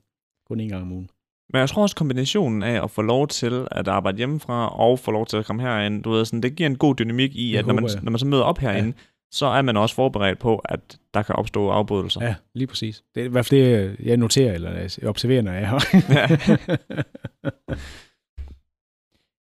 [0.47, 1.09] Kun en gang om ugen.
[1.53, 5.11] Men jeg tror også kombinationen af at få lov til at arbejde hjemmefra, og få
[5.11, 7.67] lov til at komme herind, du ved, sådan, det giver en god dynamik i, at
[7.67, 9.03] når man, når man så møder op herinde, ja.
[9.31, 12.23] så er man også forberedt på, at der kan opstå afbrydelser.
[12.25, 13.03] Ja, lige præcis.
[13.15, 15.79] Det er i hvert fald det, jeg noterer, eller observerer, når jeg er.
[16.09, 16.27] Ja.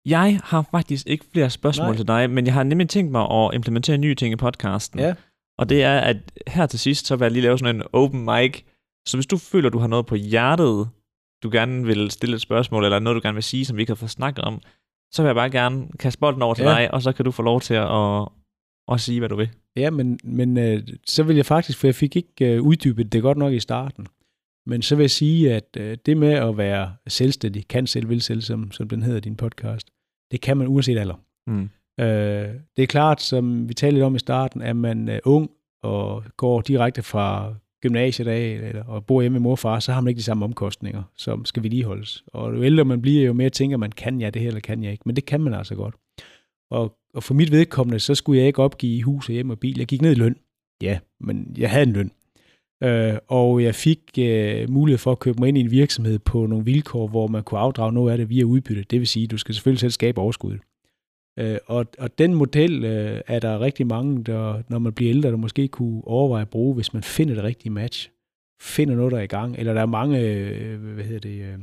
[0.05, 1.87] Jeg har faktisk ikke flere spørgsmål.
[1.87, 1.95] Nej.
[1.95, 4.99] til dig, men jeg har nemlig tænkt mig at implementere nye ting i podcasten.
[4.99, 5.13] ja,
[5.57, 8.25] Og det er, at her til sidst, så vil jeg lige lave sådan en open
[8.25, 8.61] mic.
[9.07, 10.89] Så hvis du føler, du har noget på hjertet,
[11.43, 13.89] du gerne vil stille et spørgsmål, eller noget, du gerne vil sige, som vi ikke
[13.89, 14.61] har fået snakket om,
[15.11, 16.69] så vil jeg bare gerne kaste bolden over til ja.
[16.69, 18.27] Dig, og så kan du få lov til at, at,
[18.91, 19.49] at sige, hvad du vil.
[19.75, 23.21] Ja, men, men øh, så vil jeg faktisk, for jeg fik ikke øh, uddybet det
[23.21, 24.07] godt nok i starten,
[24.65, 28.21] men så vil jeg sige, at øh, det med at være selvstændig, kan selv, vil
[28.21, 29.91] selv, som, som den hedder din podcast,
[30.31, 31.15] det kan man uanset alder.
[31.47, 31.69] Mm.
[31.99, 35.49] Øh, det er klart, som vi talte lidt om i starten, at man er ung
[35.83, 39.91] og går direkte fra gymnasiet af, eller, og bor hjemme med mor og far, så
[39.91, 42.23] har man ikke de samme omkostninger, som skal vedligeholdes.
[42.27, 44.83] Og jo ældre man bliver, jo mere tænker man, kan jeg det her, eller kan
[44.83, 45.03] jeg ikke?
[45.05, 45.95] Men det kan man altså godt.
[46.71, 49.77] Og, og for mit vedkommende, så skulle jeg ikke opgive hus og hjem og bil.
[49.77, 50.35] Jeg gik ned i løn.
[50.81, 52.11] Ja, men jeg havde en løn.
[52.83, 56.45] Øh, og jeg fik øh, mulighed for at købe mig ind i en virksomhed på
[56.45, 58.83] nogle vilkår, hvor man kunne afdrage noget af det via udbytte.
[58.83, 60.57] Det vil sige, at du skal selvfølgelig selv skabe overskud.
[61.39, 65.31] Øh, og, og den model øh, er der rigtig mange, der, når man bliver ældre,
[65.31, 68.09] der måske kunne overveje at bruge, hvis man finder det rigtige match.
[68.61, 69.55] Finder noget, der er i gang.
[69.57, 71.57] Eller der er mange øh, hvad hedder det, øh,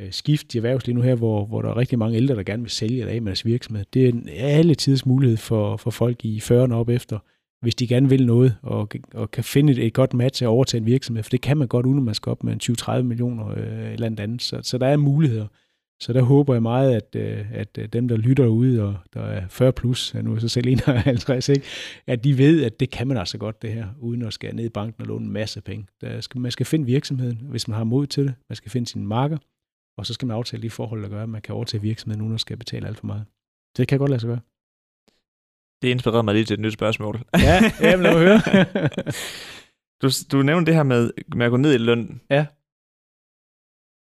[0.00, 2.62] øh skift i erhvervslivet nu her, hvor, hvor der er rigtig mange ældre, der gerne
[2.62, 3.84] vil sælge eller af med deres virksomhed.
[3.94, 7.18] Det er en alle tids mulighed for, for folk i 40'erne op efter.
[7.60, 10.80] hvis de gerne vil noget, og, og kan finde et, et godt match at overtage
[10.80, 13.02] en virksomhed, for det kan man godt, uden at man skal op med en 20-30
[13.02, 14.42] millioner øh, eller andet.
[14.42, 15.46] Så, så der er muligheder.
[16.02, 19.20] Så der håber jeg meget, at, øh, at øh, dem, der lytter ude, og der
[19.20, 21.66] er 40 plus, nu er så selv 51, ikke?
[22.06, 24.64] at de ved, at det kan man altså godt det her, uden at skære ned
[24.64, 25.86] i banken og låne en masse penge.
[26.00, 28.34] Der skal, man skal finde virksomheden, hvis man har mod til det.
[28.48, 29.38] Man skal finde sine marker,
[29.98, 32.34] og så skal man aftale de forhold, der gør, at man kan overtage virksomheden, uden
[32.34, 33.24] at skal betale alt for meget.
[33.76, 34.40] Det kan godt lade sig gøre.
[35.82, 37.22] Det inspirerede mig lige til et nyt spørgsmål.
[37.38, 38.40] Ja, jamen lad mig høre.
[40.02, 42.20] du, du nævnte det her med, med at gå ned i løn.
[42.30, 42.46] Ja.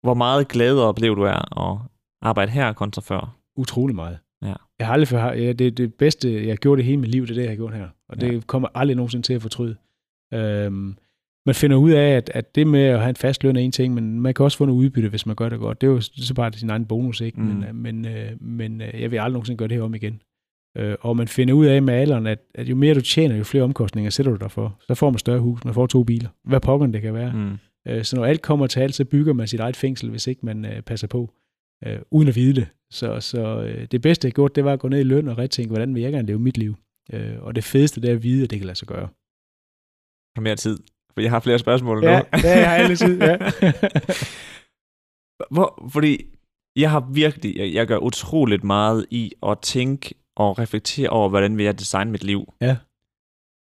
[0.06, 1.91] Hvor meget glæde oplever du er at
[2.22, 3.38] arbejde her kontra før?
[3.56, 4.18] Utrolig meget.
[4.42, 4.54] Ja.
[4.80, 7.32] Jeg har aldrig for, ja, det, det bedste, jeg gjort i hele mit liv, det
[7.32, 7.88] er det, jeg har gjort her.
[8.10, 8.40] Og det ja.
[8.48, 9.76] kommer aldrig nogensinde til at fortryde.
[10.34, 10.98] Øhm,
[11.46, 13.72] man finder ud af, at, at det med at have en fast løn er en
[13.72, 15.82] ting, men man kan også få noget udbytte, hvis man gør det godt.
[15.82, 17.42] Det er jo så bare sin egen bonus, ikke?
[17.42, 17.48] Mm.
[17.48, 20.22] Men, øh, men, øh, men øh, jeg vil aldrig nogensinde gøre det her om igen.
[20.78, 23.44] Øh, og man finder ud af med alderen, at, at jo mere du tjener, jo
[23.44, 24.78] flere omkostninger sætter du dig for.
[24.88, 26.30] Så får man større hus, man får to biler.
[26.44, 27.34] Hvad pokker det kan være.
[27.34, 27.58] Mm.
[27.88, 30.46] Øh, så når alt kommer til alt, så bygger man sit eget fængsel, hvis ikke
[30.46, 31.34] man øh, passer på,
[31.86, 32.68] øh, uden at vide det.
[32.92, 35.38] Så, så øh, det bedste, jeg gjort, det var at gå ned i løn og
[35.38, 36.76] retænke, hvordan vil jeg gerne leve mit liv.
[37.14, 39.10] Øh, og det fedeste, det er at vide, at det kan lade sig gøre.
[40.36, 40.78] Har mere tid,
[41.14, 42.26] for jeg har flere spørgsmål ja, nu.
[42.44, 43.38] Ja, jeg har altid, ja.
[45.56, 46.26] Hvor, fordi
[46.76, 51.58] jeg har virkelig, jeg, jeg gør utroligt meget i at tænke og reflektere over, hvordan
[51.58, 52.54] vil jeg designe mit liv.
[52.62, 52.78] Ja.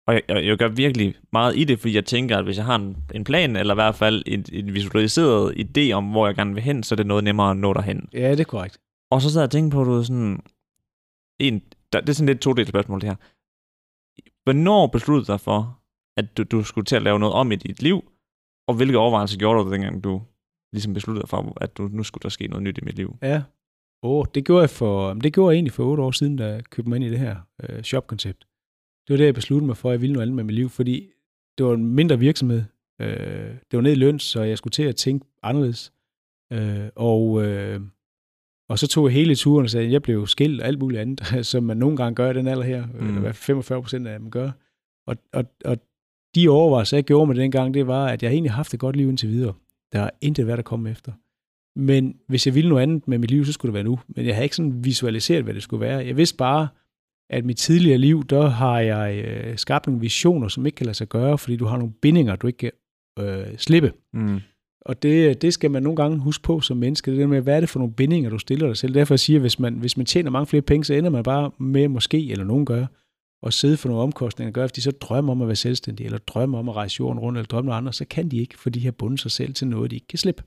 [0.10, 2.66] Og jeg, jeg, jeg gør virkelig meget i det, fordi jeg tænker, at hvis jeg
[2.66, 6.36] har en, en plan, eller i hvert fald en, en visualiseret idé om, hvor jeg
[6.36, 8.10] gerne vil hen, så er det noget nemmere at nå derhen.
[8.14, 8.78] Ja, det er korrekt.
[9.12, 10.40] Og så sad jeg og tænkte på, at du sådan...
[11.40, 11.62] En,
[11.94, 13.16] der, det er sådan lidt to spørgsmål, det her.
[14.44, 15.80] Hvornår besluttede du dig for,
[16.18, 18.12] at du, du skulle til at lave noget om i dit liv,
[18.68, 20.22] og hvilke overvejelser gjorde du, dengang du
[20.74, 23.18] ligesom besluttede dig for, at du, nu skulle der ske noget nyt i mit liv?
[23.22, 23.44] Ja,
[24.02, 26.64] oh, det, gjorde jeg for, det gjorde jeg egentlig for otte år siden, da jeg
[26.70, 28.49] købte mig ind i det her øh, shop-koncept.
[29.10, 30.70] Det var det, jeg besluttede mig for, at jeg ville noget andet med mit liv,
[30.70, 31.10] fordi
[31.58, 32.64] det var en mindre virksomhed.
[33.02, 33.08] Øh,
[33.72, 35.94] det var ned i løn, så jeg skulle til at tænke anderledes.
[36.54, 37.82] Øh, og, øh,
[38.70, 41.02] og så tog jeg hele turen og sagde, at jeg blev skilt og alt muligt
[41.02, 43.08] andet, som man nogle gange gør i den alder her, mm.
[43.08, 44.52] eller hvad 45 procent af dem gør.
[45.08, 45.78] Og, og, og
[46.36, 48.96] de overvejelser, jeg gjorde med dengang, det var, at jeg egentlig har haft et godt
[48.96, 49.54] liv indtil videre.
[49.94, 51.12] Der er intet hvad der kommer efter.
[51.80, 54.00] Men hvis jeg ville noget andet med mit liv, så skulle det være nu.
[54.08, 56.06] Men jeg har ikke sådan visualiseret, hvad det skulle være.
[56.06, 56.68] Jeg vidste bare,
[57.30, 60.98] at mit tidligere liv, der har jeg øh, skabt nogle visioner, som ikke kan lade
[60.98, 62.72] sig gøre, fordi du har nogle bindinger, du ikke kan
[63.20, 63.94] øh, slippe.
[64.14, 64.40] Mm.
[64.82, 67.56] Og det, det skal man nogle gange huske på som menneske, det der med, hvad
[67.56, 68.94] er det for nogle bindinger, du stiller dig selv.
[68.94, 71.52] Derfor siger jeg, hvis man, hvis man tjener mange flere penge, så ender man bare
[71.58, 72.86] med måske, eller nogen gør,
[73.44, 76.18] at sidde for nogle omkostninger, gør, fordi de så drømmer om at være selvstændige, eller
[76.18, 78.70] drømmer om at rejse jorden rundt, eller drømmer om andre, så kan de ikke, for
[78.70, 80.44] de har bundet sig selv til noget, de ikke kan slippe.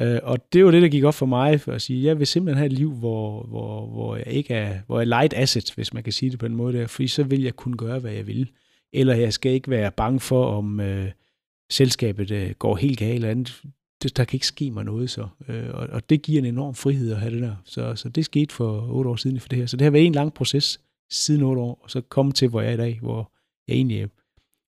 [0.00, 2.26] Øh, og det var det, der gik op for mig, for at sige, jeg vil
[2.26, 5.72] simpelthen have et liv, hvor, hvor, hvor jeg ikke er, hvor jeg er light asset,
[5.74, 7.98] hvis man kan sige det på en måde der, fordi så vil jeg kunne gøre,
[7.98, 8.50] hvad jeg vil.
[8.92, 11.10] Eller jeg skal ikke være bange for, om øh,
[11.70, 13.62] selskabet øh, går helt galt eller andet.
[14.02, 15.28] Det, der kan ikke ske mig noget så.
[15.48, 17.56] Øh, og, og det giver en enorm frihed at have det der.
[17.64, 19.66] Så, så det skete for otte år siden for det her.
[19.66, 20.80] Så det har været en lang proces
[21.10, 23.32] siden otte år, og så komme til, hvor jeg er i dag, hvor
[23.68, 24.08] jeg egentlig øh,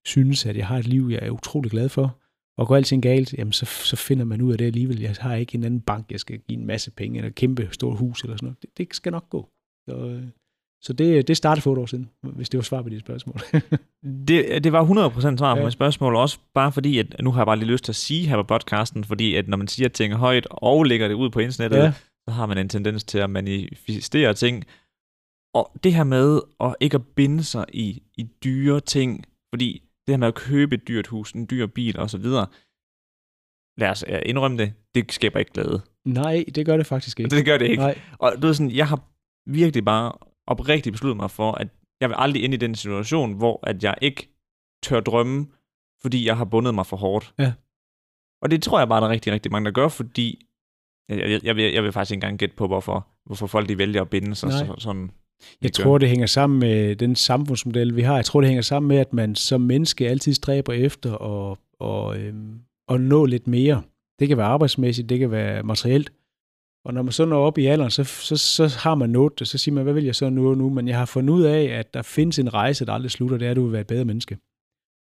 [0.05, 2.20] synes, at jeg har et liv, jeg er utrolig glad for,
[2.61, 5.01] og går alting galt, jamen så, så finder man ud af det alligevel.
[5.01, 7.69] Jeg har ikke en anden bank, jeg skal give en masse penge, eller et kæmpe
[7.73, 8.63] stort hus, eller sådan noget.
[8.63, 9.49] Det, det skal nok gå.
[9.89, 10.23] Så, øh,
[10.83, 13.41] så det, det startede for et år siden, hvis det var svar på dit spørgsmål.
[14.29, 15.65] det, det var 100% svar på ja.
[15.65, 18.29] mit spørgsmål, også bare fordi, at nu har jeg bare lige lyst til at sige
[18.29, 21.41] her på podcasten, fordi at når man siger ting højt og lægger det ud på
[21.41, 21.93] internettet, ja.
[22.29, 24.65] så har man en tendens til at manifestere ting.
[25.55, 30.17] Og det her med at ikke at binde sig i, i dyre ting, fordi det
[30.17, 32.25] her med at købe et dyrt hus, en dyr bil osv.,
[33.79, 35.81] lad os indrømme det, det skaber ikke glæde.
[36.05, 37.37] Nej, det gør det faktisk ikke.
[37.37, 37.83] Det gør det ikke.
[37.83, 38.01] Nej.
[38.19, 39.01] Og du ved sådan, jeg har
[39.51, 40.13] virkelig bare
[40.47, 41.69] oprigtigt besluttet mig for, at
[42.01, 44.29] jeg vil aldrig ind i den situation, hvor at jeg ikke
[44.83, 45.47] tør drømme,
[46.03, 47.35] fordi jeg har bundet mig for hårdt.
[47.39, 47.53] Ja.
[48.43, 50.47] Og det tror jeg bare, der er rigtig, rigtig mange, der gør, fordi
[51.09, 53.79] jeg, jeg, jeg, vil, jeg vil faktisk ikke engang gætte på, hvorfor, hvorfor folk de
[53.79, 55.11] vælger at binde sig så, sådan.
[55.63, 58.17] Jeg tror, det hænger sammen med den samfundsmodel, vi har.
[58.17, 62.19] Jeg tror, det hænger sammen med, at man som menneske altid stræber efter at, og,
[62.19, 63.83] øhm, at nå lidt mere.
[64.19, 66.13] Det kan være arbejdsmæssigt, det kan være materielt.
[66.85, 69.49] Og når man så når op i alderen, så, så, så har man nået det,
[69.49, 70.71] så siger man, hvad vil jeg så nå nu?
[70.71, 73.47] Men jeg har fundet ud af, at der findes en rejse, der aldrig slutter, det
[73.47, 74.39] er, at du vil være et bedre menneske.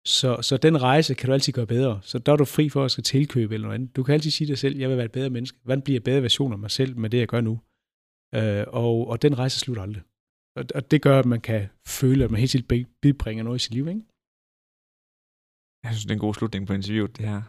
[0.08, 2.00] Så, så den rejse kan du altid gøre bedre.
[2.04, 3.96] Så der er du fri for at skal tilkøbe eller noget andet.
[3.96, 5.58] Du kan altid sige dig selv, jeg vil være et bedre menneske.
[5.64, 7.60] Hvordan bliver jeg bedre version af mig selv med det, jeg gør nu?
[8.36, 10.04] Øh, og, og den rejse slutter aldrig.
[10.58, 13.64] Og, og det gør, at man kan føle, at man helt tiden bibringer noget i
[13.64, 14.02] sit liv, ikke?
[15.84, 17.42] Jeg synes, det er en god slutning på interviewet, det her.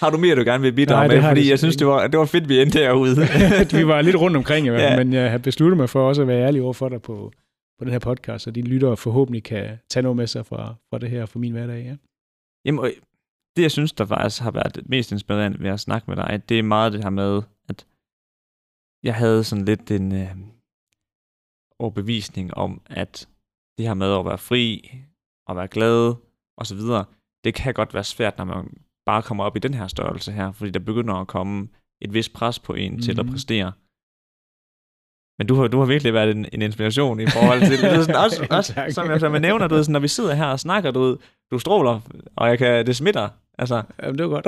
[0.04, 1.28] har du mere, du gerne vil bidrage Nej, med?
[1.28, 3.16] Fordi jeg synes, det var, det var fedt, vi endte herude.
[3.78, 4.96] vi var lidt rundt omkring, ja.
[4.96, 7.32] men jeg har besluttet mig for også at være ærlig over for dig på,
[7.78, 10.98] på den her podcast, så dine lyttere forhåbentlig kan tage noget med sig fra, fra
[10.98, 11.84] det her for min hverdag.
[11.84, 11.96] Ja.
[12.64, 12.90] Jamen, og
[13.56, 16.58] det jeg synes, der faktisk har været mest inspirerende ved at snakke med dig, det
[16.58, 17.42] er meget det her med,
[19.02, 20.36] jeg havde sådan lidt en øh,
[21.78, 23.28] overbevisning om, at
[23.78, 24.90] det her med at være fri,
[25.46, 26.14] og være glad,
[26.58, 27.04] og så videre,
[27.44, 28.68] det kan godt være svært, når man
[29.06, 31.68] bare kommer op i den her størrelse her, fordi der begynder at komme
[32.00, 33.02] et vis pres på en mm-hmm.
[33.02, 33.32] til at Mhm.
[33.32, 33.72] præstere.
[35.38, 37.84] Men du har, du har virkelig været en, en inspiration i forhold til det.
[37.92, 38.90] er sådan, også, også, Tak.
[38.90, 41.00] som jeg, som jeg nævner, du ved, sådan, når vi sidder her og snakker, du,
[41.00, 41.16] ved,
[41.50, 42.00] du stråler,
[42.36, 43.28] og jeg kan, det smitter.
[43.58, 44.46] Altså, Jamen, det var godt.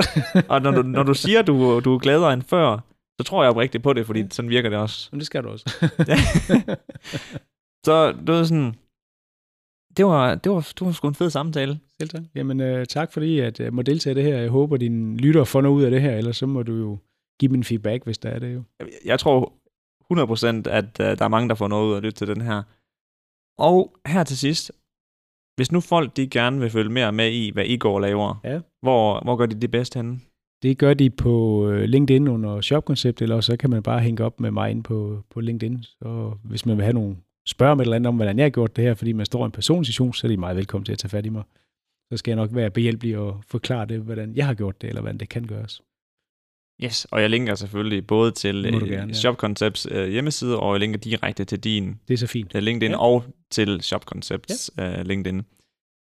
[0.49, 2.79] og når du, når du siger, du, du er gladere end før,
[3.21, 5.09] så tror jeg oprigtigt på det, fordi sådan virker det også.
[5.11, 5.65] Jamen, det skal du også.
[7.85, 8.75] Så du ved sådan,
[9.97, 11.79] det var, det var, det var sgu en fed samtale.
[11.99, 12.21] Selv tak.
[12.35, 14.37] Jamen, øh, tak fordi at jeg må deltage i det her.
[14.37, 16.97] Jeg håber, dine lyttere får noget ud af det her, ellers så må du jo
[17.39, 18.63] give min feedback, hvis der er det jo.
[18.79, 19.53] Jeg- Jeg tror
[20.13, 22.63] 100% at uh, der er mange, der får noget ud af lytte til den her.
[23.57, 24.71] Og her til sidst,
[25.55, 28.59] hvis nu folk de gerne vil følge mere med i, hvad I går laver, Ja.
[28.81, 30.19] hvor, hvor gør de det bedst henne?
[30.65, 34.39] Det gør de på øh, LinkedIn under Shopkoncept, eller så kan man bare hænge op
[34.39, 35.83] med mig ind på, på LinkedIn.
[35.83, 37.15] Så hvis man vil have nogle
[37.47, 39.43] spørg om et eller andet om, hvordan jeg har gjort det her, fordi man står
[39.43, 41.43] i en personsituation, så er de meget velkommen til at tage fat i mig.
[42.11, 45.01] Så skal jeg nok være behjælpelig og forklare det, hvordan jeg har gjort det, eller
[45.01, 45.81] hvordan det kan gøres.
[46.83, 49.13] Yes, og jeg linker selvfølgelig både til gerne, ja.
[49.13, 52.53] Shop Concepts uh, hjemmeside, og jeg linker direkte til din Det er så fint.
[52.53, 52.97] LinkedIn, Ja.
[52.97, 55.01] og til Shop Concepts ja.
[55.01, 55.35] LinkedIn.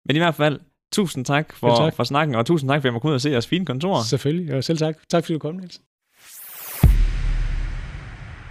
[0.07, 0.61] Men i hvert fald,
[0.93, 1.95] tusind tak for, tak.
[1.95, 3.67] for snakken, og tusind tak, for at jeg må komme ud og se jeres fine
[3.67, 4.03] kontor.
[4.03, 4.97] Selvfølgelig, og selv tak.
[5.09, 5.81] Tak fordi du kom, Niels.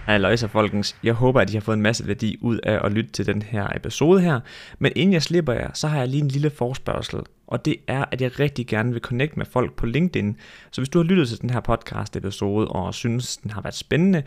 [0.08, 3.10] Halløjsa folkens, jeg håber, at I har fået en masse værdi ud af at lytte
[3.10, 4.40] til den her episode her.
[4.78, 7.20] Men inden jeg slipper jer, så har jeg lige en lille forspørgsel.
[7.46, 10.36] Og det er, at jeg rigtig gerne vil connecte med folk på LinkedIn.
[10.70, 13.74] Så hvis du har lyttet til den her podcast episode og synes, den har været
[13.74, 14.22] spændende,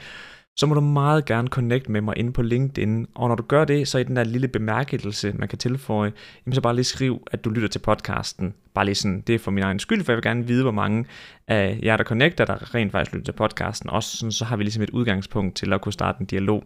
[0.62, 3.08] så må du meget gerne connecte med mig inde på LinkedIn.
[3.16, 6.12] Og når du gør det, så i den der lille bemærkelse, man kan tilføje,
[6.46, 8.54] jamen så bare lige skriv, at du lytter til podcasten.
[8.74, 10.72] Bare lige sådan, det er for min egen skyld, for jeg vil gerne vide, hvor
[10.72, 11.06] mange
[11.48, 13.90] af jer, der connecter, der rent faktisk lytter til podcasten.
[13.90, 16.64] Også sådan, så har vi ligesom et udgangspunkt til at kunne starte en dialog.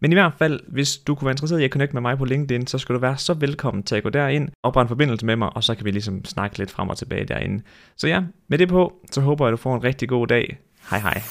[0.00, 2.24] Men i hvert fald, hvis du kunne være interesseret i at connecte med mig på
[2.24, 5.36] LinkedIn, så skal du være så velkommen til at gå derind, oprette en forbindelse med
[5.36, 7.62] mig, og så kan vi ligesom snakke lidt frem og tilbage derinde.
[7.96, 10.58] Så ja, med det på, så håber jeg, at du får en rigtig god dag.
[10.90, 11.22] Hej hej.